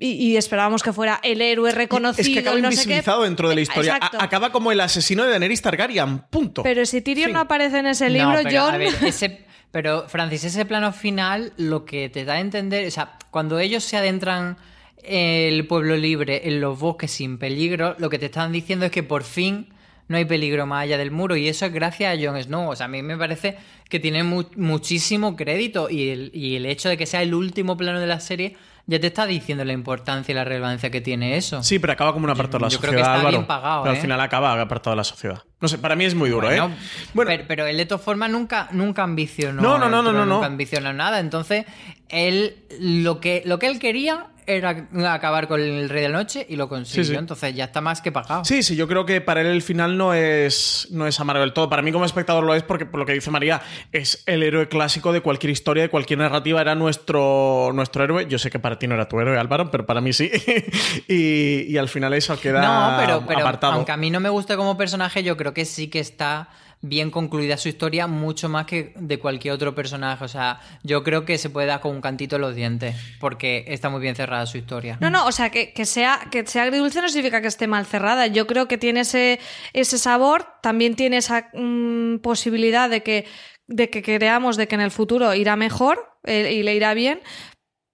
[0.00, 2.26] y, y esperábamos que fuera el héroe reconocido.
[2.26, 2.82] es que acaba y no sé qué.
[2.84, 3.98] invisibilizado dentro de la historia.
[4.00, 6.20] A- acaba como el asesino de Daenerys Targaryen.
[6.30, 6.62] Punto.
[6.62, 7.34] Pero si Tyrion Fin.
[7.34, 8.74] no aparece en ese No, libro, pero, Jon.
[8.74, 12.90] a ver, ese- pero, Francis, ese plano final lo que te da a entender, o
[12.90, 14.56] sea, cuando ellos se adentran
[15.02, 19.02] el pueblo libre en los bosques sin peligro, lo que te están diciendo es que
[19.02, 19.68] por fin
[20.08, 22.70] no hay peligro más allá del muro y eso es gracias a Jon Snow.
[22.70, 23.56] O sea, a mí me parece
[23.88, 27.76] que tiene mu- muchísimo crédito y el, y el hecho de que sea el último
[27.76, 28.56] plano de la serie
[28.86, 31.62] ya te está diciendo la importancia y la relevancia que tiene eso.
[31.62, 33.36] Sí, pero acaba como un apartado de la Yo creo sociedad, que está Álvaro.
[33.38, 33.96] bien pagado, pero ¿eh?
[33.96, 35.42] al final acaba apartado de la sociedad.
[35.60, 36.76] No sé, para mí es muy duro, Bueno, ¿eh?
[37.14, 39.62] Bueno, pero, pero él de todas formas nunca, nunca ambicionó.
[39.62, 40.26] No, no, no, no, no.
[40.26, 41.20] Nunca ambicionó nada.
[41.20, 41.64] Entonces,
[42.08, 46.44] él lo que, lo que él quería era acabar con el Rey de la Noche
[46.48, 47.04] y lo consiguió.
[47.04, 47.16] Sí, sí.
[47.16, 48.44] Entonces ya está más que pagado.
[48.44, 51.52] Sí, sí, yo creo que para él el final no es, no es amargo del
[51.52, 51.68] todo.
[51.68, 53.60] Para mí como espectador lo es porque, por lo que dice María,
[53.92, 56.60] es el héroe clásico de cualquier historia, de cualquier narrativa.
[56.60, 58.26] Era nuestro, nuestro héroe.
[58.28, 60.30] Yo sé que para ti no era tu héroe, Álvaro, pero para mí sí.
[61.08, 63.72] y, y al final eso queda No, pero, pero apartado.
[63.74, 66.48] aunque a mí no me guste como personaje, yo creo que sí que está
[66.82, 70.24] bien concluida su historia, mucho más que de cualquier otro personaje.
[70.24, 73.64] O sea, yo creo que se puede dar con un cantito en los dientes, porque
[73.68, 74.98] está muy bien cerrada su historia.
[75.00, 77.86] No, no, o sea, que, que sea, que sea agridulce no significa que esté mal
[77.86, 78.26] cerrada.
[78.26, 79.38] Yo creo que tiene ese,
[79.72, 83.26] ese sabor, también tiene esa mm, posibilidad de que,
[83.68, 87.20] de que creamos de que en el futuro irá mejor eh, y le irá bien,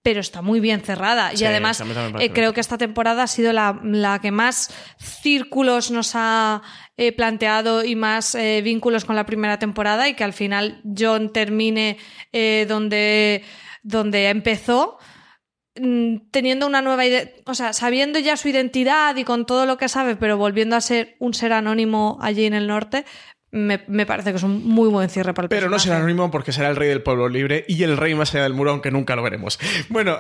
[0.09, 1.33] pero está muy bien cerrada.
[1.35, 1.83] Sí, y además,
[2.19, 6.63] eh, creo que esta temporada ha sido la, la que más círculos nos ha
[6.97, 11.31] eh, planteado y más eh, vínculos con la primera temporada y que al final John
[11.31, 11.99] termine
[12.33, 13.45] donde,
[13.83, 14.97] donde empezó
[15.79, 19.77] mm, teniendo una nueva idea, o sea, sabiendo ya su identidad y con todo lo
[19.77, 23.05] que sabe, pero volviendo a ser un ser anónimo allí en el norte,
[23.51, 26.31] me, me parece que es un muy buen cierre para el Pero no será anónimo
[26.31, 28.91] porque será el rey del pueblo libre y el rey más allá del muro, aunque
[28.91, 29.59] nunca lo veremos.
[29.89, 30.19] Bueno,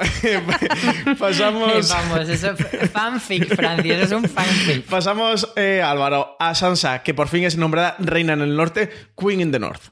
[1.18, 1.88] pasamos.
[2.10, 4.84] Vamos, eso es fanfic, Francis, eso es un fanfic.
[4.84, 9.40] Pasamos, eh, Álvaro, a Sansa, que por fin es nombrada reina en el norte, Queen
[9.40, 9.90] in the North.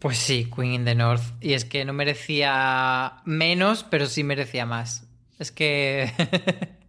[0.00, 1.22] Pues sí, Queen in the North.
[1.40, 5.08] Y es que no merecía menos, pero sí merecía más.
[5.38, 6.12] Es que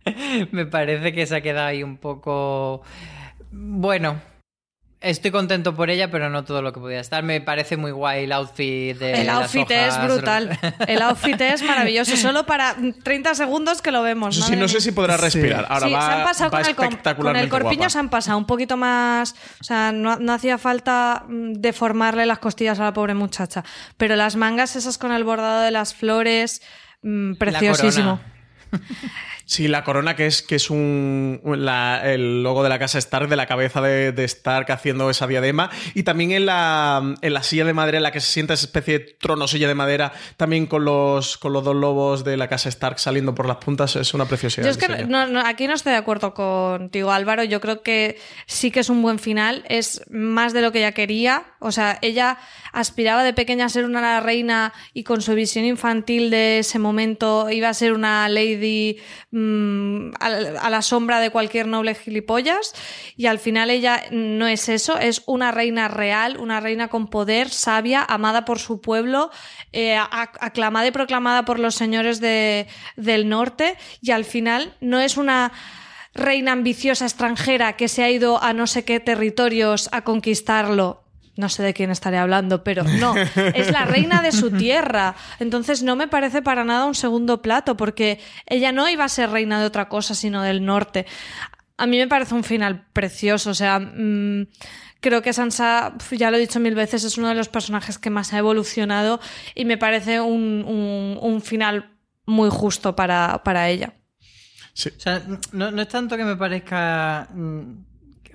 [0.51, 2.81] me parece que se ha quedado ahí un poco...
[3.57, 4.19] Bueno,
[5.05, 7.21] Estoy contento por ella, pero no todo lo que podía estar.
[7.21, 10.57] Me parece muy guay el outfit de El las outfit es brutal.
[10.87, 12.17] El outfit es maravilloso.
[12.17, 14.35] Solo para 30 segundos que lo vemos.
[14.35, 15.67] Eso sí, no sé si podrá respirar.
[15.69, 17.89] Ahora sí, va, se han pasado va con el, con el corpiño, guapa.
[17.91, 19.35] se han pasado un poquito más.
[19.61, 23.63] O sea, no, no hacía falta mm, deformarle las costillas a la pobre muchacha.
[23.97, 26.63] Pero las mangas esas con el bordado de las flores,
[27.03, 28.19] mm, La preciosísimo.
[29.47, 33.29] Sí, la corona que es, que es un, la- el logo de la casa Stark,
[33.29, 35.69] de la cabeza de, de Stark haciendo esa diadema.
[35.93, 38.65] Y también en la, en la silla de madera en la que se sienta esa
[38.65, 42.47] especie de trono silla de madera, también con los, con los dos lobos de la
[42.47, 44.65] casa Stark saliendo por las puntas, es una preciosidad.
[44.65, 45.07] Yo es que diseño.
[45.07, 47.43] no- no, aquí no estoy de acuerdo contigo, Álvaro.
[47.43, 48.17] Yo creo que
[48.47, 49.63] sí que es un buen final.
[49.69, 51.43] Es más de lo que ella quería.
[51.59, 52.37] O sea, ella
[52.73, 57.49] aspiraba de pequeña a ser una reina y con su visión infantil de ese momento
[57.51, 58.97] iba a ser una lady
[59.35, 60.25] mm, a,
[60.65, 62.73] a la sombra de cualquier noble gilipollas.
[63.17, 64.97] Y al final ella no es eso.
[64.97, 69.29] Es una reina real, una reina con poder, sabia, amada por su pueblo,
[69.73, 73.77] eh, ac- aclamada y proclamada por los señores de- del norte.
[74.01, 75.51] Y al final no es una
[76.13, 81.04] reina ambiciosa extranjera que se ha ido a no sé qué territorios a conquistarlo.
[81.37, 83.13] No sé de quién estaré hablando, pero no,
[83.53, 85.15] es la reina de su tierra.
[85.39, 89.29] Entonces no me parece para nada un segundo plato, porque ella no iba a ser
[89.31, 91.05] reina de otra cosa, sino del norte.
[91.77, 94.47] A mí me parece un final precioso, o sea, mm,
[95.01, 98.09] creo que Sansa, ya lo he dicho mil veces, es uno de los personajes que
[98.09, 99.19] más ha evolucionado
[99.55, 101.91] y me parece un, un- un final
[102.25, 103.93] muy justo para, para ella.
[104.73, 104.89] Sí.
[104.95, 105.21] O sea,
[105.51, 107.27] no, no es tanto que me parezca.
[107.33, 107.71] mm,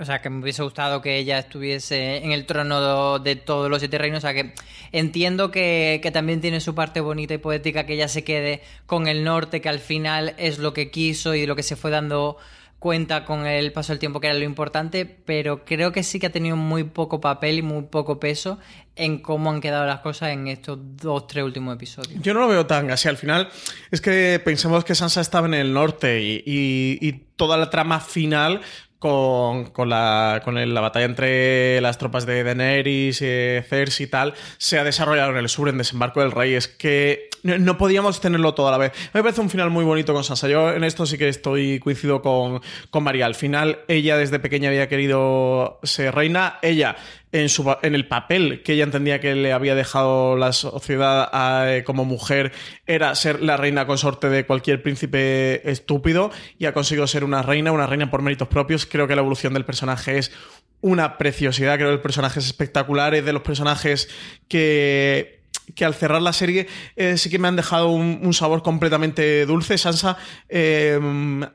[0.01, 3.79] O sea, que me hubiese gustado que ella estuviese en el trono de, todos los
[3.81, 4.19] siete reinos.
[4.19, 4.55] O sea, que
[4.93, 9.07] entiendo que, que también tiene su parte bonita y poética que ella se quede con
[9.09, 12.39] el norte, que al final es lo que quiso y lo que se fue dando
[12.79, 16.29] cuenta con el paso del tiempo que era lo importante, pero creo que sí que
[16.29, 18.59] ha tenido muy poco papel y muy poco peso
[18.97, 22.23] en cómo han quedado las cosas en estos dos, tres últimos episodios.
[22.23, 23.07] Yo no lo veo tan así.
[23.07, 23.51] Al final
[23.91, 28.63] es que pensemos que Sansa estaba en el norte y- y toda la trama final
[29.01, 34.35] con, con la, con la batalla entre las tropas de Daenerys, eh, Cersei y tal,
[34.59, 36.53] se ha desarrollado en el sur, en Desembarco del Rey.
[36.53, 38.93] Es que no, no podíamos tenerlo todo a la vez.
[39.15, 40.49] Me parece un final muy bonito con Sansa.
[40.49, 42.61] Yo en esto sí que estoy coincido con,
[42.91, 43.25] con María.
[43.25, 46.59] Al final, ella desde pequeña había querido ser reina.
[46.61, 46.97] Ella
[47.33, 51.85] en, su, en el papel que ella entendía que le había dejado la sociedad eh,
[51.85, 52.53] como mujer
[52.87, 57.73] era ser la reina consorte de cualquier príncipe estúpido y ha conseguido ser una reina,
[57.73, 58.87] una reina por méritos propios.
[58.87, 60.33] Creo que la evolución del personaje es
[60.81, 64.09] una preciosidad, creo que el personaje es espectacular, es de los personajes
[64.49, 65.40] que
[65.75, 66.67] que al cerrar la serie
[66.97, 69.77] eh, sí que me han dejado un, sabor completamente dulce.
[69.77, 70.17] Sansa
[70.49, 70.99] eh,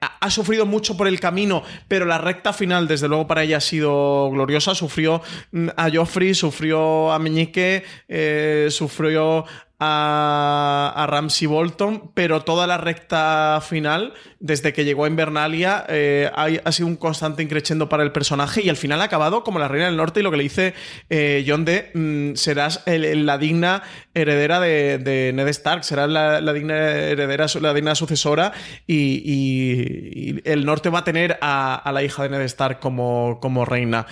[0.02, 3.58] ha, ha sufrido mucho por el camino, pero la recta final, desde luego, para ella
[3.58, 4.76] ha sido gloriosa.
[4.76, 5.22] Sufrió
[5.52, 9.46] mm, a Joffrey, sufrió a Meñique, eh, sufrió
[9.80, 16.32] a, a Ramsay Bolton, pero toda la recta final, desde que llegó a Invernalia, eh,
[16.34, 19.68] ha, sido un constante increchendo para el personaje y al final ha acabado como la
[19.68, 20.74] reina del norte y lo que le dice
[21.10, 21.92] eh, John D.
[21.94, 23.84] mm, serás la digna
[24.14, 28.54] heredera de, de Ned Stark, serás la, digna heredera, la digna sucesora
[28.88, 33.66] y el norte va a tener a, a la hija de Ned Stark como, como
[33.66, 34.08] reina.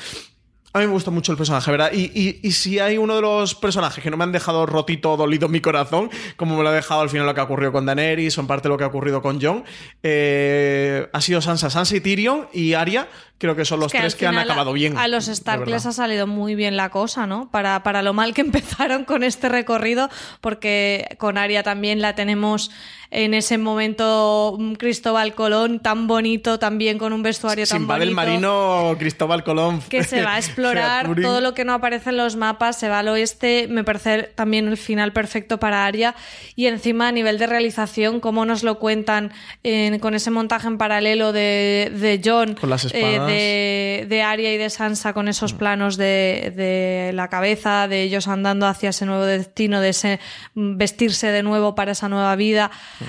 [0.75, 1.91] A mí me gusta mucho el personaje, ¿verdad?
[1.93, 5.15] Y, y- y si hay uno de los personajes que no me han dejado rotito,
[5.15, 7.85] dolido mi corazón, como me lo ha dejado al final lo que ha ocurrido con
[7.85, 9.63] Daenerys o en parte lo que ha ocurrido con Jon,
[10.01, 13.07] eh, ha sido Sansa, Sansa y Tyrion y Arya,
[13.43, 14.97] creo que son los que tres que han acabado bien.
[14.97, 15.73] A los de Stark verdad.
[15.73, 17.49] les ha salido muy bien la cosa, ¿no?
[17.51, 20.09] Para, para lo mal que empezaron con este recorrido,
[20.39, 22.71] porque con Aria también la tenemos
[23.11, 27.95] en ese momento mm, Cristóbal Colón tan bonito, también con un vestuario tan Sin va
[27.95, 28.05] bonito.
[28.05, 29.81] del marino Cristóbal Colón.
[29.89, 32.99] que se va a explorar todo lo que no aparece en los mapas, se va
[32.99, 36.15] al oeste, me parece también el final perfecto para Aria
[36.55, 39.31] y encima a nivel de realización, cómo nos lo cuentan
[39.63, 43.31] en- con ese montaje en paralelo de, de John, Con las eh, espadas.
[43.33, 45.29] De, de Arya y de Sansa con Mm.
[45.29, 50.19] esos planos de, de la cabeza, de ellos andando hacia ese nuevo destino, de ese
[50.53, 52.71] mm, vestirse de nuevo para esa nueva vida.
[52.99, 53.03] Mm.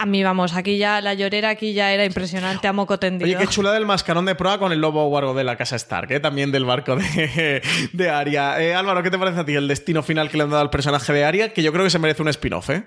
[0.00, 3.26] A mí, vamos, aquí ya la llorera aquí ya era impresionante a moco tendido.
[3.26, 6.12] Oye, qué chula del mascarón de proa con el lobo guargo de la casa Stark,
[6.12, 6.20] ¿eh?
[6.20, 7.62] también del barco de,
[7.92, 8.62] de Arya.
[8.62, 10.70] Eh, Álvaro, ¿qué te parece a ti el destino final que le han dado al
[10.70, 11.52] personaje de Arya?
[11.52, 12.84] Que yo creo que se merece un spin-off, ¿eh?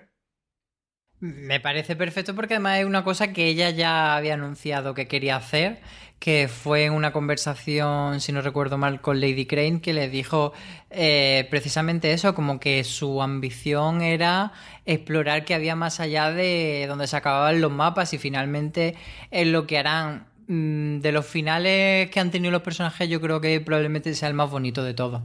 [1.19, 5.35] Me parece perfecto porque además es una cosa que ella ya había anunciado que quería
[5.35, 5.79] hacer,
[6.21, 10.53] que fue una conversación, si no recuerdo mal, con Lady Crane, que le dijo
[10.91, 14.51] eh, precisamente eso, como que su ambición era
[14.85, 18.95] explorar qué había más allá de donde se acababan los mapas y finalmente
[19.31, 23.41] es lo que harán mm, de los finales que han tenido los personajes, yo creo
[23.41, 25.23] que probablemente sea el más bonito de todos.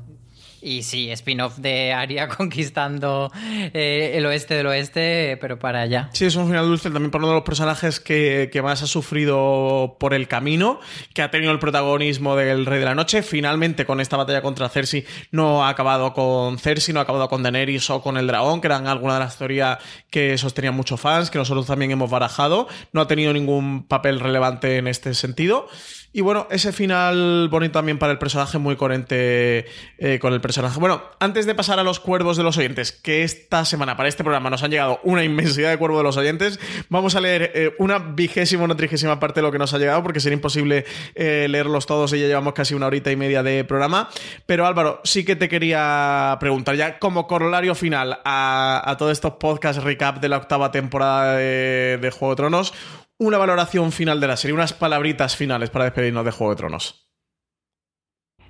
[0.66, 3.30] Y sí, spin-off de Aria conquistando
[3.72, 6.10] eh, el oeste del oeste, pero para allá.
[6.12, 9.97] Sí, es un final dulce también por uno de los personajes que, más ha sufrido
[10.01, 10.80] por el camino,
[11.14, 13.22] que ha tenido el protagonismo del Rey de la Noche.
[13.22, 17.44] Finalmente, con esta batalla contra Cersei, no ha acabado con Cersei, no ha acabado con
[17.44, 19.78] Daenerys o con el dragón, que eran algunas de las teorías
[20.10, 22.66] que sostenían muchos fans, que nosotros también hemos barajado.
[22.93, 25.68] No ha tenido ningún papel relevante en este sentido.
[26.16, 29.66] Y bueno, ese final bonito también para el personaje, muy coherente
[29.98, 30.80] eh, con el personaje.
[30.80, 34.24] Bueno, antes de pasar a los cuervos de los oyentes, que esta semana para este
[34.24, 37.74] programa nos han llegado una inmensidad de cuervos de los oyentes, vamos a leer eh,
[37.78, 41.48] una vigésima, una trigésima parte de lo que nos ha llegado, porque sería imposible eh,
[41.51, 44.09] leerlos todos y ya llevamos casi una horita y media de programa.
[44.47, 49.84] Pero Álvaro, sí que te quería preguntar, ya como corolario final a, todos estos podcasts
[49.84, 52.72] recap de la octava temporada de Juego de Tronos,
[53.18, 57.06] una valoración final de la serie, unas palabritas finales para despedirnos de Juego de Tronos.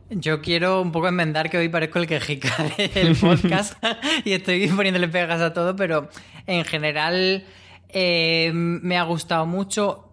[0.09, 2.55] Yo quiero un poco enmendar que hoy parezco el quejica
[2.95, 3.75] del podcast
[4.25, 6.09] y estoy poniéndole pegas a todo, pero
[6.47, 7.45] en general
[7.89, 10.13] eh, me ha gustado mucho.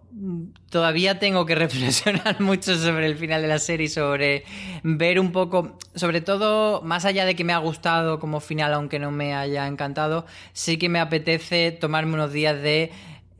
[0.68, 4.44] Todavía tengo que reflexionar mucho sobre el final de la serie, sobre
[4.82, 8.98] ver un poco, sobre todo, más allá de que me ha gustado como final, aunque
[8.98, 12.90] no me haya encantado, sí que me apetece tomarme unos días de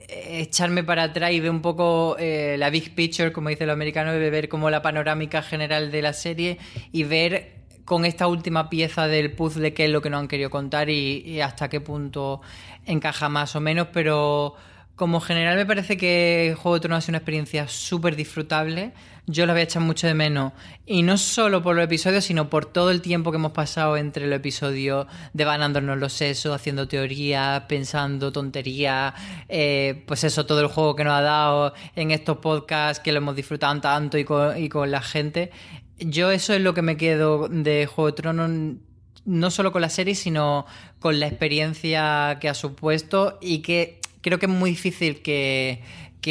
[0.08, 4.12] echarme para atrás y ver un poco eh, la big picture, como dice el americano,
[4.12, 6.58] de ver como la panorámica general de la serie
[6.92, 7.54] y ver
[7.84, 11.40] con esta última pieza del puzzle qué es lo que nos han querido contar y
[11.40, 12.40] hasta qué punto
[12.86, 14.56] encaja más o menos, pero
[14.96, 18.92] como general me parece que Juego de Tronos ha una experiencia súper disfrutable.
[19.26, 20.52] Yo la voy a echar mucho de menos.
[20.84, 24.26] Y no solo por los episodios, sino por todo el tiempo que hemos pasado entre
[24.26, 29.14] los episodios, devanándonos los sesos, haciendo teorías, pensando tonterías.
[29.48, 33.18] Eh, pues eso, todo el juego que nos ha dado en estos podcasts, que lo
[33.18, 35.50] hemos disfrutado tanto y con, y con la gente.
[35.98, 38.50] Yo eso es lo que me quedo de Juego de Tronos
[39.24, 40.66] no solo con la serie, sino
[40.98, 45.82] con la experiencia que ha supuesto y que creo que es muy difícil que,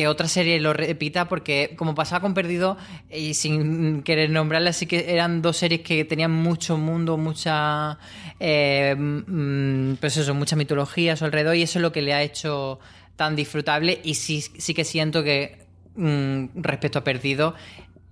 [0.08, 2.78] otra serie lo repita porque como pasaba con Perdido
[3.12, 8.00] y sin querer nombrarla sí que eran dos series que tenían mucho mundo mucha
[8.40, 12.14] eh, mm, pues eso mucha mitología a su alrededor y eso es lo que le
[12.14, 12.80] ha hecho
[13.16, 15.66] tan disfrutable y sí, sí que siento que
[15.96, 17.54] mm, respecto a Perdido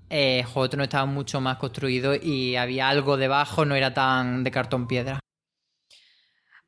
[0.10, 4.52] eh, Juego no estaba mucho más construido y había algo debajo no era tan de
[4.52, 5.20] cartón piedra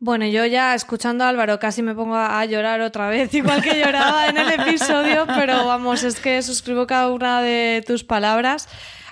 [0.03, 3.79] bueno, yo ya escuchando a Álvaro casi me pongo a llorar otra vez, igual que
[3.79, 8.67] lloraba en el episodio, pero vamos, es que suscribo cada una de tus palabras.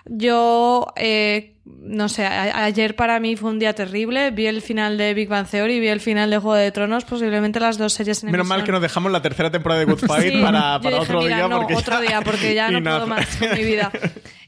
[0.06, 4.32] Yo, eh, no sé, ayer para mí fue un día terrible.
[4.32, 7.62] Vi el final de Big Bang Theory, vi el final de Juego de Tronos, posiblemente
[7.62, 10.42] las dos series en Menos mal que nos dejamos la tercera temporada de Good Fight
[10.42, 11.48] para, otro día.
[11.48, 13.92] porque otro día, porque ya no puedo más con mi vida.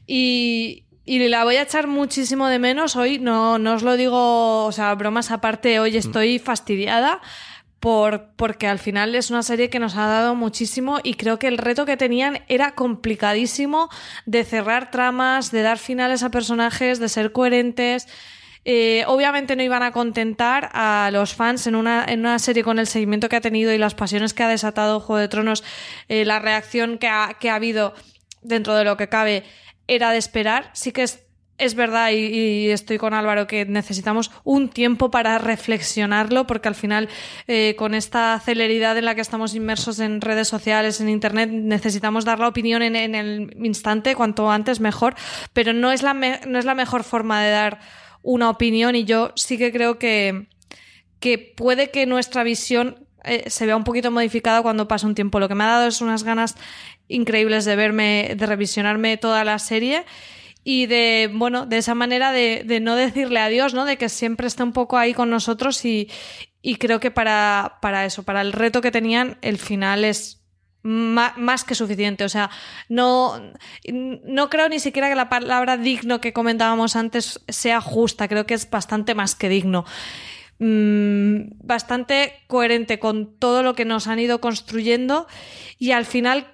[0.06, 2.96] Y, y la voy a echar muchísimo de menos.
[2.96, 7.20] Hoy no, no os lo digo, o sea, bromas aparte, hoy estoy fastidiada
[7.78, 11.48] por, porque al final es una serie que nos ha dado muchísimo y creo que
[11.48, 13.90] el reto que tenían era complicadísimo
[14.24, 18.08] de cerrar tramas, de dar finales a personajes, de ser coherentes.
[18.64, 22.78] Eh, obviamente no iban a contentar a los fans en una, en una serie con
[22.78, 25.62] el seguimiento que ha tenido y las pasiones que ha desatado Juego de Tronos,
[26.08, 27.92] eh, la reacción que ha, que ha habido
[28.40, 29.44] dentro de lo que cabe
[29.88, 30.70] era de esperar.
[30.72, 31.24] Sí que es,
[31.58, 37.08] es verdad y, estoy con Álvaro que necesitamos un tiempo para reflexionarlo porque al final
[37.46, 42.24] eh, con esta celeridad en la que estamos inmersos en redes sociales, en Internet, necesitamos
[42.24, 45.14] dar la opinión en, el instante, cuanto antes mejor,
[45.52, 47.80] pero no es, la no es la mejor forma de dar
[48.22, 50.48] una opinión y yo sí que creo que,
[51.20, 55.40] que puede que nuestra visión eh, se vea un poquito modificada cuando pasa un tiempo.
[55.40, 56.56] Lo que me ha dado es unas ganas
[57.08, 60.04] increíbles de verme, de revisionarme toda la serie
[60.64, 63.84] y de, bueno, de esa manera de, no decirle adiós, ¿no?
[63.84, 66.08] De que siempre esté un poco ahí con nosotros y,
[66.78, 70.44] creo que para, para, eso, para el reto que tenían, el final es
[70.82, 72.24] más, que suficiente.
[72.24, 72.50] O sea,
[72.88, 73.52] no,
[73.92, 78.54] no creo ni siquiera que la palabra digno que comentábamos antes sea justa, creo que
[78.54, 79.84] es bastante más que digno.
[80.60, 85.26] Mm, bastante coherente con todo lo que nos han ido construyendo
[85.78, 86.53] y al final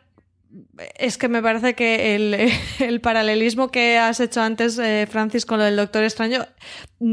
[0.97, 2.15] es que me parece que
[2.81, 6.47] el, paralelismo que has hecho antes, eh, Francis, con lo del Doctor Extraño,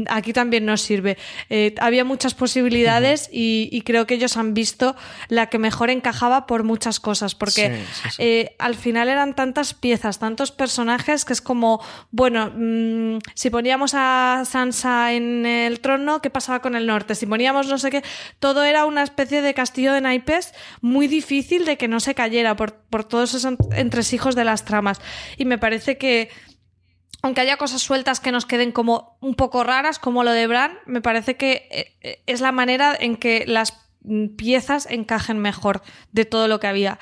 [0.08, 1.16] aquí también nos sirve.
[1.48, 4.96] Eh, había muchas posibilidades y, creo que ellos han visto
[5.28, 7.80] la que mejor encajaba por muchas cosas, porque
[8.18, 13.92] eh, al final eran tantas piezas, tantos personajes, que es como, bueno, mm, si poníamos
[13.94, 17.14] a Sansa en el trono, ¿qué pasaba con el norte?
[17.14, 18.02] Si poníamos no sé qué,
[18.40, 20.52] todo era una especie de castillo de naipes
[20.82, 25.00] muy difícil de que no se cayera por, por todo los entresijos de las tramas.
[25.36, 26.28] Y me parece que
[27.22, 30.78] aunque haya cosas sueltas que nos queden como un poco raras, como lo de Bran,
[30.86, 31.68] me parece que
[32.00, 33.74] eh, es la manera en que las
[34.36, 35.82] piezas encajen mejor
[36.12, 36.98] de todo lo que había.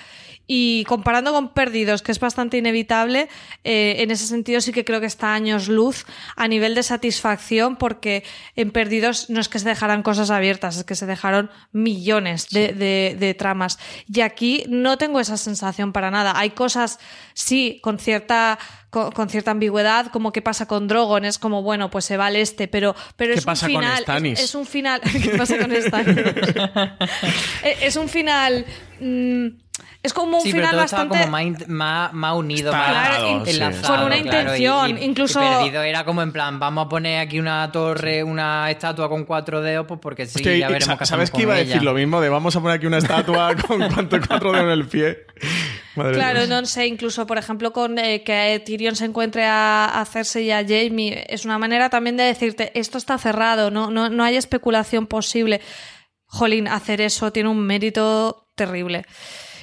[0.48, 3.28] Y comparando con Perdidos, que es bastante inevitable,
[3.64, 6.06] eh, en ese sentido sí que creo que está años luz
[6.36, 8.22] a nivel de satisfacción, porque
[8.54, 13.36] en Perdidos no es que se dejaran cosas abiertas, es que se dejaron millones de,
[13.36, 13.78] tramas.
[14.12, 16.32] Y aquí no tengo esa sensación para nada.
[16.36, 17.00] Hay cosas,
[17.34, 18.58] sí, con cierta
[18.96, 22.36] con, cierta ambigüedad, como qué pasa con Drogon, es como, bueno, pues se va al
[22.36, 24.04] este, pero, pero es un final.
[24.24, 25.00] Es, un final.
[25.00, 26.16] ¿Qué pasa con Stannis?
[27.82, 28.64] es un final.
[30.02, 31.18] Es como un final bastante.
[31.18, 31.30] como
[31.66, 35.02] más, más, unido, con una intención.
[35.02, 35.40] incluso.
[35.40, 39.60] perdido era como en plan, vamos a poner aquí una torre, una estatua con cuatro
[39.60, 42.20] dedos, pues porque sí, ya veremos qué ¿Sabes que iba a decir lo mismo?
[42.20, 45.18] De vamos a poner aquí una estatua con cuatro dedos en el pie.
[45.94, 50.50] claro, no sé, incluso por ejemplo con eh, que Tyrion se encuentre a, hacerse y
[50.50, 54.36] a Jamie, es una manera también de decirte, esto está cerrado, no, no, no hay
[54.36, 55.60] especulación posible.
[56.26, 59.06] Jolín, hacer eso tiene un mérito terrible.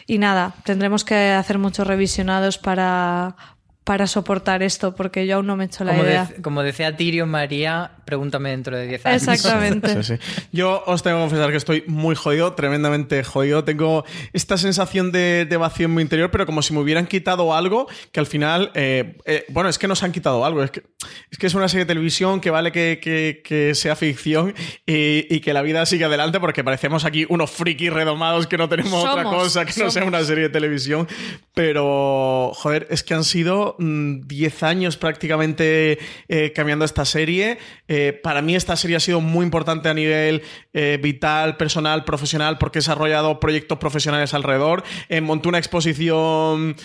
[0.05, 3.35] Y nada, tendremos que hacer muchos revisionados para,
[3.83, 6.29] para soportar esto, porque yo aún no me he hecho la idea.
[6.41, 9.27] como decía Tirio María, pregúntame dentro de 10 años.
[9.27, 10.19] Exactamente.
[10.51, 13.63] Yo os tengo que confesar que estoy muy jodido, tremendamente jodido.
[13.65, 17.87] Tengo esta sensación de, vacío en mi interior, pero como si me hubieran quitado algo
[18.11, 18.71] que al final.
[18.73, 20.63] Eh, eh, bueno, es que nos han quitado algo.
[20.63, 20.83] Es que
[21.29, 24.53] es, que es una serie de televisión que vale que, sea ficción
[24.85, 29.03] y, que la vida siga adelante, porque parecemos aquí unos frikis redomados que no tenemos
[29.03, 31.07] otra cosa que no sea una serie de televisión.
[31.53, 37.57] Pero, joder, es que han sido 10 mm, años prácticamente eh, cambiando esta serie.
[37.87, 40.43] Eh, para mí esta serie ha sido muy importante a nivel
[40.73, 44.83] eh, vital, personal, profesional, porque he desarrollado proyectos profesionales alrededor.
[45.21, 46.75] monté una exposición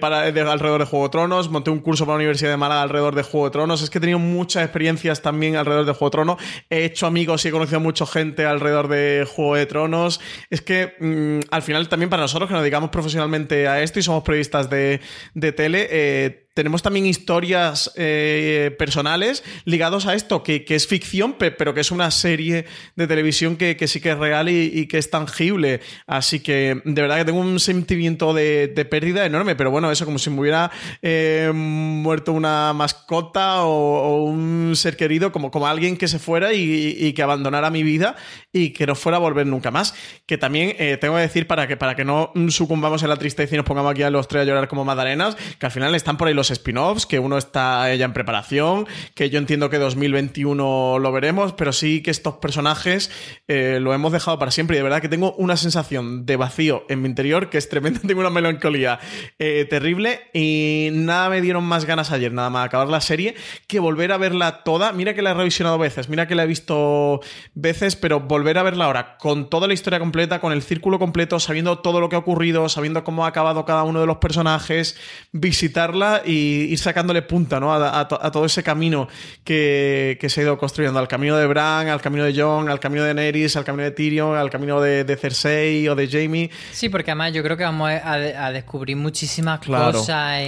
[0.00, 3.14] para, alrededor de Juego de Tronos, monté un curso para la Universidad de Málaga alrededor
[3.14, 3.82] de Juego de Tronos.
[3.82, 6.38] Es que he tenido muchas experiencias también alrededor de Juego de Tronos.
[6.70, 10.20] He hecho amigos y he conocido a mucha gente alrededor de Juego de Tronos.
[10.50, 14.02] Es que mm, al final también para nosotros que nos dedicamos profesionalmente a esto y
[14.02, 15.00] somos periodistas de,
[15.34, 15.88] de tele,
[16.34, 21.90] it tenemos también historias eh, personales ligados a esto, que, es ficción, pero que es
[21.90, 22.64] una serie
[22.94, 25.80] de televisión que, sí que es real y, que es tangible.
[26.06, 30.18] Así que de verdad que tengo un sentimiento de, pérdida enorme, pero bueno, eso como
[30.18, 30.70] si me hubiera
[31.02, 37.12] eh, muerto una mascota o, un ser querido, como, como alguien que se fuera y,
[37.14, 38.14] que abandonara mi vida
[38.52, 39.94] y que no fuera a volver nunca más.
[40.26, 43.54] Que también eh, tengo que decir para que, para que no sucumbamos en la tristeza
[43.54, 46.16] y nos pongamos aquí a los tres a llorar como madalenas, que al final están
[46.16, 50.98] por ahí los spin-offs, que uno está ya en preparación, que yo entiendo que 2021
[50.98, 53.10] lo veremos, pero sí que estos personajes
[53.48, 56.84] eh, lo hemos dejado para siempre y de verdad que tengo una sensación de vacío
[56.88, 58.98] en mi interior que es tremenda, tengo una melancolía
[59.38, 63.34] eh, terrible y nada me dieron más ganas ayer, nada más acabar la serie,
[63.66, 64.92] que volver a verla toda.
[64.92, 67.20] Mira que la he revisionado veces, mira que la he visto
[67.54, 71.40] veces, pero volver a verla ahora con toda la historia completa, con el círculo completo,
[71.40, 74.98] sabiendo todo lo que ha ocurrido, sabiendo cómo ha acabado cada uno de los personajes,
[75.32, 77.72] visitarla y ir sacándole punta ¿no?
[77.72, 79.08] a, todo ese camino
[79.42, 83.04] que, se ha ido construyendo, al camino de Bran, al camino de Jon, al camino
[83.04, 86.50] de Nerys, al camino de Tyrion, al camino de, Cersei o de Jamie.
[86.72, 90.40] Sí, porque además yo creo que vamos a, descubrir muchísimas cosas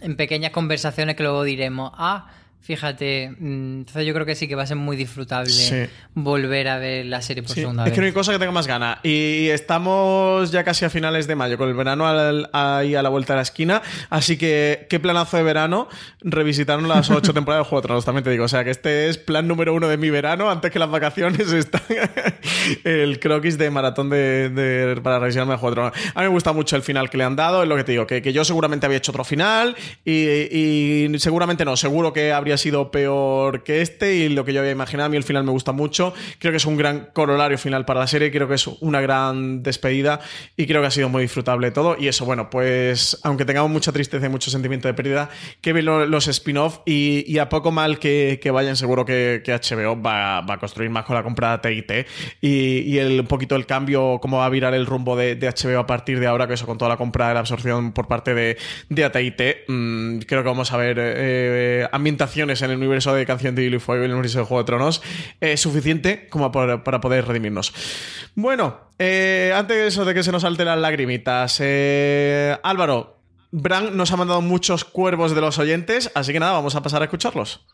[0.00, 2.28] en, pequeñas conversaciones que luego diremos, ah,
[2.68, 6.76] Fíjate, mm, entonces yo creo que sí que va a ser muy disfrutable volver a
[6.76, 7.92] ver la serie por segunda vez.
[7.92, 8.98] Es que no hay cosa que tenga más ganas.
[9.04, 12.04] Y estamos ya casi a finales de mayo, con el verano
[12.52, 13.80] ahí a la vuelta de la esquina.
[14.10, 15.88] Así que, qué planazo de verano
[16.20, 18.44] revisitar las ocho temporadas de Juego de Tronos, también te digo.
[18.44, 20.50] O sea, que este es plan número uno de mi verano.
[20.50, 21.80] Antes que las vacaciones está
[22.84, 26.12] el croquis de maratón de, para revisionarme de Juego de Tronos.
[26.14, 27.92] A mí me gusta mucho el final que le han dado, es lo que te
[27.92, 29.74] digo, que, que yo seguramente había hecho otro final
[30.04, 34.60] y, y seguramente no, seguro que habría sido peor que este y lo que yo
[34.60, 35.06] había imaginado.
[35.06, 36.12] A mí el final me gusta mucho.
[36.38, 38.30] Creo que es un gran corolario final para la serie.
[38.30, 40.20] Creo que es una gran despedida
[40.56, 41.96] y creo que ha sido muy disfrutable todo.
[41.98, 45.30] Y eso, bueno, pues aunque tengamos mucha tristeza y mucho sentimiento de pérdida,
[45.60, 50.58] que ven los spin-off y, a poco mal que, vayan, seguro que, HBO va, a
[50.58, 52.06] construir más con la compra de TIT
[52.40, 55.86] y, el, un poquito el cambio, cómo va a virar el rumbo de, HBO a
[55.86, 58.56] partir de ahora, que eso con toda la compra de la absorción por parte de,
[58.88, 63.54] de AT&T, mm, creo que vamos a ver eh, ambientación en el universo de Canción
[63.54, 65.02] de Hilo y Fuego y el universo de Juego de Tronos
[65.40, 67.72] es suficiente como para, poder redimirnos.
[68.34, 73.18] Bueno, eh, antes de eso, de que se nos salte las lagrimitas, eh, Álvaro,
[73.50, 77.02] Bran nos ha mandado muchos cuervos de los oyentes, así que nada, vamos a pasar
[77.02, 77.66] a escucharlos.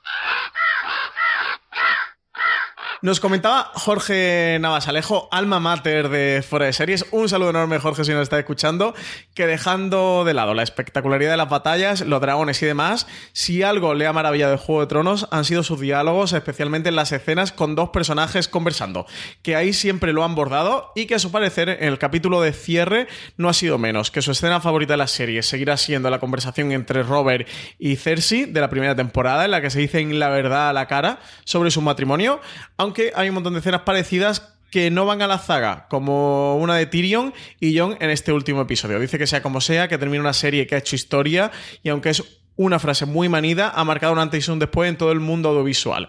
[3.05, 7.05] Nos comentaba Jorge Navasalejo, alma mater de Fuera de Series.
[7.11, 8.95] Un saludo enorme, Jorge, si nos está escuchando.
[9.35, 13.93] Que dejando de lado la espectacularidad de las batallas, los dragones y demás, si algo
[13.93, 17.53] le ha maravillado de Juego de Tronos han sido sus diálogos, especialmente en las escenas
[17.53, 19.05] con dos personajes conversando.
[19.43, 22.55] Que ahí siempre lo han bordado y que a su parecer en el capítulo de
[22.55, 23.07] cierre
[23.37, 24.11] no ha sido menos.
[24.11, 27.47] Que su escena favorita de la serie seguirá siendo la conversación entre Robert
[27.79, 30.89] y Cersei de la primera temporada, en la que se dicen la verdad a la
[30.89, 32.41] cara sobre su matrimonio,
[32.79, 36.75] aunque hay un montón de escenas parecidas que no van a la zaga, como una
[36.75, 38.99] de Tyrion y Jon en este último episodio.
[38.99, 41.53] Dice que sea como sea, que termina una serie que ha hecho historia
[41.85, 42.25] y aunque es
[42.57, 45.51] una frase muy manida, ha marcado un antes y un después en todo el mundo
[45.51, 46.09] audiovisual.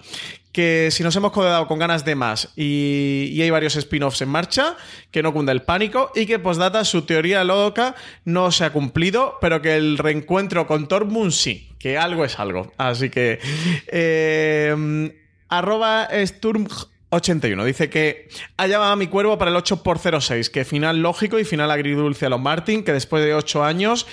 [0.52, 4.78] Que si nos hemos quedado con ganas de más y, hay varios spin-offs en marcha,
[5.12, 7.94] que no cunda el pánico y que postdata su teoría loca
[8.24, 12.74] no se ha cumplido, pero que el reencuentro con Tormund sí, que algo es algo.
[12.78, 13.40] Así que...
[13.88, 16.68] Eh, arroba Sturm
[17.10, 17.66] 81.
[17.66, 18.28] Dice que
[18.58, 22.42] allá va mi cuervo para el 8x06, que final lógico y final agridulce a los
[22.42, 24.06] Martin, que después de 8 años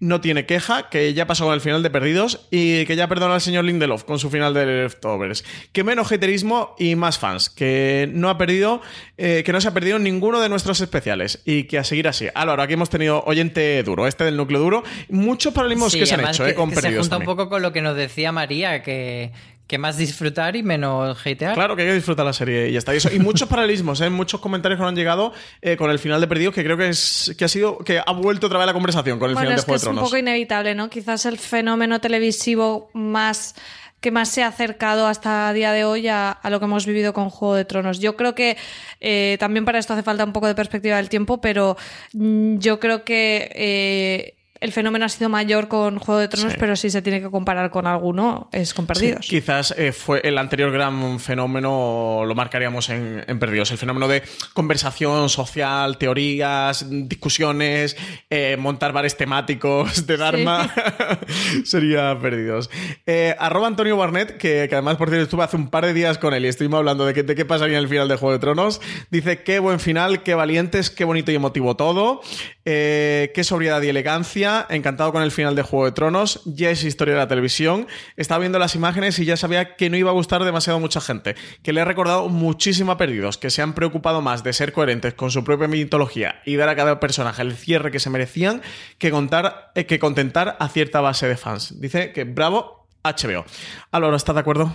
[0.00, 3.34] no tiene queja, que ya pasó con el final de Perdidos y que ya perdona
[3.34, 5.44] al señor Lindelof con su final de Leftovers.
[5.72, 8.80] Que menos haterismo y más fans, que no ha perdido,
[9.16, 12.28] eh, que no se ha perdido ninguno de nuestros especiales y que a seguir así.
[12.34, 16.28] Ahora, aquí hemos tenido oyente duro, este del núcleo duro, muchos paralelismos que se han
[16.28, 19.32] hecho, eh, con que Se junta un poco con lo que nos decía María, que
[19.68, 21.54] que más disfrutar y menos hatear.
[21.54, 22.92] Claro, que hay que disfrutar la serie y ya está.
[22.94, 24.08] Y, muchos paralelismos, ¿eh?
[24.08, 26.88] muchos comentarios que nos han llegado eh, con el final de Perdidos, que creo que
[26.88, 29.62] es que ha sido que ha vuelto otra vez la conversación con el final de
[29.62, 29.98] Juego de Tronos.
[29.98, 30.88] Es un poco inevitable, ¿no?
[30.88, 33.54] Quizás el fenómeno televisivo más
[34.00, 37.30] que más se ha acercado hasta día de hoy a, lo que hemos vivido con
[37.30, 37.98] Juego de Tronos.
[37.98, 38.56] Yo creo que
[39.00, 41.76] eh, también para esto hace falta un poco de perspectiva del tiempo, pero
[42.12, 46.74] mm, yo creo que eh, el fenómeno ha sido mayor con Juego de Tronos, pero
[46.74, 49.26] si se tiene que comparar con alguno, es con Perdidos.
[49.26, 54.22] quizás eh, fue el anterior gran fenómeno, lo marcaríamos en, Perdidos, el fenómeno de
[54.54, 57.96] conversación social, teorías, discusiones,
[58.30, 60.72] eh, montar bares temáticos de Dharma,
[61.64, 62.68] sería Perdidos.
[63.06, 66.34] Eh, arroba Antonio Barnett, que, además, por cierto, estuve hace un par de días con
[66.34, 68.80] él y estuvimos hablando de, de qué pasaría en el final de Juego de Tronos,
[69.10, 72.22] dice, qué buen final, qué valientes, qué bonito y emotivo todo,
[72.64, 77.14] qué sobriedad y elegancia, encantado con el final de Juego de Tronos, ya es historia
[77.14, 77.86] de la televisión.
[78.16, 81.36] Estaba viendo las imágenes y ya sabía que no iba a gustar demasiado mucha gente,
[81.62, 85.14] que le he recordado muchísimo a Perdidos, que se han preocupado más de ser coherentes
[85.14, 88.62] con su propia mitología y dar a cada personaje el cierre que se merecían
[88.98, 91.80] que, contar, eh, que contentar a cierta base de fans.
[91.80, 93.44] Dice que bravo HBO.
[93.90, 94.74] Álvaro, ¿estás de acuerdo?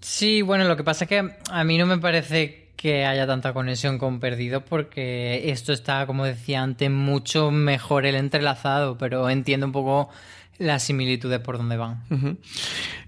[0.00, 3.52] Sí, bueno, lo que pasa es que a mí no me parece que haya tanta
[3.52, 9.66] conexión con Perdido porque esto está, como decía antes, mucho mejor el entrelazado, pero entiendo
[9.66, 10.10] un poco
[10.58, 12.02] las similitudes por donde van.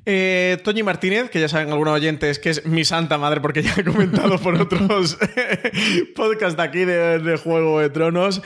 [0.04, 3.74] Eh, Toñi Martínez, que ya saben algunos oyentes que es mi santa madre porque ya
[3.76, 5.18] he comentado por otros
[6.16, 8.42] podcasts de aquí de, Juego de Tronos.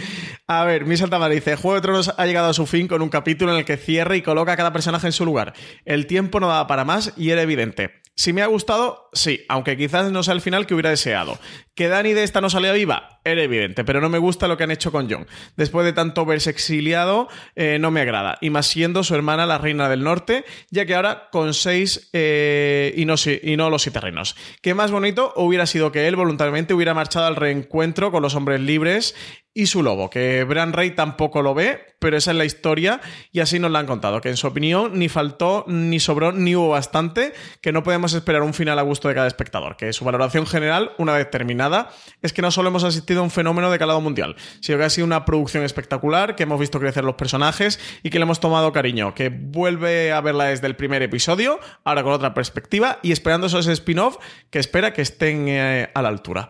[0.47, 3.03] A ver, mi santa madre dice, Juego de Tronos ha llegado a su fin con
[3.03, 5.53] un capítulo en el que cierra y coloca a cada personaje en su lugar.
[5.85, 8.02] El tiempo no daba para más y era evidente.
[8.15, 11.39] Si me ha gustado, sí, aunque quizás no sea el final que hubiera deseado.
[11.75, 14.65] Que Dani de esta no salía viva, era evidente, pero no me gusta lo que
[14.65, 15.27] han hecho con John.
[15.57, 18.37] Después de tanto verse exiliado, eh, no me agrada.
[18.43, 22.93] Y más siendo su hermana la reina del norte, ya que ahora con seis eh,
[22.95, 24.37] y, no, los siete reinos.
[24.61, 28.61] Que más bonito hubiera sido que él voluntariamente hubiera marchado al reencuentro con los hombres
[28.61, 29.15] libres
[29.55, 33.01] y su lobo, que Bran Rey tampoco lo ve, pero esa es la historia
[33.31, 36.57] y así nos la han contado, que en su opinión ni faltó, ni sobró, ni
[36.57, 40.05] hubo bastante, que no podemos esperar un final a gusto de cada espectador, que su
[40.05, 41.91] valoración general, una vez terminada,
[42.23, 44.91] es que no solo hemos asistido a un fenómeno de calado mundial, sino que ha
[44.91, 48.73] sido una producción espectacular, que hemos visto crecer los personajes y que le hemos tomado
[48.73, 53.47] cariño, que vuelve a verla desde el primer episodio, ahora con otra perspectiva y esperando
[53.47, 54.17] esos spin-off
[54.51, 56.49] que espera que estén eh, a la altura.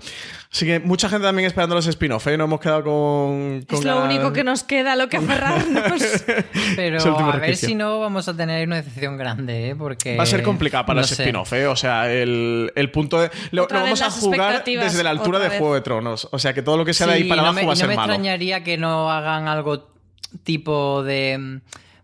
[0.52, 2.36] Así que mucha gente también esperando los spin-off, ¿eh?
[2.36, 3.64] No hemos quedado con.
[3.66, 6.02] es lo único que nos queda, lo que aferrarnos.
[6.76, 9.76] Pero a ver si no vamos a tener una decepción grande, ¿eh?
[9.76, 10.14] Porque.
[10.14, 11.66] Va a ser complicado para ese spin-off, ¿eh?
[11.66, 13.30] O sea, el, punto de.
[13.50, 16.28] Lo, vamos a jugar desde la altura de Juego de Tronos.
[16.30, 18.02] O sea, que todo lo que sea de ahí para abajo va a ser malo.
[18.02, 19.88] No me extrañaría que no hagan algo
[20.44, 21.38] tipo de.
[21.38, 21.60] Mm,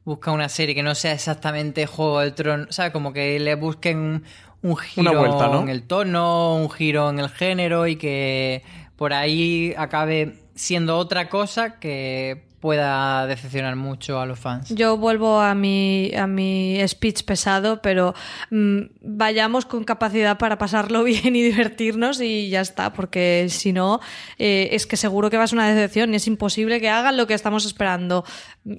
[0.06, 2.68] busca una serie que no sea exactamente Juego de Tronos.
[2.70, 4.24] O sea, como que le busquen
[4.62, 8.62] un giro en el tono, un giro en el género y que
[8.96, 14.68] por ahí acabe siendo otra cosa que pueda decepcionar mucho a los fans.
[14.70, 18.14] Yo vuelvo a mi, a mi speech pesado, pero
[18.50, 24.00] mm, vayamos con capacidad para pasarlo bien y divertirnos y ya está, porque si no,
[24.38, 27.16] eh, es que seguro que va a ser una decepción y es imposible que hagan
[27.16, 28.24] lo que estamos esperando.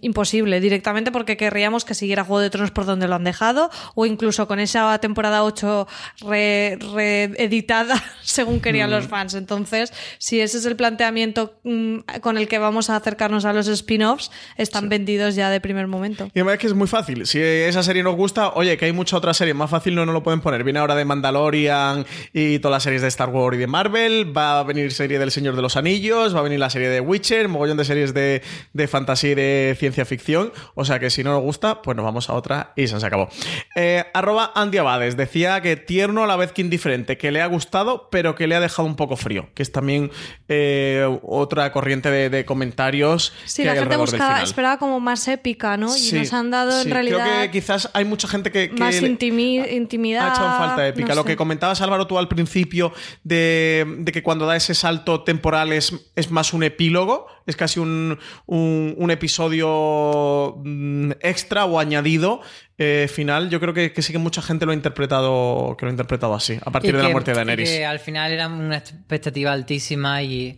[0.01, 4.05] Imposible, directamente porque querríamos que siguiera Juego de Tronos por donde lo han dejado o
[4.05, 5.87] incluso con esa temporada 8
[6.21, 9.33] reeditada según querían los fans.
[9.33, 13.68] Entonces, si ese es el planteamiento mm, con el que vamos a acercarnos a los
[13.73, 16.29] spin-offs están vendidos ya de primer momento.
[16.33, 17.25] Y además es que es muy fácil.
[17.25, 20.13] Si esa serie nos gusta, oye, que hay mucha otra serie más fácil, no nos
[20.13, 20.63] lo pueden poner.
[20.63, 24.35] Viene ahora de Mandalorian y todas las series de Star Wars y de Marvel.
[24.35, 26.99] Va a venir serie del Señor de los Anillos, va a venir la serie de
[26.99, 28.41] Witcher, mogollón de series de,
[28.73, 30.51] de fantasía y de ciencia ficción.
[30.75, 33.29] O sea que si no nos gusta, pues nos vamos a otra y se acabó.
[33.75, 37.47] Eh, arroba Andy Abades decía que tierno a la vez que indiferente, que le ha
[37.47, 39.49] gustado, pero que le ha dejado un poco frío.
[39.53, 40.11] Que es también
[40.47, 43.33] eh, otra corriente de, comentarios.
[43.45, 45.95] Sí, la gente buscaba, esperaba como más épica, ¿no?
[45.95, 47.25] Y nos han dado en realidad.
[47.25, 48.69] Creo que quizás hay mucha gente que.
[48.69, 50.27] más intimidad.
[50.27, 51.15] Ha echado falta épica.
[51.15, 55.93] Lo que comentabas, Álvaro, tú al principio, de, que cuando da ese salto temporal es,
[56.15, 62.41] es más un epílogo, es casi un, un, episodio mm, extra o añadido.
[62.77, 65.91] Eh, final, yo creo que, sí que mucha gente lo ha interpretado, que lo ha
[65.91, 67.69] interpretado así, a partir de la muerte de Daenerys.
[67.69, 70.57] Que al final era una expectativa altísima y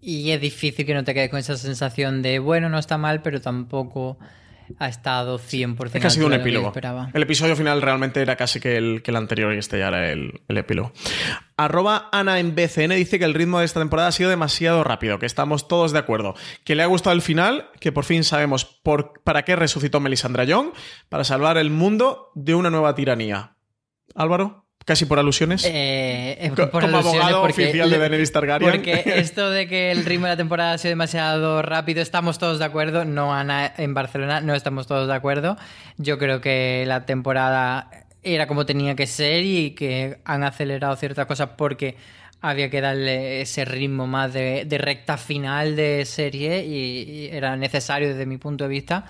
[0.00, 3.22] y es difícil que no te quedes con esa sensación de, bueno, no está mal,
[3.22, 4.18] pero tampoco
[4.78, 6.72] ha estado 100% Es casi un epílogo.
[7.12, 10.10] El episodio final realmente era casi que el, que el anterior y este ya era
[10.10, 10.92] el, epílogo.
[11.56, 15.18] Arroba Ana en BCN dice que el ritmo de esta temporada ha sido demasiado rápido,
[15.18, 16.34] que estamos todos de acuerdo,
[16.64, 20.44] que le ha gustado el final, que por fin sabemos por, para qué resucitó Melisandra
[20.44, 20.72] Young,
[21.08, 23.56] para salvar el mundo de una nueva tiranía.
[24.14, 25.66] Álvaro casi por alusiones.
[25.66, 28.70] Eh, eh por Como abogado oficial de Daenerys Targaryen.
[28.70, 32.58] Porque esto de que el ritmo de la temporada ha sido demasiado rápido, estamos todos
[32.58, 33.04] de acuerdo.
[33.04, 35.58] No, Ana, en Barcelona no estamos todos de acuerdo.
[35.98, 37.90] Yo creo que la temporada
[38.22, 41.96] era como tenía que ser y que han acelerado ciertas cosas porque
[42.40, 48.24] había que darle ese ritmo más de, recta final de serie y era necesario desde
[48.24, 49.04] mi punto de vista.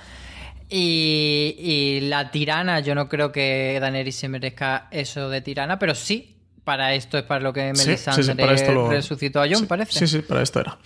[0.70, 6.36] Y, la tirana, yo no creo que Daenerys se merezca eso de tirana, pero sí,
[6.64, 8.34] para esto es para lo que Melisandre
[8.90, 10.00] resucitó a John, parece.
[10.00, 10.78] Sí, sí, para esto era.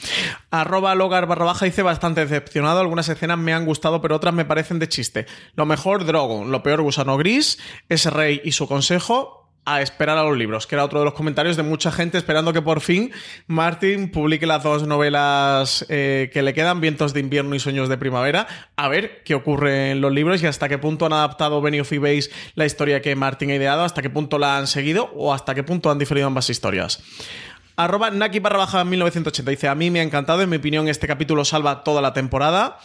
[0.51, 2.79] Arroba Logar barra baja dice bastante decepcionado.
[2.79, 5.27] Algunas escenas me han gustado, pero otras me parecen de chiste.
[5.57, 6.53] Lo mejor, Drogon.
[6.53, 7.59] Lo peor, Gusano Gris.
[7.89, 11.15] Ese rey y su consejo a esperar a los libros, que era otro de los
[11.15, 13.13] comentarios de mucha gente esperando que por fin
[13.47, 17.97] Martin publique las dos novelas eh, que le quedan, Vientos de invierno y Sueños de
[17.97, 21.93] primavera, a ver qué ocurre en los libros y hasta qué punto han adaptado Benioff
[21.93, 25.33] y Base la historia que Martin ha ideado, hasta qué punto la han seguido o
[25.33, 27.03] hasta qué punto han diferido ambas historias.
[27.77, 31.07] Arroba Naki barra baja 1980 dice, a mí me ha encantado, en mi opinión este
[31.07, 32.79] capítulo salva toda la temporada.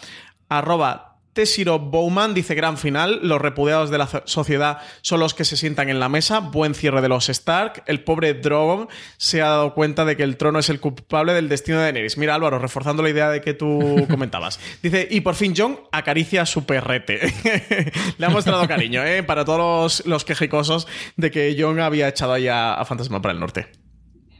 [0.47, 5.55] Arroba Tessiro Bowman dice gran final, los repudiados de la sociedad son los que se
[5.55, 9.75] sientan en la mesa, buen cierre de los Stark, el pobre Drogon se ha dado
[9.75, 12.17] cuenta de que el trono es el culpable del destino de Daenerys.
[12.17, 14.59] Mira Álvaro, reforzando la idea de que tú comentabas.
[14.81, 17.19] Dice, y por fin John acaricia a su perrete.
[18.17, 19.21] Le ha mostrado cariño, ¿eh?
[19.21, 20.87] Para todos los, quejicosos
[21.17, 23.67] de que John había echado allá a Fantasma para el Norte.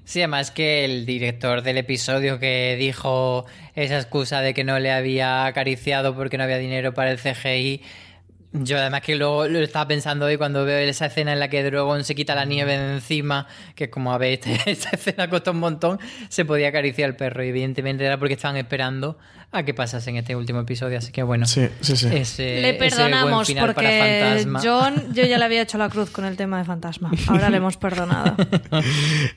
[0.08, 4.90] Sí, además que el director del episodio que dijo esa excusa de que no le
[4.90, 7.82] había acariciado porque no había dinero para el CGI.
[8.54, 11.62] Yo además que luego lo estaba pensando hoy cuando veo esa escena en la que
[11.62, 16.00] Drogon se quita la nieve de encima, que como ver, esta escena costó un montón,
[16.30, 19.18] se podía acariciar el perro y evidentemente era porque estaban esperando
[19.50, 20.98] a que pasase en este último episodio.
[20.98, 22.44] Así que bueno, sí, sí, sí.
[22.44, 26.66] le perdonamos porque John, yo ya le había hecho la cruz con el tema de
[26.66, 27.12] fantasma.
[27.28, 28.36] Ahora le hemos perdonado.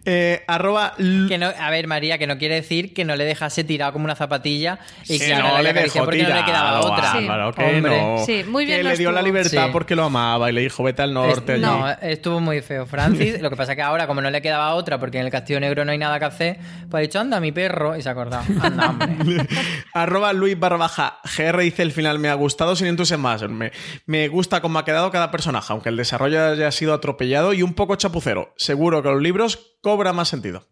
[0.05, 3.65] Eh, arroba que no, a ver, María, que no quiere decir que no le dejase
[3.65, 8.25] tirado como una zapatilla y que, no le dejó porque no le quedaba otra.
[8.25, 8.45] Sí.
[8.49, 8.79] muy bien.
[8.79, 11.59] Que le dio la libertad porque lo amaba y le dijo vete al norte.
[11.59, 13.41] no, estuvo muy feo, Francis.
[13.41, 15.61] lo que pasa es que ahora, como no le quedaba otra porque en el Castillo
[15.61, 16.59] Negro no hay nada que hacer,
[16.89, 18.45] pues ha dicho anda mi perro y se ha acordado.
[18.63, 19.47] Anda, hombre.
[20.03, 23.73] Arroba Luis barra baja GR dice el final me ha gustado sin entusiasmarme.
[24.07, 27.75] Me gusta cómo ha quedado cada personaje, aunque el desarrollo haya sido atropellado y un
[27.75, 28.55] poco chapucero.
[28.57, 30.67] Seguro que los libros cobra más sentido.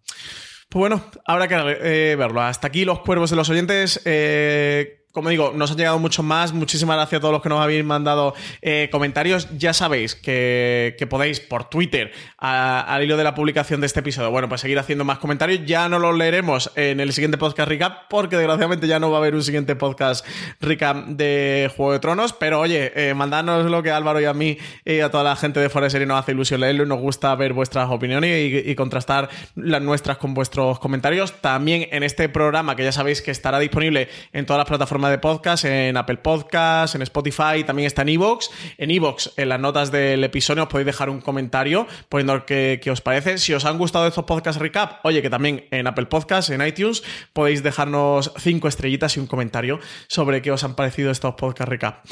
[0.68, 2.42] Pues bueno, habrá que eh, verlo.
[2.42, 4.02] Hasta aquí los cuervos de los oyentes.
[4.04, 6.52] Eh, como digo, nos han llegado mucho más.
[6.52, 9.48] Muchísimas gracias a todos los que nos habéis mandado eh, comentarios.
[9.58, 14.48] Ya sabéis que, podéis por Twitter, al hilo de la publicación de este episodio, bueno,
[14.48, 15.62] pues seguir haciendo más comentarios.
[15.66, 19.20] Ya no los leeremos en el siguiente podcast recap, porque desgraciadamente ya no va a
[19.20, 20.24] haber un siguiente podcast
[20.60, 22.32] recap de Juego de Tronos.
[22.32, 25.58] Pero oye, eh, mandadnos lo que Álvaro y a mí y a toda la gente
[25.58, 30.18] de Forest nos hace ilusión leerlo nos gusta ver vuestras opiniones y contrastar las nuestras
[30.18, 31.32] con vuestros comentarios.
[31.40, 35.18] También en este programa, que ya sabéis que estará disponible en todas las plataformas de
[35.18, 38.50] podcast, en Apple Podcast, en Spotify, también está en Evox.
[38.76, 43.00] En Evox, en las notas del episodio, os podéis dejar un comentario poniendo qué, os
[43.00, 43.38] parece.
[43.38, 47.02] Si os han gustado estos podcast recap, oye, que también en Apple Podcast, en iTunes,
[47.32, 52.04] podéis dejarnos cinco estrellitas y un comentario sobre qué os han parecido estos podcast recap.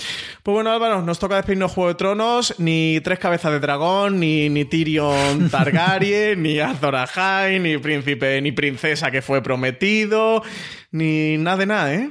[0.43, 4.48] Pues bueno, Álvaro, nos toca despedirnos Juego de Tronos, ni Tres Cabezas de Dragón, ni,
[4.48, 10.43] ni Tyrion Targaryen, ni Azor Ahai, ni Príncipe, ni Princesa que fue prometido,
[10.90, 12.10] ni nada de nada, ¿eh?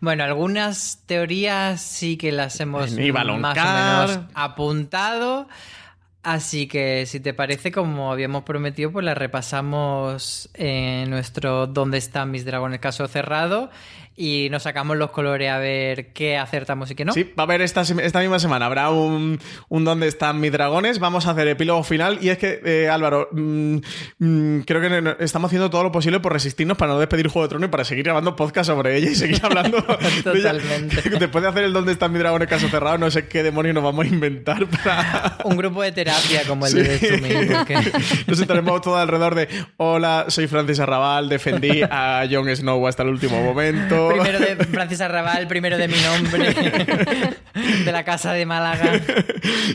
[0.00, 5.48] Bueno, algunas teorías sí que las hemos más o menos apuntado.
[6.28, 12.30] Así que si te parece, como habíamos prometido, pues la repasamos en nuestro ¿Dónde están
[12.30, 12.80] mis dragones?
[12.80, 13.70] caso cerrado
[14.18, 17.12] y nos sacamos los colores a ver qué acertamos y qué no.
[17.12, 18.66] Sí, va a haber esta, esta misma semana.
[18.66, 19.38] Habrá un,
[19.68, 20.98] un ¿Dónde están mis dragones?
[20.98, 22.18] Vamos a hacer epílogo final.
[22.20, 23.76] Y es que, eh, Álvaro, mm,
[24.18, 27.50] mm, creo que estamos haciendo todo lo posible por resistirnos para no despedir Juego de
[27.50, 29.80] Tronos y para seguir grabando podcast sobre ella y seguir hablando.
[29.86, 30.52] de ella.
[30.52, 31.10] Totalmente.
[31.10, 32.48] Después de hacer el ¿Dónde están mis dragones?
[32.48, 35.38] caso cerrado, no sé qué demonios nos vamos a inventar para.
[35.44, 37.06] Un grupo de terapia como el de Sí.
[37.52, 37.92] Porque-
[38.26, 43.10] Nos estaremos todo alrededor de Hola, soy Francis Arrabal, defendí a Jon Snow hasta el
[43.10, 44.08] último momento.
[44.10, 46.54] Primero de Francis Arrabal, primero de mi nombre,
[47.84, 49.00] de la casa de Málaga.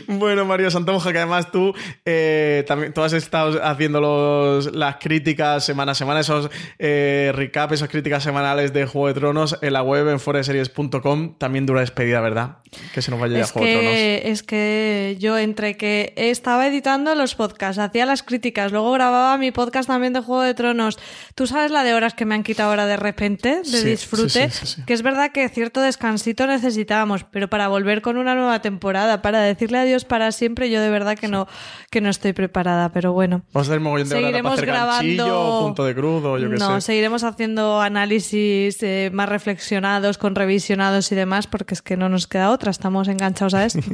[0.06, 5.64] Bueno, Mario Santonja, que además tú eh, también tú has estado haciendo los, las críticas
[5.64, 9.82] semana a semana, esos eh, recap, esas críticas semanales de Juego de Tronos en la
[9.82, 11.36] web en foreseries.com.
[11.38, 12.58] También dura despedida, ¿verdad?
[12.92, 14.30] Que se nos vaya ya Es Juego de Tronos.
[14.32, 19.50] es que yo entre que estaba editando los podcasts, hacía las críticas, luego grababa mi
[19.50, 20.98] podcast también de Juego de Tronos.
[21.34, 24.50] Tú sabes la de horas que me han quitado ahora de repente, de Sí, disfrute,
[24.50, 28.60] sí, sí, que es verdad que cierto descansito necesitábamos, pero para volver con una nueva
[28.60, 31.46] temporada, para decirle adiós para siempre, yo de verdad que no
[31.90, 33.42] que no estoy preparada, pero bueno.
[33.52, 35.60] Vamos a hacer mogollón de horas para Seguiremos hacer grabando.
[35.62, 36.86] punto de crudo, yo qué no, sé.
[36.86, 42.26] seguiremos haciendo análisis eh, más reflexionados, con revisionados y demás, porque es que no nos
[42.26, 43.80] queda otra, estamos enganchados a esto.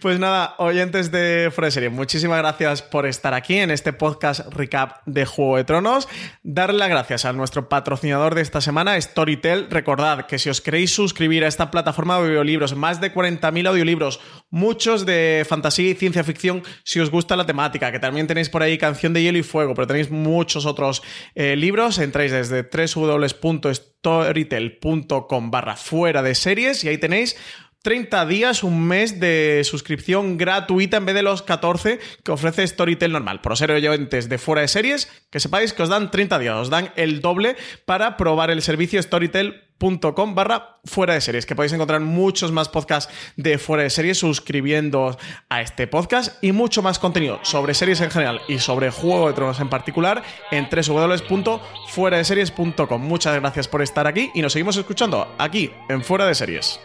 [0.00, 5.24] Pues nada, oyentes de de muchísimas gracias por estar aquí en este podcast recap de
[5.24, 6.06] Juego de Tronos.
[6.42, 9.70] Darle las gracias a nuestro patrocinador de esta semana, Storytel.
[9.70, 14.20] Recordad que si os queréis suscribir a esta plataforma de audiolibros, más de 40.000 audiolibros,
[14.50, 18.62] muchos de fantasía y ciencia ficción, si os gusta la temática, que también tenéis por
[18.62, 21.02] ahí Canción de Hielo y Fuego, pero tenéis muchos otros
[21.34, 27.38] eh, libros, entráis desde www.storytel.com barra fuera de series y ahí tenéis
[27.82, 33.12] 30 días, un mes de suscripción gratuita en vez de los 14 que ofrece Storytel
[33.12, 33.40] normal.
[33.40, 36.68] Por ser oyentes de fuera de series, que sepáis que os dan 30 días, os
[36.68, 42.02] dan el doble para probar el servicio storytel.com barra fuera de series, que podéis encontrar
[42.02, 45.16] muchos más podcasts de fuera de series suscribiendo
[45.48, 49.32] a este podcast y mucho más contenido sobre series en general y sobre Juego de
[49.32, 53.00] Tronos en particular en www.fueradeseries.com.
[53.00, 56.78] Muchas gracias por estar aquí y nos seguimos escuchando aquí en Fuera de Series.